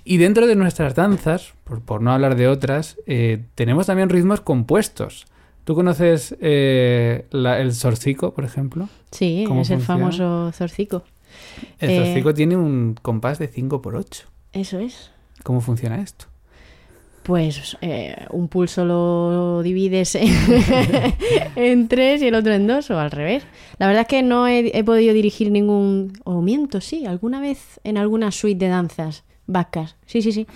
Y 0.04 0.18
dentro 0.18 0.48
de 0.48 0.56
nuestras 0.56 0.96
danzas, 0.96 1.54
por, 1.64 1.82
por 1.82 2.02
no 2.02 2.12
hablar 2.12 2.36
de 2.36 2.48
otras, 2.48 2.98
eh, 3.06 3.44
tenemos 3.56 3.88
también 3.88 4.10
ritmos 4.10 4.42
compuestos. 4.42 5.26
¿Tú 5.66 5.76
conoces 5.76 6.36
eh, 6.42 7.26
la- 7.32 7.60
el 7.60 7.74
zorcico, 7.74 8.34
por 8.34 8.44
ejemplo? 8.46 8.90
Sí, 9.12 9.44
¿Cómo 9.48 9.62
es 9.62 9.70
el 9.70 9.82
famoso 9.82 10.52
zorcico. 10.52 11.04
El 11.80 11.92
Eh, 11.92 11.96
zorcico 11.96 12.34
tiene 12.34 12.58
un 12.58 12.96
compás 13.02 13.38
de 13.40 13.48
5 13.48 13.82
por 13.82 13.96
8 13.96 14.26
Eso 14.54 14.80
es. 14.80 15.12
¿Cómo 15.44 15.62
funciona 15.62 16.02
esto? 16.02 16.26
Pues 17.24 17.78
eh, 17.82 18.16
un 18.32 18.48
pulso 18.48 18.86
lo 18.86 19.62
divides 19.62 20.16
en, 20.16 20.34
en 21.56 21.88
tres 21.88 22.22
y 22.24 22.28
el 22.28 22.36
otro 22.36 22.54
en 22.54 22.66
dos, 22.66 22.90
o 22.90 22.98
al 23.00 23.12
revés. 23.12 23.44
La 23.78 23.86
verdad 23.88 24.02
es 24.04 24.08
que 24.08 24.24
no 24.24 24.48
he, 24.48 24.76
he 24.76 24.84
podido 24.84 25.14
dirigir 25.14 25.52
ningún. 25.52 26.14
O 26.24 26.42
miento, 26.42 26.82
sí, 26.82 27.06
alguna 27.06 27.40
vez 27.40 27.80
en 27.84 27.98
alguna 27.98 28.32
suite 28.32 28.66
de 28.66 28.72
danzas 28.72 29.24
vascas. 29.50 29.98
Sí, 30.06 30.22
sí, 30.22 30.32
sí. 30.32 30.48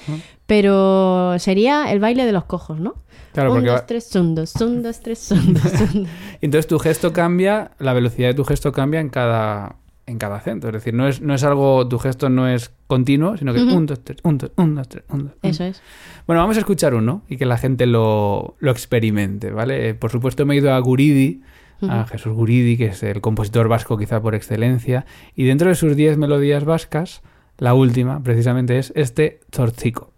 Pero 0.46 1.38
sería 1.40 1.92
el 1.92 2.00
baile 2.00 2.26
de 2.26 2.32
los 2.32 2.46
cojos, 2.46 2.80
¿no? 2.80 2.96
Claro, 3.34 3.52
un, 3.52 3.58
porque 3.58 3.70
dos, 3.72 3.86
tres, 3.88 4.16
un, 4.16 4.36
dos, 4.36 4.56
un, 4.62 4.84
dos, 4.84 5.00
tres, 5.02 5.32
un, 5.32 5.54
dos. 5.56 5.64
Entonces 6.42 6.68
tu 6.68 6.80
gesto 6.80 7.12
cambia, 7.12 7.72
la 7.80 7.94
velocidad 7.94 8.30
de 8.30 8.34
tu 8.36 8.44
gesto 8.44 8.72
cambia 8.72 9.00
en 9.00 9.10
cada 9.10 9.78
en 10.06 10.18
cada 10.18 10.36
acento. 10.36 10.68
Es 10.68 10.74
decir, 10.74 10.94
no 10.94 11.08
es, 11.08 11.22
no 11.22 11.34
es 11.34 11.44
algo, 11.44 11.88
tu 11.88 11.98
gesto 11.98 12.30
no 12.30 12.48
es 12.48 12.72
continuo, 12.88 13.38
sino 13.38 13.54
que 13.54 13.64
Ujú. 13.64 13.76
un, 13.76 13.86
dos, 13.86 14.04
tres, 14.04 14.20
un, 14.24 14.38
dos, 14.38 14.52
un, 14.58 14.76
dos, 14.76 14.90
tres, 14.90 15.04
un, 15.10 15.24
dos. 15.26 15.34
un. 15.42 15.50
Eso 15.50 15.64
es. 15.64 15.82
Bueno, 16.28 16.42
vamos 16.42 16.58
a 16.58 16.60
escuchar 16.60 16.94
uno 16.94 17.24
y 17.28 17.38
que 17.38 17.46
la 17.46 17.58
gente 17.58 17.86
lo, 17.86 18.56
lo 18.60 18.72
experimente, 18.72 19.52
¿vale? 19.52 19.90
Eh, 19.90 19.94
Por 19.94 20.12
supuesto 20.12 20.46
me 20.46 20.56
he 20.56 20.58
ido 20.58 20.74
a 20.74 20.80
Guridi, 20.80 21.42
a. 21.82 22.06
Jesús 22.06 22.34
Guridi, 22.34 22.78
que 22.78 22.88
es 22.88 23.04
el 23.04 23.22
compositor 23.22 23.68
vasco 23.68 23.98
quizá 23.98 24.22
por 24.22 24.36
excelencia, 24.36 25.06
y 25.36 25.46
dentro 25.46 25.70
de 25.70 25.76
sus 25.76 25.96
10 25.96 26.18
melodías 26.18 26.64
vascas, 26.66 27.22
la 27.58 27.74
última 27.74 28.22
precisamente 28.22 28.78
es 28.78 28.92
este 28.96 29.40
Zorzico. 29.54 30.14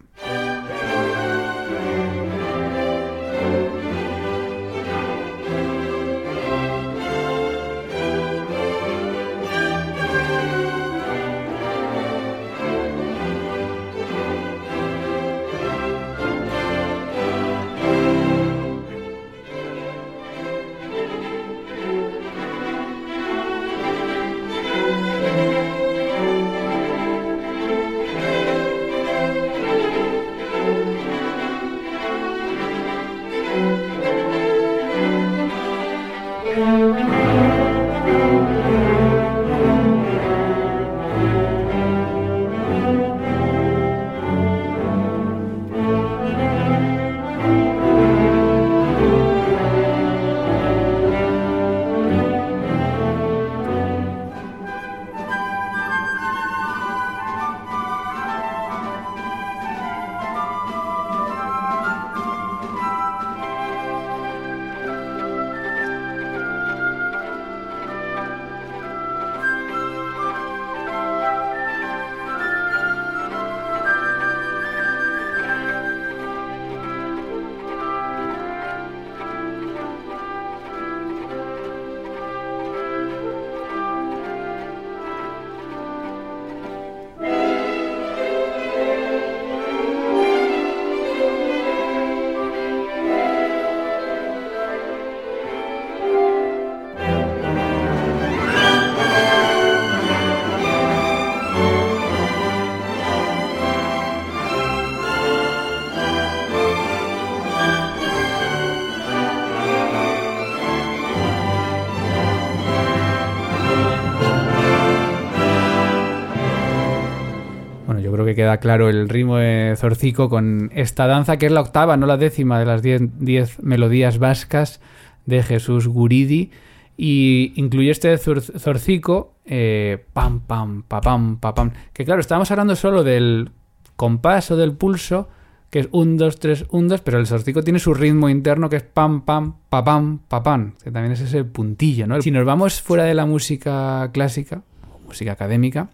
Que 118.36 118.42
queda 118.42 118.58
claro 118.58 118.90
el 118.90 119.08
ritmo 119.10 119.38
de 119.38 119.74
Zorcico 119.78 120.30
con 120.30 120.70
esta 120.76 121.08
danza, 121.08 121.38
que 121.38 121.46
es 121.48 121.52
la 121.52 121.62
octava, 121.62 121.98
no 121.98 122.06
la 122.06 122.18
décima 122.18 122.60
de 122.60 122.66
las 122.66 122.82
10 122.82 123.64
melodías 123.64 124.20
vascas 124.20 124.82
de 125.26 125.42
Jesús 125.42 125.88
Guridi. 125.88 126.52
Y 126.98 127.54
incluye 127.56 127.92
este 127.92 128.14
zur- 128.18 128.42
Zorcico, 128.60 129.36
eh, 129.46 130.06
pam, 130.14 130.42
pam, 130.42 130.84
pa, 130.84 131.02
pam, 131.02 131.38
pa, 131.40 131.54
pam. 131.54 131.72
Que 131.94 132.06
claro, 132.06 132.22
estábamos 132.22 132.52
hablando 132.52 132.76
solo 132.76 133.04
del 133.04 133.50
compás 133.96 134.52
o 134.52 134.56
del 134.58 134.74
pulso, 134.74 135.28
que 135.70 135.80
es 135.80 135.90
1, 135.92 136.16
2, 136.18 136.40
3, 136.40 136.66
1, 136.70 136.88
2, 136.90 137.02
pero 137.02 137.18
el 137.20 137.28
Zorcico 137.28 137.64
tiene 137.64 137.80
su 137.80 137.94
ritmo 137.94 138.30
interno 138.30 138.70
que 138.70 138.78
es 138.78 138.84
pam, 138.84 139.22
pam, 139.26 139.56
pa, 139.70 139.84
pam, 139.84 140.20
pa, 140.28 140.42
pam, 140.44 140.74
que 140.84 140.92
también 140.92 141.12
es 141.12 141.22
ese 141.22 141.44
puntillo, 141.44 142.08
¿no? 142.08 142.22
Si 142.22 142.32
nos 142.32 142.46
vamos 142.46 142.82
fuera 142.82 143.04
de 143.04 143.14
la 143.14 143.26
música 143.26 144.10
clásica, 144.14 144.62
música 145.06 145.34
académica, 145.34 145.90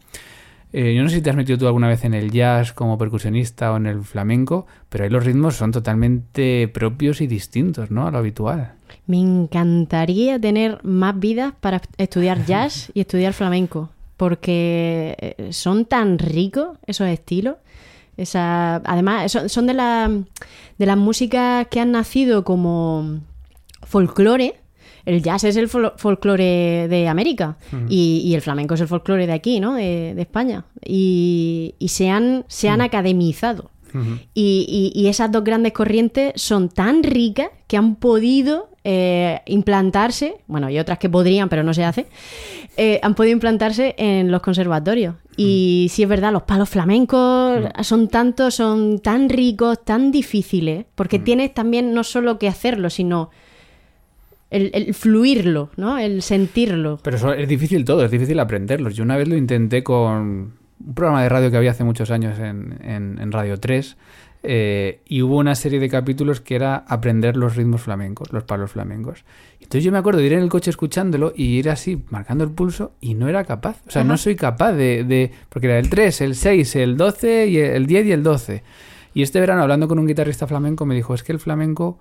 eh, 0.74 0.94
yo 0.96 1.04
no 1.04 1.10
sé 1.10 1.18
si 1.18 1.22
te 1.22 1.30
has 1.30 1.36
metido 1.36 1.58
tú 1.58 1.68
alguna 1.68 1.90
vez 1.90 2.06
en 2.06 2.14
el 2.14 2.32
jazz 2.32 2.72
como 2.72 2.98
percusionista 2.98 3.74
o 3.74 3.78
en 3.78 3.88
el 3.88 4.04
flamenco, 4.04 4.68
pero 4.90 5.04
ahí 5.04 5.10
los 5.10 5.26
ritmos 5.26 5.56
son 5.56 5.72
totalmente 5.72 6.70
propios 6.70 7.20
y 7.20 7.28
distintos, 7.28 7.92
¿no? 7.92 8.08
A 8.08 8.12
lo 8.12 8.20
habitual. 8.20 8.74
Me 9.06 9.20
encantaría 9.20 10.40
tener 10.40 10.80
más 10.84 11.20
vidas 11.20 11.54
para 11.60 11.82
estudiar 11.98 12.46
jazz 12.48 12.90
y 12.94 13.02
estudiar 13.02 13.34
flamenco, 13.34 13.90
porque 14.16 15.18
eh, 15.20 15.52
son 15.52 15.86
tan 15.86 16.18
ricos 16.20 16.78
esos 16.88 17.08
estilos. 17.08 17.58
Esa, 18.16 18.76
además, 18.76 19.32
son, 19.32 19.50
son 19.50 19.68
de, 19.68 19.74
la, 19.74 20.10
de 20.78 20.86
las 20.86 20.98
músicas 20.98 21.68
que 21.68 21.82
han 21.82 21.92
nacido 21.92 22.44
como 22.46 23.20
folclore. 23.84 24.61
El 25.06 25.22
jazz 25.24 25.44
es 25.44 25.56
el 25.58 25.68
fol- 25.70 25.94
folclore 25.98 26.88
de 26.88 27.08
América 27.08 27.58
y, 27.90 28.22
y 28.26 28.36
el 28.36 28.42
flamenco 28.42 28.74
es 28.76 28.82
el 28.82 28.88
folclore 28.88 29.28
de 29.28 29.34
aquí, 29.34 29.60
¿no? 29.60 29.76
De, 29.76 30.14
de 30.16 30.22
España. 30.22 30.66
Y, 30.86 31.76
y 31.80 31.88
se 31.90 32.10
han, 32.10 32.46
se 32.48 32.70
han 32.70 32.82
academizado. 32.82 33.72
y, 34.34 34.92
y- 34.96 35.00
y 35.02 35.08
esas 35.08 35.32
dos 35.32 35.44
grandes 35.44 35.74
corrientes 35.74 36.32
son 36.36 36.70
tan 36.70 37.04
ricas 37.04 37.50
que 37.68 37.76
han 37.78 37.96
podido 37.96 38.70
eh, 38.86 39.42
implantarse, 39.48 40.36
bueno, 40.48 40.70
y 40.70 40.80
otras 40.80 40.98
que 40.98 41.10
podrían, 41.10 41.50
pero 41.50 41.62
no 41.64 41.74
se 41.74 41.84
hace, 41.84 42.06
eh, 42.78 43.00
han 43.04 43.16
podido 43.16 43.34
implantarse 43.34 43.94
en 43.98 44.32
los 44.32 44.42
conservatorios. 44.42 45.16
Y 45.38 45.88
sí 45.92 46.04
es 46.04 46.10
verdad, 46.10 46.32
los 46.32 46.44
palos 46.44 46.70
flamencos 46.70 47.64
son 47.84 48.08
tantos, 48.08 48.56
son 48.56 49.00
tan 49.00 49.28
ricos, 49.30 49.84
tan 49.84 50.12
difíciles, 50.12 50.86
porque 50.96 51.20
tienes 51.20 51.54
también 51.54 51.94
no 51.94 52.04
solo 52.04 52.40
que 52.40 52.48
hacerlo, 52.48 52.90
sino 52.90 53.30
el, 54.52 54.70
el 54.74 54.94
fluirlo, 54.94 55.70
¿no? 55.78 55.98
El 55.98 56.22
sentirlo. 56.22 57.00
Pero 57.02 57.18
eso 57.18 57.34
es 57.34 57.48
difícil 57.48 57.84
todo, 57.86 58.06
es 58.06 58.12
difícil 58.12 58.40
aprenderlos. 58.40 58.96
Yo 58.96 59.04
una 59.04 59.18
vez 59.18 59.28
lo 59.28 59.36
intenté 59.36 59.84
con 59.84 60.54
un 60.80 60.94
programa 60.94 61.24
de 61.24 61.30
radio 61.30 61.50
que 61.50 61.58
había 61.58 61.72
hace 61.72 61.84
muchos 61.84 62.12
años 62.12 62.38
en, 62.38 62.78
en- 62.84 63.18
en 63.20 63.32
Radio 63.32 63.60
3 63.60 63.98
eh, 64.44 65.02
y 65.06 65.22
hubo 65.22 65.38
una 65.38 65.54
serie 65.56 65.80
de 65.80 65.88
capítulos 65.90 66.42
que 66.42 66.56
era 66.56 66.76
aprender 66.88 67.38
los 67.38 67.56
ritmos 67.56 67.82
flamencos, 67.82 68.34
los 68.34 68.44
palos 68.44 68.72
flamencos. 68.72 69.24
Entonces 69.60 69.84
yo 69.84 69.92
me 69.92 70.00
acuerdo 70.00 70.20
de 70.20 70.26
ir 70.26 70.34
en 70.34 70.40
el 70.40 70.50
coche 70.50 70.70
escuchándolo 70.72 71.32
y 71.36 71.46
ir 71.58 71.70
así, 71.70 72.04
marcando 72.10 72.44
el 72.44 72.50
pulso 72.52 72.94
y 73.00 73.14
no 73.14 73.30
era 73.30 73.44
capaz. 73.46 73.78
O 73.88 73.92
sea, 73.92 74.04
no 74.04 74.18
soy 74.18 74.36
capaz 74.36 74.74
de, 74.74 75.04
de... 75.04 75.32
Porque 75.50 75.68
era 75.68 75.78
el 75.80 75.90
3, 75.90 76.22
el 76.22 76.36
6, 76.36 76.76
el 76.78 76.98
12, 76.98 77.48
y 77.48 77.58
el 77.60 77.86
10 77.86 78.06
y 78.08 78.12
el 78.12 78.24
12. 78.24 78.64
Y 79.14 79.22
este 79.22 79.40
verano, 79.40 79.62
hablando 79.62 79.88
con 79.88 80.00
un 80.00 80.08
guitarrista 80.08 80.48
flamenco, 80.48 80.86
me 80.86 80.96
dijo, 80.96 81.14
es 81.14 81.24
que 81.24 81.32
el 81.32 81.40
flamenco... 81.40 82.00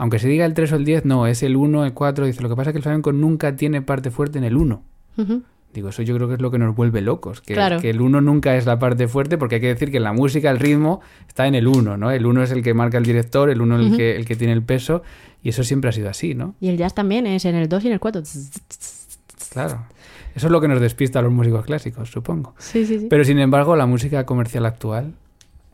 Aunque 0.00 0.18
se 0.18 0.28
diga 0.28 0.46
el 0.46 0.54
3 0.54 0.72
o 0.72 0.76
el 0.76 0.86
10, 0.86 1.04
no, 1.04 1.26
es 1.26 1.42
el 1.42 1.56
1, 1.56 1.84
el 1.84 1.92
4. 1.92 2.24
Dice, 2.24 2.40
lo 2.40 2.48
que 2.48 2.56
pasa 2.56 2.70
es 2.70 2.72
que 2.72 2.78
el 2.78 2.82
flamenco 2.82 3.12
nunca 3.12 3.54
tiene 3.54 3.82
parte 3.82 4.10
fuerte 4.10 4.38
en 4.38 4.44
el 4.44 4.56
1. 4.56 4.82
Ujú. 5.18 5.42
Digo, 5.74 5.90
eso 5.90 6.00
yo 6.00 6.14
creo 6.16 6.26
que 6.26 6.34
es 6.36 6.40
lo 6.40 6.50
que 6.50 6.58
nos 6.58 6.74
vuelve 6.74 7.02
locos. 7.02 7.42
Que, 7.42 7.52
Claro. 7.52 7.80
que 7.80 7.90
el 7.90 8.00
1 8.00 8.22
nunca 8.22 8.56
es 8.56 8.64
la 8.64 8.78
parte 8.78 9.08
fuerte, 9.08 9.36
porque 9.36 9.56
hay 9.56 9.60
que 9.60 9.66
decir 9.66 9.90
que 9.90 9.98
en 9.98 10.04
la 10.04 10.14
música 10.14 10.50
el 10.50 10.58
ritmo 10.58 11.02
está 11.28 11.46
en 11.46 11.54
el 11.54 11.66
1, 11.68 11.98
¿no? 11.98 12.10
El 12.10 12.24
1 12.24 12.42
es 12.42 12.50
el 12.50 12.62
que 12.62 12.72
marca 12.72 12.96
el 12.96 13.04
director, 13.04 13.50
el 13.50 13.60
1 13.60 13.76
el, 13.78 13.96
que, 13.96 14.16
el 14.16 14.24
que 14.24 14.36
tiene 14.36 14.54
el 14.54 14.62
peso, 14.62 15.02
y 15.42 15.50
eso 15.50 15.64
siempre 15.64 15.90
ha 15.90 15.92
sido 15.92 16.08
así, 16.08 16.34
¿no? 16.34 16.54
Y 16.60 16.70
el 16.70 16.78
jazz 16.78 16.94
también 16.94 17.26
es 17.26 17.44
en 17.44 17.54
el 17.54 17.68
2 17.68 17.84
y 17.84 17.86
en 17.88 17.92
el 17.92 18.00
4. 18.00 18.22
Claro. 19.50 19.84
Eso 20.34 20.46
es 20.46 20.50
lo 20.50 20.60
que 20.62 20.68
nos 20.68 20.80
despista 20.80 21.18
a 21.18 21.22
los 21.22 21.30
músicos 21.32 21.64
clásicos, 21.66 22.10
supongo. 22.10 22.54
Sí, 22.58 22.86
sí, 22.86 23.00
sí. 23.00 23.06
Pero 23.10 23.22
sin 23.24 23.38
embargo, 23.38 23.76
la 23.76 23.84
música 23.86 24.24
comercial 24.24 24.64
actual, 24.64 25.12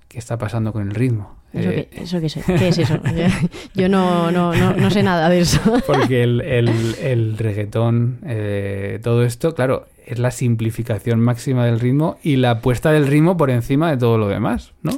¿qué 0.09 0.19
está 0.19 0.37
pasando 0.37 0.73
con 0.73 0.83
el 0.83 0.95
ritmo? 0.95 1.37
¿Eso, 1.57 1.71
Eh, 1.71 1.89
qué, 1.91 2.03
eso 2.03 2.21
qué, 2.21 2.29
sé- 2.29 2.43
qué 2.47 2.69
es 2.69 2.79
eso? 2.79 2.99
Yo 3.75 3.89
no, 3.89 4.31
no, 4.31 4.55
no, 4.55 4.73
no 4.75 4.91
sé 4.91 5.03
nada 5.03 5.29
de 5.29 5.41
eso. 5.41 5.61
Porque 5.87 6.23
el, 6.23 6.41
el, 6.43 6.69
el 7.03 7.39
reggaetón, 7.39 8.19
eh, 8.27 9.01
todo 9.03 9.25
esto, 9.25 9.55
claro, 9.55 9.87
es 10.07 10.19
la 10.19 10.31
simplificación 10.31 11.21
máxima 11.21 11.65
del 11.67 11.81
ritmo 11.81 12.19
y 12.23 12.37
la 12.37 12.61
puesta 12.61 12.93
del 12.93 13.07
ritmo 13.07 13.37
por 13.37 13.51
encima 13.51 13.91
de 13.91 13.97
todo 13.97 14.19
lo 14.19 14.29
demás, 14.29 14.73
¿no? 14.83 14.93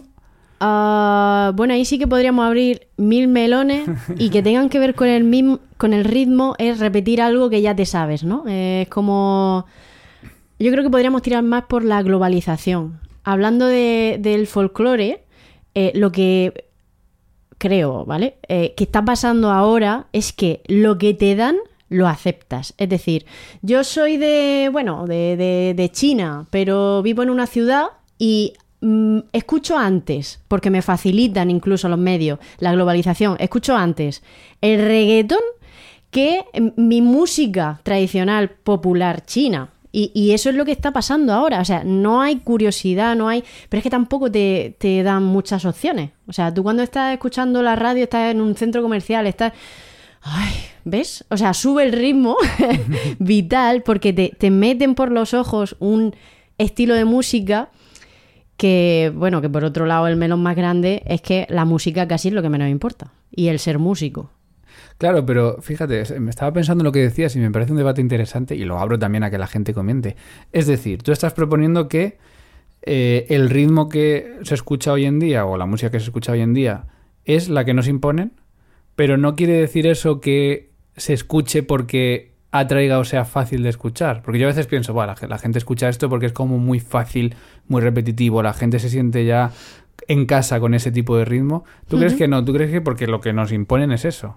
Ah, 0.60 1.52
bueno, 1.54 1.72
ahí 1.74 1.84
sí 1.84 1.98
que 1.98 2.08
podríamos 2.08 2.44
abrir 2.44 2.88
mil 2.96 3.28
melones 3.28 3.88
y 4.16 4.30
que 4.30 4.42
tengan 4.42 4.68
que 4.68 4.80
ver 4.80 4.94
con 4.96 5.06
el, 5.06 5.22
mismo, 5.22 5.60
con 5.76 5.92
el 5.92 6.04
ritmo 6.04 6.56
es 6.58 6.80
repetir 6.80 7.22
algo 7.22 7.48
que 7.48 7.62
ya 7.62 7.76
te 7.76 7.86
sabes, 7.86 8.24
¿no? 8.24 8.44
Eh, 8.48 8.82
es 8.82 8.88
como... 8.88 9.66
Yo 10.58 10.72
creo 10.72 10.82
que 10.82 10.90
podríamos 10.90 11.22
tirar 11.22 11.44
más 11.44 11.64
por 11.64 11.84
la 11.84 12.02
globalización. 12.02 12.98
Hablando 13.22 13.66
de- 13.66 14.16
del 14.20 14.48
folclore, 14.48 15.22
eh, 15.74 15.92
lo 15.94 16.10
que 16.12 16.64
creo, 17.58 18.04
¿vale? 18.04 18.36
Eh, 18.48 18.74
que 18.76 18.84
está 18.84 19.04
pasando 19.04 19.50
ahora 19.50 20.06
es 20.12 20.32
que 20.32 20.62
lo 20.66 20.98
que 20.98 21.14
te 21.14 21.34
dan 21.34 21.56
lo 21.88 22.06
aceptas. 22.06 22.74
Es 22.78 22.88
decir, 22.88 23.24
yo 23.62 23.82
soy 23.82 24.16
de, 24.18 24.68
bueno, 24.72 25.06
de, 25.06 25.36
de- 25.36 25.74
de 25.76 25.88
China, 25.90 26.46
pero 26.50 27.02
vivo 27.02 27.22
en 27.22 27.30
una 27.30 27.46
ciudad 27.46 27.86
y 28.18 28.52
mm, 28.80 29.20
escucho 29.32 29.76
antes, 29.78 30.40
porque 30.48 30.70
me 30.70 30.82
facilitan 30.82 31.50
incluso 31.50 31.88
los 31.88 31.98
medios, 31.98 32.38
la 32.58 32.72
globalización, 32.72 33.36
escucho 33.40 33.74
antes 33.76 34.22
el 34.60 34.80
reggaetón 34.84 35.40
que 36.10 36.44
mm, 36.54 36.68
mi 36.76 37.00
música 37.02 37.80
tradicional 37.82 38.50
popular 38.50 39.24
china. 39.24 39.70
Y, 39.90 40.10
y 40.14 40.32
eso 40.32 40.50
es 40.50 40.56
lo 40.56 40.64
que 40.64 40.72
está 40.72 40.92
pasando 40.92 41.32
ahora. 41.32 41.60
O 41.60 41.64
sea, 41.64 41.82
no 41.84 42.20
hay 42.20 42.36
curiosidad, 42.36 43.16
no 43.16 43.28
hay. 43.28 43.42
Pero 43.68 43.78
es 43.78 43.82
que 43.82 43.90
tampoco 43.90 44.30
te, 44.30 44.76
te 44.78 45.02
dan 45.02 45.24
muchas 45.24 45.64
opciones. 45.64 46.10
O 46.26 46.32
sea, 46.32 46.52
tú 46.52 46.62
cuando 46.62 46.82
estás 46.82 47.12
escuchando 47.12 47.62
la 47.62 47.76
radio, 47.76 48.04
estás 48.04 48.30
en 48.30 48.40
un 48.40 48.54
centro 48.54 48.82
comercial, 48.82 49.26
estás. 49.26 49.52
Ay, 50.20 50.52
¿ves? 50.84 51.24
O 51.30 51.36
sea, 51.36 51.54
sube 51.54 51.84
el 51.84 51.92
ritmo 51.92 52.36
vital 53.18 53.82
porque 53.82 54.12
te, 54.12 54.32
te 54.36 54.50
meten 54.50 54.94
por 54.94 55.10
los 55.10 55.32
ojos 55.32 55.76
un 55.78 56.14
estilo 56.58 56.94
de 56.94 57.04
música 57.04 57.70
que, 58.58 59.12
bueno, 59.14 59.40
que 59.40 59.48
por 59.48 59.64
otro 59.64 59.86
lado 59.86 60.08
el 60.08 60.16
melón 60.16 60.42
más 60.42 60.56
grande 60.56 61.02
es 61.06 61.22
que 61.22 61.46
la 61.48 61.64
música 61.64 62.06
casi 62.08 62.28
es 62.28 62.34
lo 62.34 62.42
que 62.42 62.50
menos 62.50 62.68
importa. 62.68 63.12
Y 63.30 63.48
el 63.48 63.58
ser 63.58 63.78
músico. 63.78 64.30
Claro, 64.98 65.24
pero 65.24 65.58
fíjate, 65.62 66.18
me 66.18 66.30
estaba 66.30 66.52
pensando 66.52 66.82
en 66.82 66.86
lo 66.86 66.92
que 66.92 66.98
decías 66.98 67.34
y 67.36 67.38
me 67.38 67.52
parece 67.52 67.70
un 67.70 67.78
debate 67.78 68.00
interesante 68.00 68.56
y 68.56 68.64
lo 68.64 68.78
abro 68.80 68.98
también 68.98 69.22
a 69.22 69.30
que 69.30 69.38
la 69.38 69.46
gente 69.46 69.72
comente. 69.72 70.16
Es 70.52 70.66
decir, 70.66 71.02
tú 71.02 71.12
estás 71.12 71.32
proponiendo 71.32 71.88
que 71.88 72.18
eh, 72.82 73.26
el 73.30 73.48
ritmo 73.48 73.88
que 73.88 74.38
se 74.42 74.54
escucha 74.54 74.92
hoy 74.92 75.04
en 75.04 75.20
día 75.20 75.46
o 75.46 75.56
la 75.56 75.66
música 75.66 75.90
que 75.90 76.00
se 76.00 76.06
escucha 76.06 76.32
hoy 76.32 76.40
en 76.40 76.52
día 76.52 76.86
es 77.24 77.48
la 77.48 77.64
que 77.64 77.74
nos 77.74 77.86
imponen, 77.86 78.32
pero 78.96 79.16
no 79.16 79.36
quiere 79.36 79.52
decir 79.52 79.86
eso 79.86 80.20
que 80.20 80.70
se 80.96 81.12
escuche 81.12 81.62
porque 81.62 82.32
atraiga 82.50 82.98
o 82.98 83.04
sea 83.04 83.24
fácil 83.24 83.62
de 83.62 83.68
escuchar. 83.68 84.22
Porque 84.22 84.40
yo 84.40 84.46
a 84.46 84.50
veces 84.50 84.66
pienso, 84.66 84.94
bueno, 84.94 85.14
la 85.28 85.38
gente 85.38 85.58
escucha 85.58 85.88
esto 85.88 86.08
porque 86.08 86.26
es 86.26 86.32
como 86.32 86.58
muy 86.58 86.80
fácil, 86.80 87.36
muy 87.68 87.82
repetitivo, 87.82 88.42
la 88.42 88.52
gente 88.52 88.80
se 88.80 88.88
siente 88.88 89.24
ya 89.24 89.52
en 90.08 90.26
casa 90.26 90.58
con 90.58 90.74
ese 90.74 90.90
tipo 90.90 91.16
de 91.16 91.24
ritmo. 91.24 91.64
¿Tú 91.86 91.98
crees 91.98 92.14
que 92.14 92.26
no? 92.26 92.44
¿Tú 92.44 92.52
crees 92.52 92.70
que 92.70 92.80
porque 92.80 93.06
lo 93.06 93.20
que 93.20 93.32
nos 93.32 93.52
imponen 93.52 93.92
es 93.92 94.04
eso? 94.04 94.36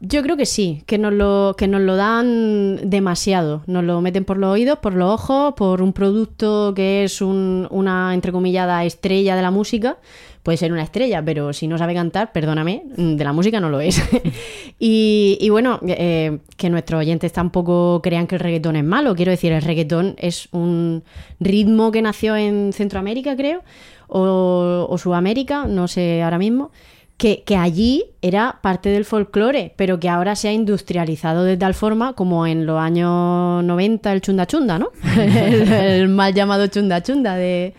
Yo 0.00 0.22
creo 0.22 0.36
que 0.36 0.46
sí, 0.46 0.82
que 0.86 0.98
nos 0.98 1.12
lo, 1.12 1.54
que 1.56 1.68
nos 1.68 1.80
lo 1.80 1.96
dan 1.96 2.88
demasiado. 2.90 3.62
Nos 3.66 3.84
lo 3.84 4.00
meten 4.00 4.24
por 4.24 4.36
los 4.36 4.50
oídos, 4.52 4.78
por 4.78 4.94
los 4.94 5.10
ojos, 5.12 5.54
por 5.54 5.82
un 5.82 5.92
producto 5.92 6.72
que 6.74 7.04
es 7.04 7.20
un- 7.22 7.66
una 7.70 8.12
entrecomillada 8.14 8.84
estrella 8.84 9.36
de 9.36 9.42
la 9.42 9.50
música. 9.50 9.98
Puede 10.42 10.56
ser 10.58 10.72
una 10.72 10.82
estrella, 10.82 11.22
pero 11.24 11.52
si 11.52 11.68
no 11.68 11.76
sabe 11.78 11.94
cantar, 11.94 12.32
perdóname, 12.32 12.84
mm, 12.96 13.16
de 13.16 13.24
la 13.24 13.32
música 13.32 13.60
no 13.60 13.68
lo 13.70 13.80
es. 13.80 14.00
y, 14.78 15.36
y 15.40 15.50
bueno, 15.50 15.78
eh, 15.86 16.38
que 16.56 16.70
nuestros 16.70 17.00
oyentes 17.00 17.32
tampoco 17.32 18.00
crean 18.02 18.26
que 18.26 18.36
el 18.36 18.40
reggaetón 18.40 18.76
es 18.76 18.84
malo. 18.84 19.14
Quiero 19.14 19.30
decir, 19.30 19.52
el 19.52 19.62
reggaetón 19.62 20.14
es 20.18 20.48
un 20.52 21.04
ritmo 21.38 21.92
que 21.92 22.02
nació 22.02 22.34
en 22.36 22.72
Centroamérica, 22.72 23.36
creo, 23.36 23.62
o, 24.08 24.86
o 24.88 24.98
Sudamérica, 24.98 25.66
no 25.66 25.86
sé 25.86 26.22
ahora 26.22 26.38
mismo 26.38 26.70
que, 27.18 27.42
allí 27.56 28.04
era 28.22 28.60
parte 28.62 28.90
del 28.90 29.04
folclore, 29.04 29.74
pero 29.76 29.98
que 29.98 30.08
ahora 30.08 30.36
se 30.36 30.48
ha 30.48 30.52
industrializado 30.52 31.42
de 31.42 31.56
tal 31.56 31.74
forma 31.74 32.12
como 32.12 32.46
en 32.46 32.64
los 32.64 32.80
años 32.80 33.64
90 33.64 34.12
el 34.12 34.20
chunda 34.20 34.46
chunda, 34.46 34.78
¿no? 34.78 34.92
el, 35.18 35.70
el 35.72 36.08
mal 36.08 36.32
llamado 36.32 36.68
chunda 36.68 37.02
chunda 37.02 37.34
de... 37.34 37.74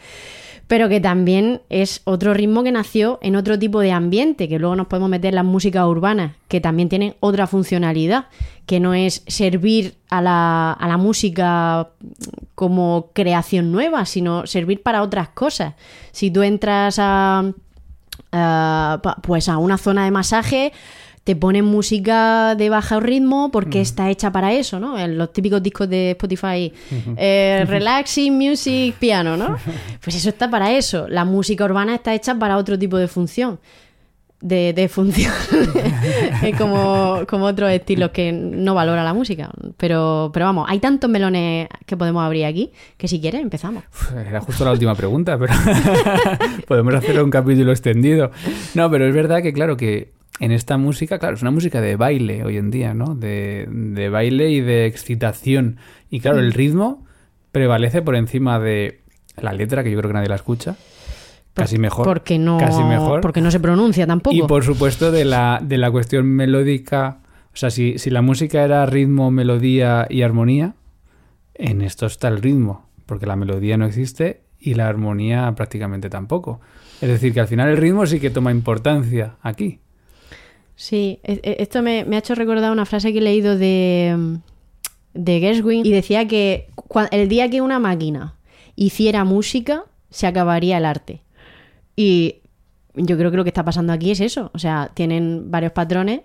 Pero 0.67 0.87
que 0.87 0.99
también 0.99 1.61
es 1.69 2.01
otro 2.03 2.35
ritmo 2.35 2.63
que 2.63 2.71
nació 2.71 3.17
en 3.23 3.35
otro 3.35 3.57
tipo 3.57 3.79
de 3.79 3.91
ambiente, 3.91 4.47
que 4.47 4.59
luego 4.59 4.75
nos 4.75 4.85
podemos 4.85 5.09
meter 5.09 5.33
las 5.33 5.45
músicas 5.45 5.87
urbanas, 5.87 6.35
que 6.47 6.61
también 6.61 6.89
tienen 6.89 7.15
otra 7.21 7.47
funcionalidad, 7.47 8.25
que 8.67 8.79
no 8.79 8.93
es 8.93 9.23
servir 9.25 9.95
a 10.09 10.21
la, 10.21 10.73
a 10.73 10.87
la 10.87 10.97
música 10.97 11.89
como 12.53 13.09
creación 13.13 13.71
nueva, 13.71 14.05
sino 14.05 14.45
servir 14.45 14.83
para 14.83 15.01
otras 15.01 15.29
cosas. 15.29 15.73
Si 16.11 16.29
tú 16.29 16.43
entras 16.43 16.97
a, 16.99 17.51
Ah, 18.31 19.01
pues 19.23 19.49
a 19.49 19.57
una 19.57 19.77
zona 19.77 20.05
de 20.05 20.11
masaje 20.11 20.71
te 21.23 21.35
ponen 21.35 21.65
música 21.65 22.55
de 22.55 22.69
bajo 22.69 22.99
ritmo 22.99 23.51
porque 23.51 23.81
está 23.81 24.09
hecha 24.09 24.31
para 24.31 24.53
eso, 24.53 24.79
¿no? 24.79 24.97
En 24.97 25.17
los 25.17 25.31
típicos 25.31 25.61
discos 25.61 25.89
de 25.89 26.11
Spotify, 26.11 26.73
eh, 27.17 27.65
relaxing 27.67 28.35
music 28.35 28.95
piano, 28.95 29.37
¿no? 29.37 29.57
Pues 30.03 30.15
eso 30.15 30.29
está 30.29 30.49
para 30.49 30.71
eso. 30.71 31.07
La 31.07 31.25
música 31.25 31.65
urbana 31.65 31.95
está 31.95 32.15
hecha 32.15 32.33
para 32.33 32.57
otro 32.57 32.79
tipo 32.79 32.97
de 32.97 33.07
función. 33.07 33.59
De, 34.41 34.71
de 34.73 34.87
función. 34.87 35.33
Como, 36.57 37.25
como 37.27 37.45
otros 37.45 37.69
estilos 37.71 38.11
que 38.11 38.31
no 38.31 38.73
valora 38.73 39.03
la 39.03 39.13
música. 39.13 39.51
Pero, 39.77 40.31
pero 40.33 40.45
vamos, 40.45 40.65
hay 40.69 40.79
tantos 40.79 41.09
melones 41.09 41.67
que 41.85 41.97
podemos 41.97 42.23
abrir 42.23 42.45
aquí 42.45 42.71
que 42.97 43.07
si 43.07 43.19
quieres 43.19 43.41
empezamos. 43.41 43.83
Era 44.15 44.39
justo 44.39 44.63
la 44.63 44.71
última 44.71 44.95
pregunta, 44.95 45.37
pero 45.37 45.53
podemos 46.67 46.93
hacer 46.95 47.21
un 47.21 47.29
capítulo 47.29 47.71
extendido. 47.71 48.31
No, 48.75 48.89
pero 48.89 49.05
es 49.05 49.13
verdad 49.13 49.41
que, 49.41 49.51
claro, 49.51 49.75
que 49.75 50.13
en 50.39 50.51
esta 50.51 50.77
música, 50.77 51.19
claro, 51.19 51.35
es 51.35 51.41
una 51.41 51.51
música 51.51 51.81
de 51.81 51.97
baile 51.97 52.43
hoy 52.45 52.57
en 52.57 52.71
día, 52.71 52.93
¿no? 52.93 53.15
De, 53.15 53.67
de 53.69 54.09
baile 54.09 54.49
y 54.49 54.61
de 54.61 54.85
excitación. 54.85 55.77
Y 56.09 56.21
claro, 56.21 56.39
el 56.39 56.53
ritmo 56.53 57.05
prevalece 57.51 58.01
por 58.01 58.15
encima 58.15 58.59
de 58.59 59.01
la 59.37 59.53
letra, 59.53 59.83
que 59.83 59.91
yo 59.91 59.97
creo 59.97 60.09
que 60.09 60.13
nadie 60.13 60.29
la 60.29 60.35
escucha. 60.35 60.75
Casi 61.59 61.77
mejor. 61.77 62.05
Porque 62.05 62.37
no, 62.39 62.57
Casi 62.57 62.83
mejor. 62.83 63.21
porque 63.21 63.41
no 63.41 63.51
se 63.51 63.59
pronuncia 63.59 64.05
tampoco. 64.07 64.35
Y 64.35 64.41
por 64.43 64.63
supuesto 64.63 65.11
de 65.11 65.25
la, 65.25 65.59
de 65.63 65.77
la 65.77 65.91
cuestión 65.91 66.25
melódica. 66.27 67.19
O 67.53 67.57
sea, 67.57 67.69
si, 67.69 67.97
si 67.97 68.09
la 68.09 68.21
música 68.21 68.63
era 68.63 68.85
ritmo, 68.85 69.31
melodía 69.31 70.07
y 70.09 70.21
armonía, 70.21 70.75
en 71.55 71.81
esto 71.81 72.05
está 72.05 72.27
el 72.27 72.41
ritmo. 72.41 72.87
Porque 73.05 73.25
la 73.25 73.35
melodía 73.35 73.75
no 73.77 73.85
existe 73.85 74.41
y 74.59 74.73
la 74.75 74.87
armonía 74.87 75.51
prácticamente 75.55 76.09
tampoco. 76.09 76.59
Es 77.01 77.09
decir, 77.09 77.33
que 77.33 77.39
al 77.39 77.47
final 77.47 77.69
el 77.69 77.77
ritmo 77.77 78.05
sí 78.05 78.19
que 78.19 78.29
toma 78.29 78.51
importancia 78.51 79.35
aquí. 79.41 79.79
Sí, 80.75 81.19
e- 81.23 81.39
e- 81.43 81.57
esto 81.59 81.81
me, 81.81 82.05
me 82.05 82.15
ha 82.15 82.19
hecho 82.19 82.35
recordar 82.35 82.71
una 82.71 82.85
frase 82.85 83.11
que 83.11 83.19
he 83.19 83.21
leído 83.21 83.57
de, 83.57 84.37
de 85.13 85.39
Gershwin 85.39 85.85
y 85.85 85.91
decía 85.91 86.27
que 86.27 86.69
el 87.11 87.27
día 87.29 87.49
que 87.49 87.61
una 87.61 87.79
máquina 87.79 88.35
hiciera 88.75 89.25
música, 89.25 89.83
se 90.09 90.25
acabaría 90.27 90.77
el 90.77 90.85
arte. 90.85 91.21
Y 91.99 92.43
yo 92.95 93.17
creo 93.17 93.29
que 93.29 93.35
lo 93.35 93.43
que 93.43 93.49
está 93.49 93.65
pasando 93.65 93.91
aquí 93.91 94.11
es 94.11 94.21
eso. 94.21 94.51
O 94.53 94.59
sea, 94.59 94.89
tienen 94.93 95.51
varios 95.51 95.73
patrones 95.73 96.21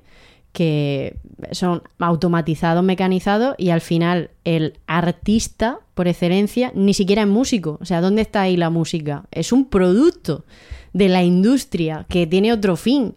que 0.52 1.18
son 1.50 1.82
automatizados, 1.98 2.84
mecanizados, 2.84 3.56
y 3.58 3.70
al 3.70 3.80
final 3.80 4.30
el 4.44 4.74
artista, 4.86 5.80
por 5.94 6.06
excelencia, 6.06 6.70
ni 6.76 6.94
siquiera 6.94 7.22
es 7.22 7.28
músico. 7.28 7.78
O 7.80 7.84
sea, 7.84 8.00
¿dónde 8.00 8.22
está 8.22 8.42
ahí 8.42 8.56
la 8.56 8.70
música? 8.70 9.24
Es 9.32 9.50
un 9.50 9.68
producto 9.68 10.44
de 10.92 11.08
la 11.08 11.24
industria 11.24 12.06
que 12.08 12.28
tiene 12.28 12.52
otro 12.52 12.76
fin. 12.76 13.14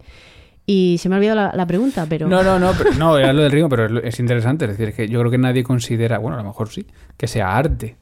Y 0.66 0.96
se 0.98 1.08
me 1.08 1.14
ha 1.14 1.18
olvidado 1.18 1.56
la, 1.56 1.66
pregunta, 1.68 2.06
pero... 2.08 2.26
No, 2.26 2.42
no, 2.42 2.58
no, 2.58 2.72
pero, 2.76 2.92
no, 2.94 3.18
era 3.18 3.32
lo 3.32 3.42
del 3.42 3.52
ritmo, 3.52 3.68
pero 3.68 4.00
es, 4.00 4.14
es 4.14 4.18
interesante. 4.18 4.64
Es 4.64 4.76
decir, 4.76 4.92
que 4.96 5.06
yo 5.06 5.20
creo 5.20 5.30
que 5.30 5.38
nadie 5.38 5.62
considera, 5.62 6.18
bueno, 6.18 6.36
a 6.36 6.42
lo 6.42 6.48
mejor 6.48 6.70
sí, 6.70 6.86
que 7.16 7.28
sea 7.28 7.56
arte 7.56 7.94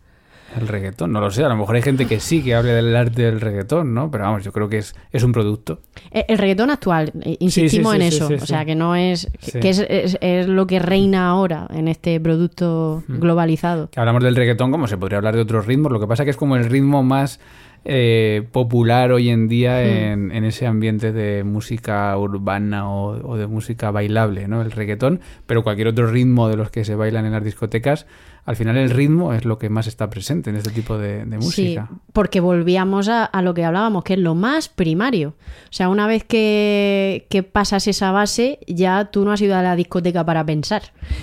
el 0.60 0.68
reggaetón. 0.68 1.12
No 1.12 1.20
lo 1.20 1.30
sé, 1.30 1.44
a 1.44 1.48
lo 1.48 1.56
mejor 1.56 1.76
hay 1.76 1.82
gente 1.82 2.06
que 2.06 2.20
sí 2.20 2.42
que 2.42 2.54
hable 2.54 2.72
del 2.72 2.94
arte 2.94 3.22
del 3.22 3.40
reggaetón, 3.40 3.92
¿no? 3.94 4.10
Pero 4.10 4.24
vamos, 4.24 4.44
yo 4.44 4.52
creo 4.52 4.68
que 4.68 4.78
es, 4.78 4.94
es 5.12 5.22
un 5.22 5.32
producto. 5.32 5.80
El, 6.10 6.24
el 6.28 6.38
reggaetón 6.38 6.70
actual, 6.70 7.12
eh, 7.22 7.36
insistimos 7.40 7.94
sí, 7.94 8.02
en 8.02 8.10
sí, 8.12 8.16
eso. 8.18 8.28
o 8.42 8.46
sea, 8.46 8.64
que 8.64 8.74
no 8.74 8.94
es... 8.96 9.30
Que 9.60 9.68
es, 9.70 9.78
es- 9.88 10.18
es 10.20 10.46
lo 10.48 10.66
que 10.66 10.78
reina 10.78 11.28
ahora 11.28 11.66
en 11.70 11.88
este 11.88 12.18
producto 12.20 13.02
Mm. 13.08 13.18
globalizado. 13.20 13.90
Hablamos 13.96 14.22
del 14.22 14.36
reggaetón 14.36 14.70
como 14.70 14.86
se 14.86 14.96
podría 14.96 15.18
hablar 15.18 15.34
de 15.34 15.42
otros 15.42 15.66
ritmos, 15.66 15.90
lo 15.92 16.00
que 16.00 16.06
pasa 16.06 16.24
que 16.24 16.30
es 16.30 16.36
como 16.36 16.56
el 16.56 16.64
ritmo 16.64 17.02
más 17.02 17.40
eh, 17.84 18.42
popular 18.50 19.12
hoy 19.12 19.28
en 19.28 19.46
día 19.46 19.84
en, 19.84 20.32
en 20.32 20.44
ese 20.44 20.66
ambiente 20.66 21.12
de 21.12 21.44
música 21.44 22.16
urbana 22.18 22.90
o, 22.90 23.30
o 23.32 23.36
de 23.36 23.46
música 23.46 23.90
bailable, 23.92 24.48
¿no? 24.48 24.60
El 24.62 24.72
reggaetón, 24.72 25.20
pero 25.46 25.62
cualquier 25.62 25.88
otro 25.88 26.06
ritmo 26.08 26.48
de 26.48 26.56
los 26.56 26.70
que 26.70 26.84
se 26.84 26.94
bailan 26.96 27.26
en 27.26 27.32
las 27.32 27.44
discotecas, 27.44 28.06
al 28.46 28.54
final 28.54 28.76
el 28.76 28.90
ritmo 28.90 29.34
es 29.34 29.44
lo 29.44 29.58
que 29.58 29.68
más 29.68 29.88
está 29.88 30.08
presente 30.08 30.50
en 30.50 30.56
este 30.56 30.70
tipo 30.70 30.96
de, 30.98 31.24
de 31.24 31.36
música. 31.36 31.88
Sí, 31.90 31.96
porque 32.12 32.38
volvíamos 32.38 33.08
a, 33.08 33.24
a 33.24 33.42
lo 33.42 33.54
que 33.54 33.64
hablábamos, 33.64 34.04
que 34.04 34.12
es 34.14 34.20
lo 34.20 34.36
más 34.36 34.68
primario. 34.68 35.34
O 35.64 35.72
sea, 35.72 35.88
una 35.88 36.06
vez 36.06 36.22
que, 36.22 37.26
que 37.28 37.42
pasas 37.42 37.88
esa 37.88 38.12
base, 38.12 38.60
ya 38.68 39.06
tú 39.06 39.24
no 39.24 39.32
has 39.32 39.40
ido 39.40 39.56
a 39.56 39.62
la 39.62 39.74
discoteca 39.74 40.24
para 40.24 40.46
pensar. 40.46 40.82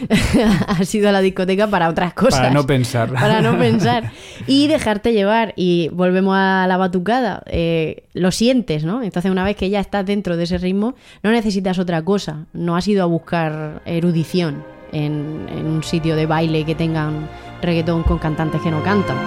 has 0.68 0.94
ido 0.94 1.08
a 1.08 1.14
la 1.14 1.22
discoteca 1.22 1.68
para 1.68 1.88
otras 1.88 2.14
cosas. 2.14 2.42
Para 2.42 2.52
no 2.52 2.66
pensar. 2.66 3.14
Para 3.14 3.42
no 3.42 3.58
pensar. 3.58 4.12
Y 4.46 4.68
dejarte 4.68 5.14
llevar. 5.14 5.54
Y 5.56 5.90
volvemos 5.94 6.36
a 6.38 6.66
la 6.68 6.76
batucada. 6.76 7.42
eh, 7.46 8.04
lo 8.14 8.32
sientes, 8.32 8.84
¿no? 8.84 9.02
Entonces, 9.02 9.32
una 9.32 9.46
vez 9.46 9.56
que 9.56 9.70
ya 9.70 9.80
estás 9.80 10.06
dentro 10.06 10.36
de 10.36 10.44
ese 10.44 10.58
ritmo, 10.58 10.96
no 11.24 11.32
necesitas 11.32 11.80
otra 11.80 12.04
cosa. 12.04 12.48
No 12.52 12.76
has 12.76 12.88
ido 12.88 13.02
a 13.02 13.06
buscar 13.06 13.82
erudición 13.86 14.73
en, 14.94 15.48
en 15.50 15.66
un 15.68 15.84
sitio 15.84 16.16
de 16.16 16.26
baile 16.26 16.64
que 16.64 16.76
tengan 16.76 17.28
reggaetón 17.62 18.04
con 18.04 18.20
cantantes 18.20 18.62
que 18.62 18.72
no 18.72 18.82
cantan. 18.84 19.18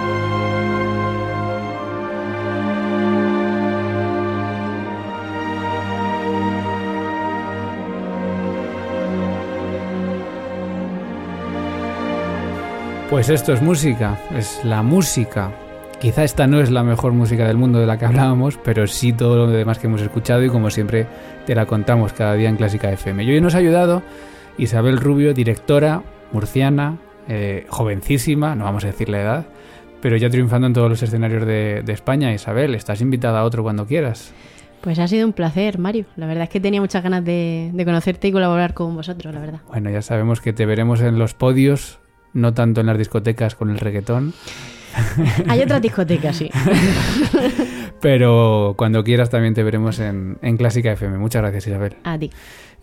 Pues 13.09 13.29
esto 13.29 13.53
es 13.53 13.61
música, 13.61 14.19
es 14.35 14.59
la 14.65 14.83
música. 14.83 15.51
Quizá 15.97 16.25
esta 16.25 16.45
no 16.45 16.59
es 16.59 16.69
la 16.69 16.83
mejor 16.83 17.13
música 17.13 17.47
del 17.47 17.55
mundo 17.55 17.79
de 17.79 17.85
la 17.85 17.97
que 17.97 18.05
hablábamos, 18.05 18.59
pero 18.61 18.85
sí 18.85 19.13
todo 19.13 19.37
lo 19.37 19.47
demás 19.47 19.79
que 19.79 19.87
hemos 19.87 20.01
escuchado 20.01 20.43
y 20.43 20.49
como 20.49 20.69
siempre 20.69 21.07
te 21.45 21.55
la 21.55 21.65
contamos 21.65 22.11
cada 22.11 22.33
día 22.33 22.49
en 22.49 22.57
Clásica 22.57 22.91
FM. 22.91 23.23
Y 23.23 23.31
hoy 23.31 23.39
nos 23.39 23.55
ha 23.55 23.59
ayudado 23.59 24.03
Isabel 24.57 24.97
Rubio, 24.97 25.33
directora 25.33 26.03
murciana, 26.31 26.97
eh, 27.27 27.65
jovencísima, 27.69 28.55
no 28.55 28.65
vamos 28.65 28.83
a 28.83 28.87
decir 28.87 29.09
la 29.09 29.21
edad, 29.21 29.45
pero 30.01 30.17
ya 30.17 30.29
triunfando 30.29 30.67
en 30.67 30.73
todos 30.73 30.89
los 30.89 31.03
escenarios 31.03 31.45
de, 31.45 31.83
de 31.85 31.93
España. 31.93 32.33
Isabel, 32.33 32.75
estás 32.75 33.01
invitada 33.01 33.39
a 33.39 33.43
otro 33.43 33.63
cuando 33.63 33.85
quieras. 33.85 34.33
Pues 34.81 34.99
ha 34.99 35.07
sido 35.07 35.25
un 35.25 35.33
placer, 35.33 35.79
Mario. 35.79 36.05
La 36.15 36.27
verdad 36.27 36.43
es 36.43 36.49
que 36.49 36.59
tenía 36.59 36.79
muchas 36.79 37.03
ganas 37.03 37.25
de, 37.25 37.71
de 37.73 37.85
conocerte 37.85 38.27
y 38.27 38.31
colaborar 38.31 38.73
con 38.73 38.95
vosotros, 38.95 39.33
la 39.33 39.39
verdad. 39.39 39.61
Bueno, 39.67 39.89
ya 39.89 40.01
sabemos 40.01 40.39
que 40.39 40.53
te 40.53 40.65
veremos 40.65 41.01
en 41.01 41.17
los 41.17 41.33
podios, 41.33 41.99
no 42.33 42.53
tanto 42.53 42.81
en 42.81 42.87
las 42.87 42.97
discotecas 42.97 43.55
con 43.55 43.69
el 43.69 43.79
reggaetón. 43.79 44.33
Hay 45.47 45.61
otras 45.61 45.81
discotecas, 45.81 46.37
sí. 46.37 46.49
Pero 48.01 48.75
cuando 48.77 49.03
quieras 49.03 49.29
también 49.29 49.53
te 49.53 49.63
veremos 49.63 49.99
en, 49.99 50.37
en 50.41 50.57
Clásica 50.57 50.91
FM. 50.91 51.17
Muchas 51.17 51.41
gracias, 51.41 51.67
Isabel. 51.67 51.95
A 52.03 52.17
ti. 52.17 52.31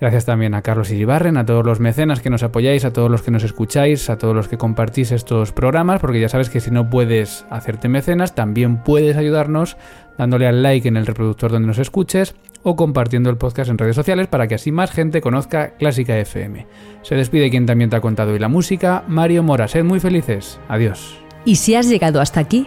Gracias 0.01 0.24
también 0.24 0.55
a 0.55 0.62
Carlos 0.62 0.90
Iribarren, 0.90 1.36
a 1.36 1.47
todos 1.47 1.64
los 1.64 1.78
mecenas 1.78 2.20
que 2.20 2.30
nos 2.30 2.42
apoyáis, 2.42 2.84
a 2.84 2.92
todos 2.92 3.11
los 3.11 3.22
que 3.22 3.30
nos 3.30 3.45
escucháis, 3.45 4.11
a 4.11 4.18
todos 4.18 4.34
los 4.34 4.49
que 4.49 4.59
compartís 4.59 5.12
estos 5.12 5.53
programas, 5.53 6.01
porque 6.01 6.20
ya 6.20 6.28
sabes 6.28 6.51
que 6.51 6.61
si 6.61 6.70
no 6.70 6.90
puedes 6.90 7.47
hacerte 7.49 7.88
mecenas, 7.88 8.34
también 8.34 8.82
puedes 8.82 9.16
ayudarnos 9.16 9.76
dándole 10.18 10.47
al 10.47 10.62
like 10.62 10.88
en 10.88 10.97
el 10.97 11.07
reproductor 11.07 11.53
donde 11.53 11.68
nos 11.68 11.78
escuches 11.78 12.34
o 12.62 12.76
compartiendo 12.76 13.30
el 13.30 13.36
podcast 13.36 13.70
en 13.70 13.78
redes 13.78 13.95
sociales 13.95 14.26
para 14.26 14.49
que 14.49 14.57
así 14.57 14.72
más 14.72 14.90
gente 14.90 15.20
conozca 15.20 15.76
Clásica 15.76 16.18
FM. 16.18 16.66
Se 17.03 17.14
despide 17.14 17.51
quien 17.51 17.66
también 17.66 17.90
te 17.90 17.97
ha 17.97 18.01
contado 18.01 18.32
hoy 18.32 18.38
la 18.38 18.49
música, 18.49 19.05
Mario 19.07 19.42
Mora. 19.42 19.68
Sed 19.68 19.84
muy 19.84 20.01
felices. 20.01 20.59
Adiós. 20.68 21.18
Y 21.45 21.57
si 21.57 21.74
has 21.74 21.88
llegado 21.88 22.20
hasta 22.20 22.40
aquí, 22.40 22.66